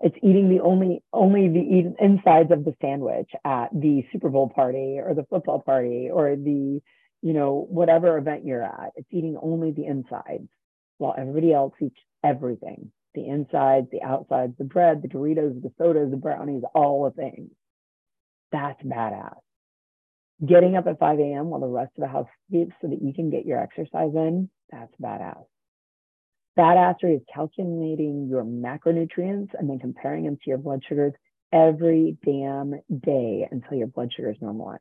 It's 0.00 0.16
eating 0.22 0.48
the 0.48 0.62
only 0.62 1.02
only 1.12 1.48
the 1.48 1.94
insides 1.98 2.50
of 2.52 2.64
the 2.64 2.74
sandwich 2.80 3.30
at 3.44 3.68
the 3.72 4.04
Super 4.12 4.30
Bowl 4.30 4.50
party 4.54 4.98
or 4.98 5.14
the 5.14 5.26
football 5.28 5.60
party 5.60 6.08
or 6.12 6.36
the 6.36 6.80
you 7.22 7.32
know 7.32 7.66
whatever 7.68 8.16
event 8.16 8.44
you're 8.46 8.62
at. 8.62 8.92
It's 8.96 9.08
eating 9.10 9.38
only 9.42 9.72
the 9.72 9.86
insides 9.86 10.48
while 10.98 11.14
everybody 11.18 11.52
else 11.52 11.74
eats 11.80 11.96
everything 12.24 12.92
the 13.14 13.26
insides, 13.26 13.88
the 13.90 14.02
outsides, 14.02 14.54
the 14.58 14.64
bread, 14.64 15.02
the 15.02 15.08
Doritos, 15.08 15.60
the 15.62 15.72
sodas, 15.78 16.10
the 16.10 16.16
brownies, 16.16 16.62
all 16.74 17.04
the 17.04 17.10
things. 17.10 17.50
That's 18.52 18.80
badass. 18.82 19.38
Getting 20.44 20.76
up 20.76 20.86
at 20.86 20.98
5 20.98 21.18
a.m. 21.18 21.46
while 21.46 21.60
the 21.60 21.66
rest 21.66 21.92
of 21.96 22.02
the 22.02 22.08
house 22.08 22.28
sleeps 22.48 22.72
so 22.80 22.88
that 22.88 23.02
you 23.02 23.12
can 23.12 23.30
get 23.30 23.44
your 23.44 23.60
exercise 23.60 24.12
in, 24.14 24.48
that's 24.70 24.92
badass. 25.02 25.44
Badassery 26.58 27.16
is 27.16 27.22
calculating 27.32 28.28
your 28.28 28.44
macronutrients 28.44 29.50
and 29.58 29.68
then 29.68 29.78
comparing 29.78 30.24
them 30.24 30.36
to 30.36 30.48
your 30.50 30.58
blood 30.58 30.82
sugars 30.88 31.12
every 31.52 32.16
damn 32.24 32.74
day 33.02 33.46
until 33.50 33.76
your 33.76 33.86
blood 33.86 34.12
sugars 34.16 34.36
normalize. 34.42 34.78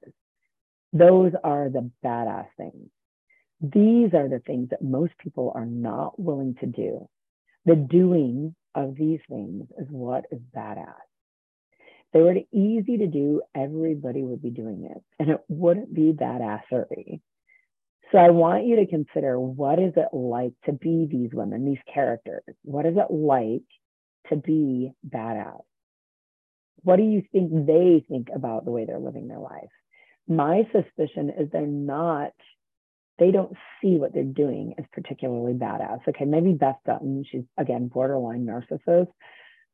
Those 0.94 1.34
are 1.44 1.70
the 1.70 1.92
badass 2.04 2.48
things. 2.58 2.90
These 3.62 4.14
are 4.14 4.30
the 4.30 4.42
things 4.46 4.70
that 4.70 4.82
most 4.82 5.14
people 5.18 5.52
are 5.54 5.66
not 5.66 6.20
willing 6.20 6.56
to 6.62 6.66
do 6.66 7.08
the 7.66 7.76
doing 7.76 8.56
of 8.76 8.96
these 8.96 9.20
things 9.30 9.68
is 9.78 9.88
what 9.90 10.26
is 10.32 10.40
badass. 10.56 11.09
They 12.12 12.22
were 12.22 12.36
easy 12.52 12.98
to 12.98 13.08
do, 13.08 13.42
everybody 13.56 14.24
would 14.24 14.42
be 14.42 14.50
doing 14.50 14.90
it, 14.90 15.04
and 15.20 15.30
it 15.30 15.42
wouldn't 15.48 15.94
be 15.94 16.12
badassery. 16.12 17.22
So 18.12 18.18
I 18.18 18.32
want 18.32 18.66
you 18.66 18.78
to 18.78 18.88
consider 18.88 19.40
what 19.40 19.78
is 19.78 19.94
it 19.96 20.08
like 20.14 20.54
to 20.66 20.72
be 20.72 21.08
these 21.10 21.30
women, 21.32 21.66
these 21.66 21.94
characters? 21.94 22.44
What 22.64 22.88
is 22.88 22.96
it 22.98 23.14
like 23.14 23.62
to 24.30 24.36
be 24.36 24.92
badass? 25.08 25.62
What 26.82 26.96
do 26.96 27.04
you 27.04 27.24
think 27.32 27.68
they 27.68 28.04
think 28.10 28.30
about 28.34 28.66
the 28.66 28.72
way 28.72 28.86
they're 28.86 29.00
living 29.00 29.28
their 29.28 29.40
life? 29.40 29.70
My 30.28 30.68
suspicion 30.72 31.32
is 31.38 31.50
they're 31.52 31.68
not 31.68 32.32
they 33.20 33.32
don't 33.32 33.56
see 33.82 33.98
what 33.98 34.14
they're 34.14 34.24
doing 34.24 34.76
as 34.78 34.86
particularly 34.94 35.54
badass. 35.54 36.00
Okay, 36.08 36.24
maybe 36.24 36.54
Beth 36.54 36.80
Dutton, 36.86 37.26
she's 37.30 37.44
again 37.58 37.90
borderline 37.90 38.46
narcissist. 38.46 39.10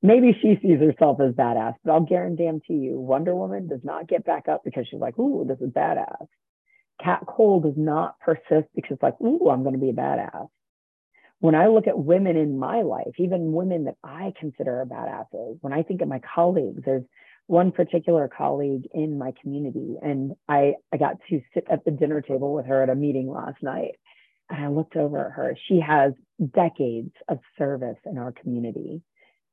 Maybe 0.05 0.37
she 0.39 0.59
sees 0.61 0.79
herself 0.79 1.19
as 1.19 1.33
badass, 1.33 1.73
but 1.83 1.91
I'll 1.91 2.01
guarantee 2.01 2.75
you, 2.75 2.99
Wonder 2.99 3.35
Woman 3.35 3.67
does 3.67 3.83
not 3.83 4.07
get 4.07 4.23
back 4.23 4.47
up 4.47 4.61
because 4.63 4.85
she's 4.87 4.99
like, 4.99 5.17
ooh, 5.17 5.45
this 5.47 5.57
is 5.59 5.73
badass. 5.73 6.27
Kat 7.03 7.21
Cole 7.27 7.59
does 7.59 7.73
not 7.75 8.19
persist 8.19 8.69
because 8.75 8.91
it's 8.91 9.03
like, 9.03 9.19
ooh, 9.19 9.49
I'm 9.49 9.63
going 9.63 9.73
to 9.73 9.79
be 9.79 9.89
a 9.89 9.93
badass. 9.93 10.47
When 11.39 11.55
I 11.55 11.67
look 11.67 11.87
at 11.87 11.97
women 11.97 12.37
in 12.37 12.59
my 12.59 12.83
life, 12.83 13.15
even 13.17 13.51
women 13.51 13.85
that 13.85 13.97
I 14.03 14.31
consider 14.39 14.81
are 14.81 14.85
badasses, 14.85 15.57
when 15.61 15.73
I 15.73 15.81
think 15.81 16.01
of 16.01 16.07
my 16.07 16.21
colleagues, 16.35 16.83
there's 16.85 17.03
one 17.47 17.71
particular 17.71 18.29
colleague 18.29 18.87
in 18.93 19.17
my 19.17 19.33
community. 19.41 19.95
And 20.03 20.33
I, 20.47 20.75
I 20.93 20.97
got 20.97 21.17
to 21.29 21.41
sit 21.55 21.65
at 21.69 21.83
the 21.83 21.91
dinner 21.91 22.21
table 22.21 22.53
with 22.53 22.67
her 22.67 22.83
at 22.83 22.89
a 22.89 22.95
meeting 22.95 23.27
last 23.27 23.61
night. 23.63 23.95
And 24.51 24.63
I 24.63 24.67
looked 24.67 24.95
over 24.95 25.25
at 25.25 25.31
her. 25.31 25.57
She 25.67 25.79
has 25.79 26.13
decades 26.53 27.11
of 27.27 27.39
service 27.57 27.97
in 28.05 28.19
our 28.19 28.31
community. 28.31 29.01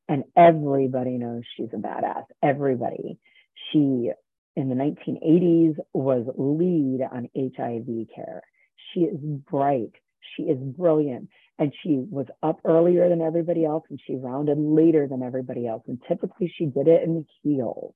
And 0.09 0.25
everybody 0.37 1.19
knows 1.19 1.43
she's 1.57 1.71
a 1.73 1.77
badass. 1.77 2.25
Everybody. 2.43 3.19
She, 3.73 4.11
in 4.57 4.69
the 4.69 4.75
1980s, 4.75 5.77
was 5.95 6.27
lead 6.37 7.01
on 7.11 7.29
HIV 7.37 8.09
care. 8.15 8.43
She 8.93 9.01
is 9.03 9.19
bright. 9.21 9.93
She 10.37 10.45
is 10.45 10.59
brilliant 10.59 11.29
and 11.59 11.73
she 11.83 12.05
was 12.11 12.27
up 12.43 12.61
earlier 12.65 13.09
than 13.09 13.23
everybody 13.23 13.65
else 13.65 13.85
and 13.91 14.01
she 14.07 14.17
rounded 14.17 14.59
later 14.59 15.07
than 15.09 15.23
everybody 15.23 15.67
else. 15.67 15.83
And 15.89 16.01
typically 16.09 16.53
she 16.57 16.67
did 16.67 16.89
it 16.89 17.03
in 17.05 17.15
the 17.15 17.25
heels. 17.43 17.95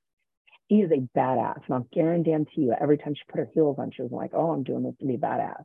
She 0.69 0.77
is 0.77 0.91
a 0.91 1.07
badass. 1.17 1.61
And 1.67 1.75
I'll 1.75 1.87
guarantee 1.93 2.61
you, 2.61 2.75
every 2.79 2.97
time 2.97 3.15
she 3.15 3.21
put 3.29 3.39
her 3.39 3.49
heels 3.53 3.77
on, 3.79 3.91
she 3.95 4.01
was 4.03 4.11
like, 4.11 4.31
oh, 4.33 4.51
I'm 4.51 4.63
doing 4.63 4.83
this 4.83 4.95
to 4.99 5.05
be 5.05 5.15
a 5.15 5.19
badass. 5.19 5.63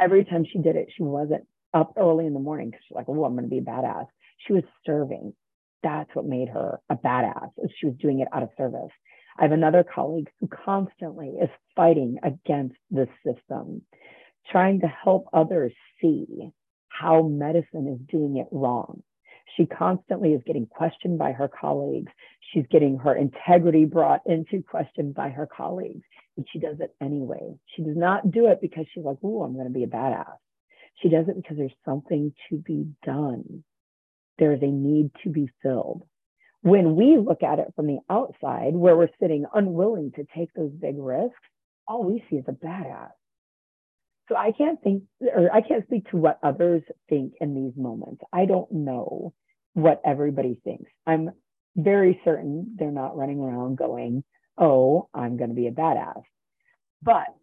Every 0.00 0.24
time 0.24 0.44
she 0.50 0.58
did 0.60 0.76
it, 0.76 0.88
she 0.96 1.02
wasn't 1.02 1.46
up 1.74 1.94
early 1.96 2.26
in 2.26 2.34
the 2.34 2.40
morning 2.40 2.70
because 2.70 2.82
she's 2.88 2.96
like, 2.96 3.06
oh, 3.08 3.24
I'm 3.24 3.34
going 3.34 3.44
to 3.44 3.50
be 3.50 3.58
a 3.58 3.62
badass. 3.62 4.06
She 4.46 4.54
was 4.54 4.64
serving. 4.86 5.34
That's 5.82 6.10
what 6.14 6.26
made 6.26 6.48
her 6.48 6.80
a 6.90 6.96
badass. 6.96 7.50
She 7.78 7.86
was 7.86 7.96
doing 8.00 8.20
it 8.20 8.28
out 8.32 8.42
of 8.42 8.50
service. 8.56 8.90
I 9.38 9.44
have 9.44 9.52
another 9.52 9.84
colleague 9.84 10.28
who 10.40 10.48
constantly 10.48 11.28
is 11.40 11.48
fighting 11.74 12.18
against 12.22 12.76
this 12.90 13.08
system, 13.24 13.82
trying 14.50 14.80
to 14.80 14.86
help 14.86 15.26
others 15.32 15.72
see 16.00 16.50
how 16.88 17.22
medicine 17.22 17.88
is 17.88 18.06
doing 18.10 18.36
it 18.36 18.48
wrong. 18.50 19.02
She 19.56 19.66
constantly 19.66 20.32
is 20.32 20.42
getting 20.46 20.66
questioned 20.66 21.18
by 21.18 21.32
her 21.32 21.48
colleagues. 21.48 22.12
She's 22.52 22.66
getting 22.70 22.98
her 22.98 23.14
integrity 23.14 23.84
brought 23.84 24.20
into 24.26 24.62
question 24.62 25.12
by 25.12 25.30
her 25.30 25.46
colleagues, 25.46 26.04
and 26.36 26.46
she 26.52 26.58
does 26.58 26.80
it 26.80 26.94
anyway. 27.00 27.54
She 27.74 27.82
does 27.82 27.96
not 27.96 28.30
do 28.30 28.46
it 28.46 28.60
because 28.60 28.86
she's 28.92 29.04
like, 29.04 29.18
oh, 29.24 29.42
I'm 29.42 29.54
going 29.54 29.66
to 29.66 29.72
be 29.72 29.84
a 29.84 29.88
badass. 29.88 30.36
She 31.02 31.08
does 31.08 31.28
it 31.28 31.36
because 31.36 31.56
there's 31.56 31.72
something 31.84 32.32
to 32.50 32.56
be 32.56 32.86
done. 33.04 33.64
There's 34.40 34.62
a 34.62 34.66
need 34.66 35.12
to 35.22 35.30
be 35.30 35.48
filled. 35.62 36.02
When 36.62 36.96
we 36.96 37.16
look 37.16 37.42
at 37.44 37.60
it 37.60 37.72
from 37.76 37.86
the 37.86 38.00
outside, 38.10 38.74
where 38.74 38.96
we're 38.96 39.08
sitting 39.20 39.44
unwilling 39.54 40.12
to 40.16 40.26
take 40.36 40.52
those 40.54 40.72
big 40.72 40.96
risks, 40.98 41.36
all 41.86 42.02
we 42.04 42.24
see 42.28 42.36
is 42.36 42.44
a 42.48 42.52
badass. 42.52 43.10
So 44.28 44.36
I 44.36 44.52
can't 44.52 44.80
think, 44.82 45.04
or 45.20 45.52
I 45.52 45.60
can't 45.60 45.84
speak 45.86 46.10
to 46.10 46.16
what 46.16 46.38
others 46.42 46.82
think 47.08 47.34
in 47.40 47.54
these 47.54 47.72
moments. 47.76 48.22
I 48.32 48.46
don't 48.46 48.70
know 48.70 49.32
what 49.74 50.00
everybody 50.04 50.58
thinks. 50.64 50.90
I'm 51.06 51.30
very 51.76 52.20
certain 52.24 52.76
they're 52.78 52.90
not 52.90 53.16
running 53.16 53.40
around 53.40 53.76
going, 53.76 54.24
oh, 54.58 55.08
I'm 55.14 55.36
going 55.36 55.50
to 55.50 55.56
be 55.56 55.66
a 55.66 55.72
badass. 55.72 56.22
But 57.02 57.34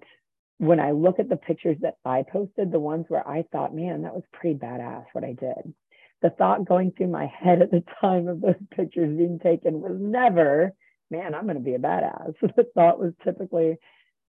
when 0.59 0.79
I 0.79 0.91
look 0.91 1.19
at 1.19 1.29
the 1.29 1.37
pictures 1.37 1.77
that 1.81 1.95
I 2.05 2.23
posted, 2.31 2.71
the 2.71 2.79
ones 2.79 3.05
where 3.09 3.27
I 3.27 3.43
thought, 3.51 3.75
man, 3.75 4.03
that 4.03 4.13
was 4.13 4.23
pretty 4.33 4.57
badass 4.57 5.05
what 5.13 5.23
I 5.23 5.33
did. 5.33 5.73
The 6.21 6.29
thought 6.31 6.65
going 6.65 6.91
through 6.91 7.09
my 7.09 7.27
head 7.27 7.61
at 7.61 7.71
the 7.71 7.83
time 8.01 8.27
of 8.27 8.41
those 8.41 8.55
pictures 8.75 9.15
being 9.15 9.39
taken 9.39 9.81
was 9.81 9.97
never, 9.99 10.73
man, 11.11 11.35
I'm 11.35 11.43
going 11.43 11.57
to 11.57 11.63
be 11.63 11.75
a 11.75 11.79
badass. 11.79 12.33
The 12.55 12.67
thought 12.73 12.99
was 12.99 13.13
typically, 13.23 13.77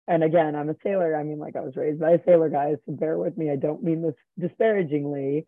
and 0.07 0.23
again, 0.23 0.55
I'm 0.55 0.69
a 0.69 0.77
sailor. 0.83 1.17
I 1.17 1.23
mean, 1.23 1.39
like 1.39 1.57
I 1.57 1.61
was 1.61 1.77
raised 1.77 2.01
by 2.01 2.13
a 2.13 2.25
sailor 2.25 2.51
guy, 2.51 2.75
so 2.87 2.93
bear 2.93 3.17
with 3.19 3.37
me. 3.37 3.51
I 3.51 3.57
don't 3.57 3.83
mean 3.83 4.03
this 4.03 4.15
disparagingly. 4.39 5.47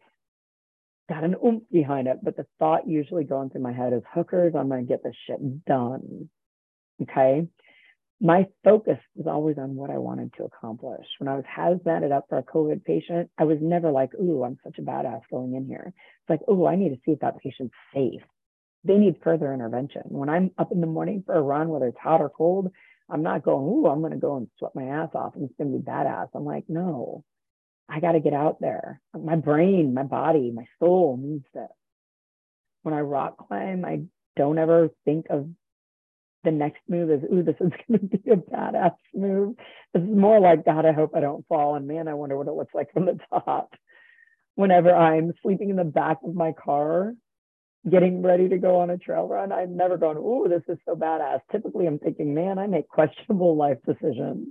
Got 1.08 1.24
an 1.24 1.36
oomph 1.44 1.64
behind 1.70 2.08
it, 2.08 2.18
but 2.22 2.36
the 2.36 2.46
thought 2.58 2.88
usually 2.88 3.24
going 3.24 3.50
through 3.50 3.62
my 3.62 3.72
head 3.72 3.92
is 3.92 4.02
hookers, 4.14 4.54
I'm 4.56 4.68
going 4.68 4.86
to 4.86 4.88
get 4.88 5.02
this 5.02 5.16
shit 5.26 5.64
done. 5.66 6.30
Okay 7.02 7.48
my 8.22 8.46
focus 8.62 8.98
was 9.16 9.26
always 9.26 9.58
on 9.58 9.74
what 9.74 9.90
I 9.90 9.98
wanted 9.98 10.32
to 10.34 10.44
accomplish. 10.44 11.04
When 11.18 11.26
I 11.26 11.34
was 11.34 11.44
hazmated 11.44 12.12
up 12.12 12.26
for 12.28 12.38
a 12.38 12.42
COVID 12.44 12.84
patient, 12.84 13.28
I 13.36 13.42
was 13.42 13.58
never 13.60 13.90
like, 13.90 14.14
ooh, 14.14 14.44
I'm 14.44 14.58
such 14.62 14.78
a 14.78 14.82
badass 14.82 15.22
going 15.28 15.56
in 15.56 15.66
here. 15.66 15.92
It's 15.92 16.30
like, 16.30 16.48
ooh, 16.48 16.64
I 16.64 16.76
need 16.76 16.90
to 16.90 17.00
see 17.04 17.12
if 17.12 17.18
that 17.18 17.38
patient's 17.38 17.74
safe. 17.92 18.22
They 18.84 18.96
need 18.96 19.16
further 19.24 19.52
intervention. 19.52 20.02
When 20.04 20.28
I'm 20.28 20.52
up 20.56 20.70
in 20.70 20.80
the 20.80 20.86
morning 20.86 21.24
for 21.26 21.34
a 21.34 21.42
run, 21.42 21.68
whether 21.68 21.88
it's 21.88 21.98
hot 21.98 22.20
or 22.20 22.30
cold, 22.30 22.70
I'm 23.10 23.24
not 23.24 23.42
going, 23.42 23.66
ooh, 23.66 23.86
I'm 23.88 24.00
going 24.00 24.12
to 24.12 24.18
go 24.18 24.36
and 24.36 24.48
sweat 24.56 24.76
my 24.76 24.84
ass 24.84 25.10
off 25.16 25.34
and 25.34 25.44
it's 25.44 25.56
going 25.58 25.72
to 25.72 25.78
be 25.78 25.84
badass. 25.84 26.28
I'm 26.32 26.44
like, 26.44 26.64
no, 26.68 27.24
I 27.88 27.98
got 27.98 28.12
to 28.12 28.20
get 28.20 28.34
out 28.34 28.60
there. 28.60 29.00
My 29.20 29.34
brain, 29.34 29.94
my 29.94 30.04
body, 30.04 30.52
my 30.54 30.66
soul 30.78 31.18
needs 31.20 31.44
this. 31.52 31.68
When 32.82 32.94
I 32.94 33.00
rock 33.00 33.48
climb, 33.48 33.84
I 33.84 34.02
don't 34.36 34.58
ever 34.58 34.90
think 35.04 35.26
of 35.28 35.48
the 36.44 36.50
next 36.50 36.80
move 36.88 37.10
is, 37.10 37.22
ooh, 37.32 37.42
this 37.42 37.56
is 37.60 37.70
going 37.88 38.08
to 38.08 38.18
be 38.18 38.30
a 38.30 38.36
badass 38.36 38.94
move. 39.14 39.56
This 39.94 40.02
is 40.02 40.08
more 40.08 40.40
like, 40.40 40.64
God, 40.64 40.86
I 40.86 40.92
hope 40.92 41.12
I 41.14 41.20
don't 41.20 41.46
fall. 41.46 41.74
And 41.76 41.86
man, 41.86 42.08
I 42.08 42.14
wonder 42.14 42.36
what 42.36 42.48
it 42.48 42.54
looks 42.54 42.74
like 42.74 42.92
from 42.92 43.06
the 43.06 43.18
top. 43.30 43.74
Whenever 44.54 44.94
I'm 44.94 45.32
sleeping 45.42 45.70
in 45.70 45.76
the 45.76 45.84
back 45.84 46.18
of 46.24 46.34
my 46.34 46.52
car, 46.52 47.14
getting 47.88 48.22
ready 48.22 48.48
to 48.48 48.58
go 48.58 48.80
on 48.80 48.90
a 48.90 48.98
trail 48.98 49.26
run, 49.26 49.50
I'm 49.50 49.76
never 49.76 49.96
going, 49.96 50.18
ooh, 50.18 50.46
this 50.48 50.62
is 50.68 50.78
so 50.84 50.94
badass. 50.94 51.40
Typically, 51.50 51.86
I'm 51.86 51.98
thinking, 51.98 52.34
man, 52.34 52.58
I 52.58 52.66
make 52.66 52.88
questionable 52.88 53.56
life 53.56 53.78
decisions. 53.86 54.48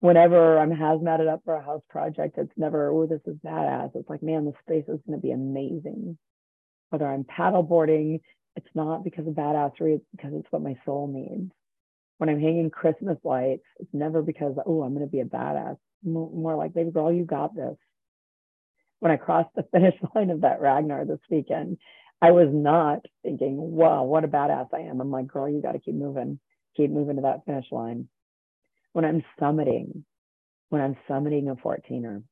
Whenever 0.00 0.58
I'm 0.58 0.70
hazmated 0.70 1.32
up 1.32 1.42
for 1.44 1.54
a 1.54 1.64
house 1.64 1.82
project, 1.88 2.36
it's 2.36 2.52
never, 2.56 2.90
oh, 2.90 3.06
this 3.06 3.20
is 3.26 3.36
badass. 3.44 3.92
It's 3.94 4.10
like, 4.10 4.22
man, 4.22 4.44
this 4.44 4.54
space 4.66 4.84
is 4.88 5.00
going 5.06 5.18
to 5.18 5.22
be 5.22 5.30
amazing. 5.30 6.18
Whether 6.90 7.06
I'm 7.06 7.24
paddleboarding 7.24 8.20
it's 8.56 8.68
not 8.74 9.04
because 9.04 9.26
of 9.26 9.34
badassery, 9.34 9.96
it's 9.96 10.04
because 10.14 10.32
it's 10.34 10.50
what 10.50 10.62
my 10.62 10.76
soul 10.84 11.08
needs. 11.08 11.50
When 12.18 12.28
I'm 12.28 12.40
hanging 12.40 12.70
Christmas 12.70 13.18
lights, 13.24 13.64
it's 13.80 13.92
never 13.92 14.22
because, 14.22 14.54
oh, 14.64 14.82
I'm 14.82 14.94
going 14.94 15.06
to 15.06 15.10
be 15.10 15.20
a 15.20 15.24
badass. 15.24 15.76
More 16.04 16.56
like, 16.56 16.74
baby 16.74 16.90
girl, 16.90 17.12
you 17.12 17.24
got 17.24 17.54
this. 17.54 17.76
When 19.00 19.10
I 19.10 19.16
crossed 19.16 19.54
the 19.56 19.64
finish 19.72 19.94
line 20.14 20.30
of 20.30 20.42
that 20.42 20.60
Ragnar 20.60 21.04
this 21.04 21.18
weekend, 21.30 21.78
I 22.20 22.30
was 22.30 22.48
not 22.52 23.00
thinking, 23.24 23.56
wow, 23.56 24.04
what 24.04 24.24
a 24.24 24.28
badass 24.28 24.68
I 24.72 24.82
am. 24.82 25.00
I'm 25.00 25.10
like, 25.10 25.26
girl, 25.26 25.48
you 25.48 25.60
got 25.60 25.72
to 25.72 25.80
keep 25.80 25.94
moving, 25.94 26.38
keep 26.76 26.90
moving 26.90 27.16
to 27.16 27.22
that 27.22 27.44
finish 27.44 27.66
line. 27.72 28.08
When 28.92 29.04
I'm 29.04 29.24
summiting, 29.40 30.04
when 30.68 30.80
I'm 30.80 30.96
summiting 31.08 31.50
a 31.50 31.56
14er, 31.56 32.22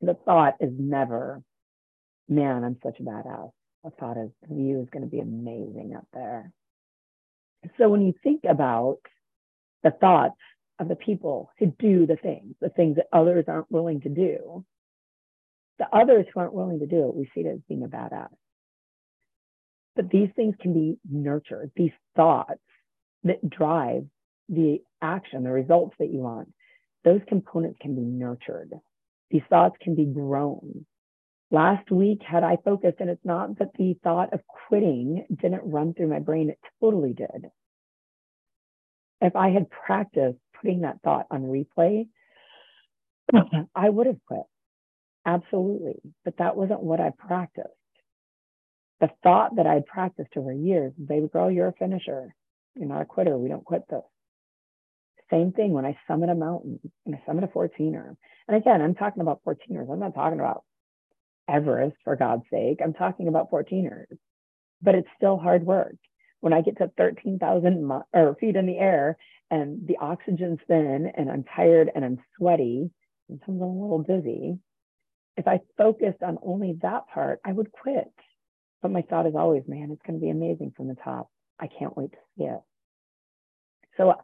the 0.00 0.14
thought 0.24 0.54
is 0.60 0.72
never, 0.76 1.42
man, 2.28 2.64
I'm 2.64 2.78
such 2.82 2.98
a 2.98 3.02
badass. 3.04 3.52
Thought 3.98 4.16
his 4.16 4.30
view 4.48 4.80
is 4.80 4.88
going 4.90 5.02
to 5.02 5.10
be 5.10 5.20
amazing 5.20 5.94
up 5.96 6.06
there. 6.12 6.52
So 7.78 7.88
when 7.88 8.02
you 8.02 8.14
think 8.22 8.42
about 8.48 8.98
the 9.82 9.90
thoughts 9.90 10.38
of 10.78 10.88
the 10.88 10.96
people 10.96 11.50
who 11.58 11.66
do 11.78 12.06
the 12.06 12.16
things, 12.16 12.54
the 12.60 12.68
things 12.68 12.96
that 12.96 13.06
others 13.12 13.44
aren't 13.48 13.70
willing 13.70 14.00
to 14.02 14.08
do, 14.08 14.64
the 15.78 15.86
others 15.92 16.26
who 16.32 16.40
aren't 16.40 16.54
willing 16.54 16.80
to 16.80 16.86
do 16.86 17.08
it, 17.08 17.14
we 17.14 17.30
see 17.34 17.42
it 17.42 17.54
as 17.54 17.60
being 17.68 17.84
a 17.84 17.88
badass. 17.88 18.28
But 19.94 20.10
these 20.10 20.30
things 20.34 20.54
can 20.60 20.72
be 20.72 20.98
nurtured, 21.08 21.70
these 21.76 21.92
thoughts 22.16 22.60
that 23.24 23.48
drive 23.48 24.04
the 24.48 24.80
action, 25.00 25.44
the 25.44 25.50
results 25.50 25.94
that 25.98 26.10
you 26.10 26.20
want, 26.20 26.52
those 27.04 27.20
components 27.28 27.78
can 27.80 27.94
be 27.94 28.02
nurtured. 28.02 28.72
These 29.30 29.42
thoughts 29.48 29.76
can 29.80 29.94
be 29.94 30.04
grown. 30.04 30.86
Last 31.52 31.90
week, 31.90 32.22
had 32.22 32.44
I 32.44 32.56
focused, 32.64 32.96
and 33.00 33.10
it's 33.10 33.24
not 33.26 33.58
that 33.58 33.74
the 33.76 33.94
thought 34.02 34.32
of 34.32 34.40
quitting 34.68 35.26
didn't 35.42 35.70
run 35.70 35.92
through 35.92 36.08
my 36.08 36.18
brain, 36.18 36.48
it 36.48 36.58
totally 36.80 37.12
did. 37.12 37.50
If 39.20 39.36
I 39.36 39.50
had 39.50 39.68
practiced 39.68 40.38
putting 40.58 40.80
that 40.80 41.02
thought 41.04 41.26
on 41.30 41.42
replay, 41.42 42.08
I 43.74 43.90
would 43.90 44.06
have 44.06 44.16
quit. 44.26 44.44
Absolutely. 45.26 46.00
But 46.24 46.38
that 46.38 46.56
wasn't 46.56 46.82
what 46.82 47.00
I 47.00 47.10
practiced. 47.18 47.68
The 49.00 49.10
thought 49.22 49.56
that 49.56 49.66
I 49.66 49.74
had 49.74 49.86
practiced 49.86 50.34
over 50.36 50.54
years, 50.54 50.94
baby 50.94 51.28
girl, 51.28 51.50
you're 51.50 51.68
a 51.68 51.72
finisher. 51.74 52.34
You're 52.76 52.88
not 52.88 53.02
a 53.02 53.04
quitter. 53.04 53.36
We 53.36 53.50
don't 53.50 53.64
quit 53.64 53.82
this. 53.90 54.00
Same 55.30 55.52
thing 55.52 55.72
when 55.72 55.84
I 55.84 55.98
summit 56.08 56.30
a 56.30 56.34
mountain 56.34 56.80
and 57.04 57.14
I 57.14 57.22
summit 57.26 57.44
a 57.44 57.48
14er. 57.48 58.16
And 58.48 58.56
again, 58.56 58.80
I'm 58.80 58.94
talking 58.94 59.20
about 59.20 59.42
14ers. 59.46 59.90
I'm 59.90 60.00
not 60.00 60.14
talking 60.14 60.40
about 60.40 60.64
Everest, 61.48 61.96
for 62.04 62.16
God's 62.16 62.44
sake. 62.50 62.80
I'm 62.82 62.94
talking 62.94 63.28
about 63.28 63.50
14ers, 63.50 64.16
but 64.80 64.94
it's 64.94 65.08
still 65.16 65.38
hard 65.38 65.64
work. 65.64 65.96
When 66.40 66.52
I 66.52 66.60
get 66.60 66.78
to 66.78 66.90
13,000 66.96 67.90
or 68.12 68.36
feet 68.40 68.56
in 68.56 68.66
the 68.66 68.78
air 68.78 69.16
and 69.50 69.86
the 69.86 69.98
oxygen's 69.98 70.58
thin 70.66 71.12
and 71.16 71.30
I'm 71.30 71.44
tired 71.44 71.90
and 71.94 72.04
I'm 72.04 72.18
sweaty, 72.36 72.90
sometimes 73.28 73.62
I'm 73.62 73.68
a 73.68 73.82
little 73.82 74.02
dizzy. 74.02 74.58
If 75.36 75.46
I 75.46 75.60
focused 75.78 76.22
on 76.22 76.38
only 76.44 76.78
that 76.82 77.04
part, 77.12 77.40
I 77.44 77.52
would 77.52 77.70
quit. 77.72 78.12
But 78.82 78.90
my 78.90 79.02
thought 79.02 79.26
is 79.26 79.34
always, 79.36 79.62
man, 79.68 79.90
it's 79.92 80.02
going 80.04 80.18
to 80.18 80.24
be 80.24 80.30
amazing 80.30 80.72
from 80.76 80.88
the 80.88 80.96
top. 80.96 81.30
I 81.60 81.68
can't 81.68 81.96
wait 81.96 82.10
to 82.10 82.18
see 82.36 82.44
it. 82.44 82.60
So 83.96 84.14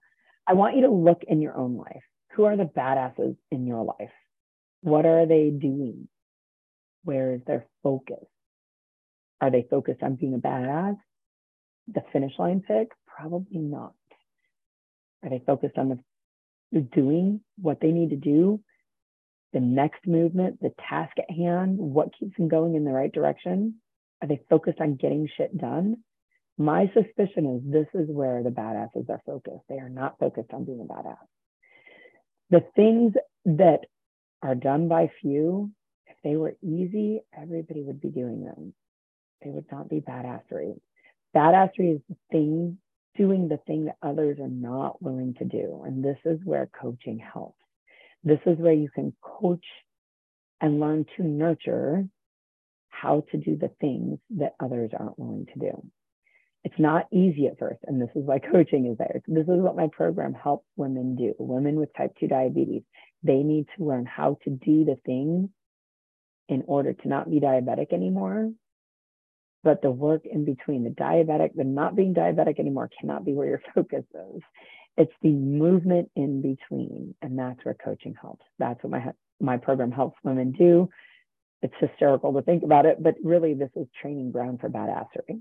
I 0.46 0.54
want 0.54 0.76
you 0.76 0.82
to 0.82 0.90
look 0.90 1.22
in 1.26 1.40
your 1.40 1.56
own 1.56 1.76
life. 1.76 2.02
Who 2.32 2.44
are 2.44 2.56
the 2.56 2.64
badasses 2.64 3.36
in 3.50 3.66
your 3.66 3.84
life? 3.84 4.12
What 4.80 5.06
are 5.06 5.26
they 5.26 5.50
doing? 5.50 6.08
Where 7.08 7.32
is 7.32 7.40
their 7.46 7.64
focus? 7.82 8.26
Are 9.40 9.50
they 9.50 9.66
focused 9.70 10.02
on 10.02 10.16
being 10.16 10.34
a 10.34 10.38
badass? 10.38 10.98
The 11.90 12.02
finish 12.12 12.32
line 12.38 12.60
pick? 12.60 12.88
Probably 13.06 13.60
not. 13.60 13.94
Are 15.22 15.30
they 15.30 15.42
focused 15.46 15.78
on 15.78 16.04
the 16.70 16.80
doing 16.80 17.40
what 17.56 17.80
they 17.80 17.92
need 17.92 18.10
to 18.10 18.16
do? 18.16 18.60
The 19.54 19.60
next 19.60 20.06
movement, 20.06 20.60
the 20.60 20.74
task 20.86 21.12
at 21.18 21.34
hand, 21.34 21.78
what 21.78 22.12
keeps 22.12 22.36
them 22.36 22.48
going 22.48 22.74
in 22.74 22.84
the 22.84 22.92
right 22.92 23.10
direction? 23.10 23.76
Are 24.20 24.28
they 24.28 24.42
focused 24.50 24.82
on 24.82 24.96
getting 24.96 25.30
shit 25.34 25.56
done? 25.56 25.96
My 26.58 26.92
suspicion 26.92 27.56
is 27.56 27.72
this 27.72 27.88
is 27.94 28.14
where 28.14 28.42
the 28.42 28.50
badasses 28.50 29.08
are 29.08 29.22
focused. 29.24 29.64
They 29.70 29.78
are 29.78 29.88
not 29.88 30.18
focused 30.18 30.52
on 30.52 30.66
being 30.66 30.82
a 30.82 30.92
badass. 30.92 31.16
The 32.50 32.66
things 32.76 33.14
that 33.46 33.86
are 34.42 34.54
done 34.54 34.88
by 34.88 35.10
few 35.22 35.70
they 36.24 36.36
were 36.36 36.56
easy, 36.62 37.20
everybody 37.36 37.82
would 37.82 38.00
be 38.00 38.08
doing 38.08 38.44
them. 38.44 38.74
They 39.42 39.50
would 39.50 39.70
not 39.70 39.88
be 39.88 40.00
badassery. 40.00 40.80
Badassery 41.34 41.96
is 41.96 42.00
the 42.08 42.16
thing, 42.30 42.78
doing 43.16 43.48
the 43.48 43.60
thing 43.66 43.84
that 43.86 43.96
others 44.02 44.38
are 44.40 44.48
not 44.48 45.00
willing 45.02 45.34
to 45.34 45.44
do. 45.44 45.82
And 45.86 46.04
this 46.04 46.18
is 46.24 46.40
where 46.44 46.68
coaching 46.80 47.18
helps. 47.18 47.58
This 48.24 48.40
is 48.46 48.58
where 48.58 48.72
you 48.72 48.88
can 48.92 49.14
coach 49.22 49.64
and 50.60 50.80
learn 50.80 51.06
to 51.16 51.22
nurture 51.22 52.08
how 52.88 53.24
to 53.30 53.36
do 53.36 53.56
the 53.56 53.70
things 53.80 54.18
that 54.30 54.54
others 54.58 54.90
aren't 54.98 55.18
willing 55.18 55.46
to 55.54 55.58
do. 55.58 55.90
It's 56.64 56.78
not 56.78 57.06
easy 57.12 57.46
at 57.46 57.58
first, 57.58 57.78
and 57.86 58.02
this 58.02 58.10
is 58.16 58.24
why 58.24 58.38
coaching 58.52 58.86
is 58.86 58.98
there. 58.98 59.22
This 59.28 59.44
is 59.44 59.60
what 59.60 59.76
my 59.76 59.88
program 59.92 60.34
helps 60.34 60.66
women 60.76 61.14
do. 61.14 61.34
Women 61.38 61.76
with 61.76 61.94
type 61.96 62.14
2 62.18 62.26
diabetes, 62.26 62.82
they 63.22 63.42
need 63.44 63.66
to 63.76 63.84
learn 63.84 64.04
how 64.04 64.38
to 64.44 64.50
do 64.50 64.84
the 64.84 64.96
things 65.06 65.48
in 66.48 66.64
order 66.66 66.92
to 66.92 67.08
not 67.08 67.30
be 67.30 67.40
diabetic 67.40 67.92
anymore. 67.92 68.50
But 69.64 69.82
the 69.82 69.90
work 69.90 70.24
in 70.24 70.44
between 70.44 70.84
the 70.84 70.90
diabetic, 70.90 71.54
the 71.54 71.64
not 71.64 71.96
being 71.96 72.14
diabetic 72.14 72.58
anymore 72.58 72.90
cannot 73.00 73.24
be 73.24 73.34
where 73.34 73.48
your 73.48 73.62
focus 73.74 74.04
is. 74.14 74.42
It's 74.96 75.12
the 75.22 75.32
movement 75.32 76.10
in 76.16 76.42
between. 76.42 77.14
And 77.22 77.38
that's 77.38 77.64
where 77.64 77.74
coaching 77.74 78.14
helps. 78.20 78.44
That's 78.58 78.82
what 78.82 78.90
my, 78.90 79.12
my 79.40 79.56
program 79.56 79.92
helps 79.92 80.18
women 80.24 80.52
do. 80.52 80.88
it's 81.62 81.74
hysterical 81.80 82.32
to 82.32 82.42
think 82.42 82.62
about 82.62 82.86
it, 82.86 83.02
but 83.02 83.14
really 83.22 83.54
this 83.54 83.70
is 83.76 83.86
training 84.00 84.30
ground 84.32 84.60
for 84.60 84.68
badassery. 84.68 85.40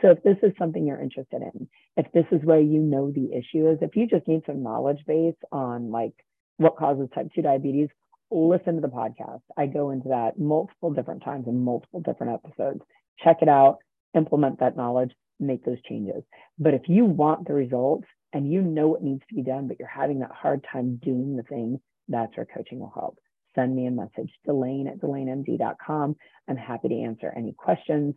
So 0.00 0.10
if 0.10 0.22
this 0.22 0.36
is 0.42 0.52
something 0.58 0.86
you're 0.86 1.00
interested 1.00 1.42
in, 1.42 1.68
if 1.96 2.10
this 2.12 2.24
is 2.32 2.44
where 2.44 2.60
you 2.60 2.80
know 2.80 3.10
the 3.10 3.32
issue 3.32 3.70
is, 3.70 3.78
if 3.82 3.94
you 3.94 4.06
just 4.06 4.26
need 4.26 4.42
some 4.46 4.62
knowledge 4.62 5.04
base 5.06 5.36
on 5.52 5.90
like 5.90 6.14
what 6.56 6.76
causes 6.76 7.08
type 7.14 7.28
2 7.34 7.42
diabetes, 7.42 7.88
listen 8.32 8.76
to 8.76 8.80
the 8.80 8.88
podcast. 8.88 9.42
I 9.56 9.66
go 9.66 9.90
into 9.90 10.08
that 10.08 10.38
multiple 10.38 10.92
different 10.92 11.22
times 11.22 11.46
in 11.46 11.64
multiple 11.64 12.00
different 12.00 12.40
episodes. 12.44 12.80
Check 13.22 13.38
it 13.42 13.48
out, 13.48 13.78
implement 14.14 14.60
that 14.60 14.76
knowledge, 14.76 15.12
make 15.38 15.64
those 15.64 15.82
changes. 15.88 16.22
But 16.58 16.74
if 16.74 16.82
you 16.88 17.04
want 17.04 17.46
the 17.46 17.54
results 17.54 18.06
and 18.32 18.50
you 18.50 18.62
know 18.62 18.88
what 18.88 19.02
needs 19.02 19.22
to 19.28 19.34
be 19.34 19.42
done, 19.42 19.68
but 19.68 19.78
you're 19.78 19.88
having 19.88 20.20
that 20.20 20.32
hard 20.32 20.64
time 20.70 21.00
doing 21.02 21.36
the 21.36 21.42
thing, 21.42 21.80
that's 22.08 22.36
where 22.36 22.46
coaching 22.46 22.80
will 22.80 22.92
help. 22.94 23.18
Send 23.54 23.76
me 23.76 23.86
a 23.86 23.90
message, 23.90 24.32
Delane 24.46 24.88
at 24.88 25.00
DelaneMD.com. 25.00 26.16
I'm 26.48 26.56
happy 26.56 26.88
to 26.88 27.02
answer 27.02 27.32
any 27.36 27.52
questions, 27.52 28.14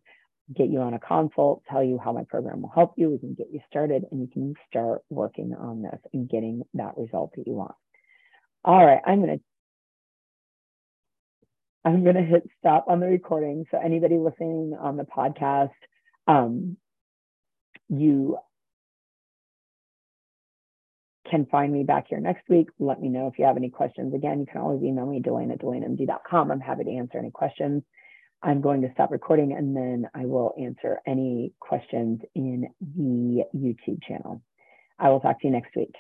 get 0.56 0.70
you 0.70 0.80
on 0.80 0.94
a 0.94 1.00
consult, 1.00 1.64
tell 1.70 1.84
you 1.84 2.00
how 2.02 2.14
my 2.14 2.24
program 2.24 2.62
will 2.62 2.72
help 2.74 2.94
you. 2.98 3.10
We 3.10 3.20
can 3.20 3.34
get 3.34 3.48
you 3.52 3.60
started 3.70 4.06
and 4.12 4.22
you 4.22 4.28
can 4.28 4.54
start 4.70 5.02
working 5.10 5.54
on 5.54 5.82
this 5.82 6.00
and 6.14 6.30
getting 6.30 6.64
that 6.76 6.98
result 6.98 7.32
that 7.36 7.48
you 7.48 7.54
want. 7.54 7.76
All 8.64 8.86
right, 8.86 9.02
I'm 9.06 9.22
going 9.22 9.38
to 9.38 9.44
I'm 11.86 12.04
going 12.04 12.16
to 12.16 12.24
hit 12.24 12.50
stop 12.60 12.86
on 12.88 13.00
the 13.00 13.06
recording. 13.06 13.66
So 13.70 13.78
anybody 13.78 14.18
listening 14.18 14.76
on 14.80 14.98
the 14.98 15.04
podcast, 15.04 15.70
um, 16.28 16.78
you 17.90 18.38
can 21.30 21.46
find 21.46 21.72
me 21.72 21.84
back 21.84 22.06
here 22.10 22.20
next 22.20 22.50
week. 22.50 22.70
Let 22.80 23.00
me 23.00 23.10
know 23.10 23.28
if 23.28 23.38
you 23.38 23.46
have 23.46 23.58
any 23.58 23.70
questions. 23.70 24.16
Again, 24.16 24.40
you 24.40 24.48
can 24.48 24.62
always 24.62 24.84
email 24.84 25.06
me, 25.06 25.22
Delane 25.22 25.52
at 25.52 25.60
DelaneMD.com. 25.60 26.52
I'm 26.52 26.60
happy 26.60 26.86
to 26.86 26.92
answer 26.92 27.20
any 27.20 27.32
questions. 27.32 27.84
I'm 28.42 28.62
going 28.62 28.82
to 28.82 28.92
stop 28.94 29.12
recording 29.12 29.54
and 29.54 29.76
then 29.76 30.10
I 30.14 30.26
will 30.26 30.54
answer 30.60 31.00
any 31.06 31.54
questions 31.60 32.22
in 32.34 32.68
the 32.80 33.44
YouTube 33.56 34.04
channel. 34.08 34.42
I 35.00 35.10
will 35.10 35.20
talk 35.20 35.40
to 35.42 35.48
you 35.48 35.54
next 35.54 35.76
week. 35.76 35.94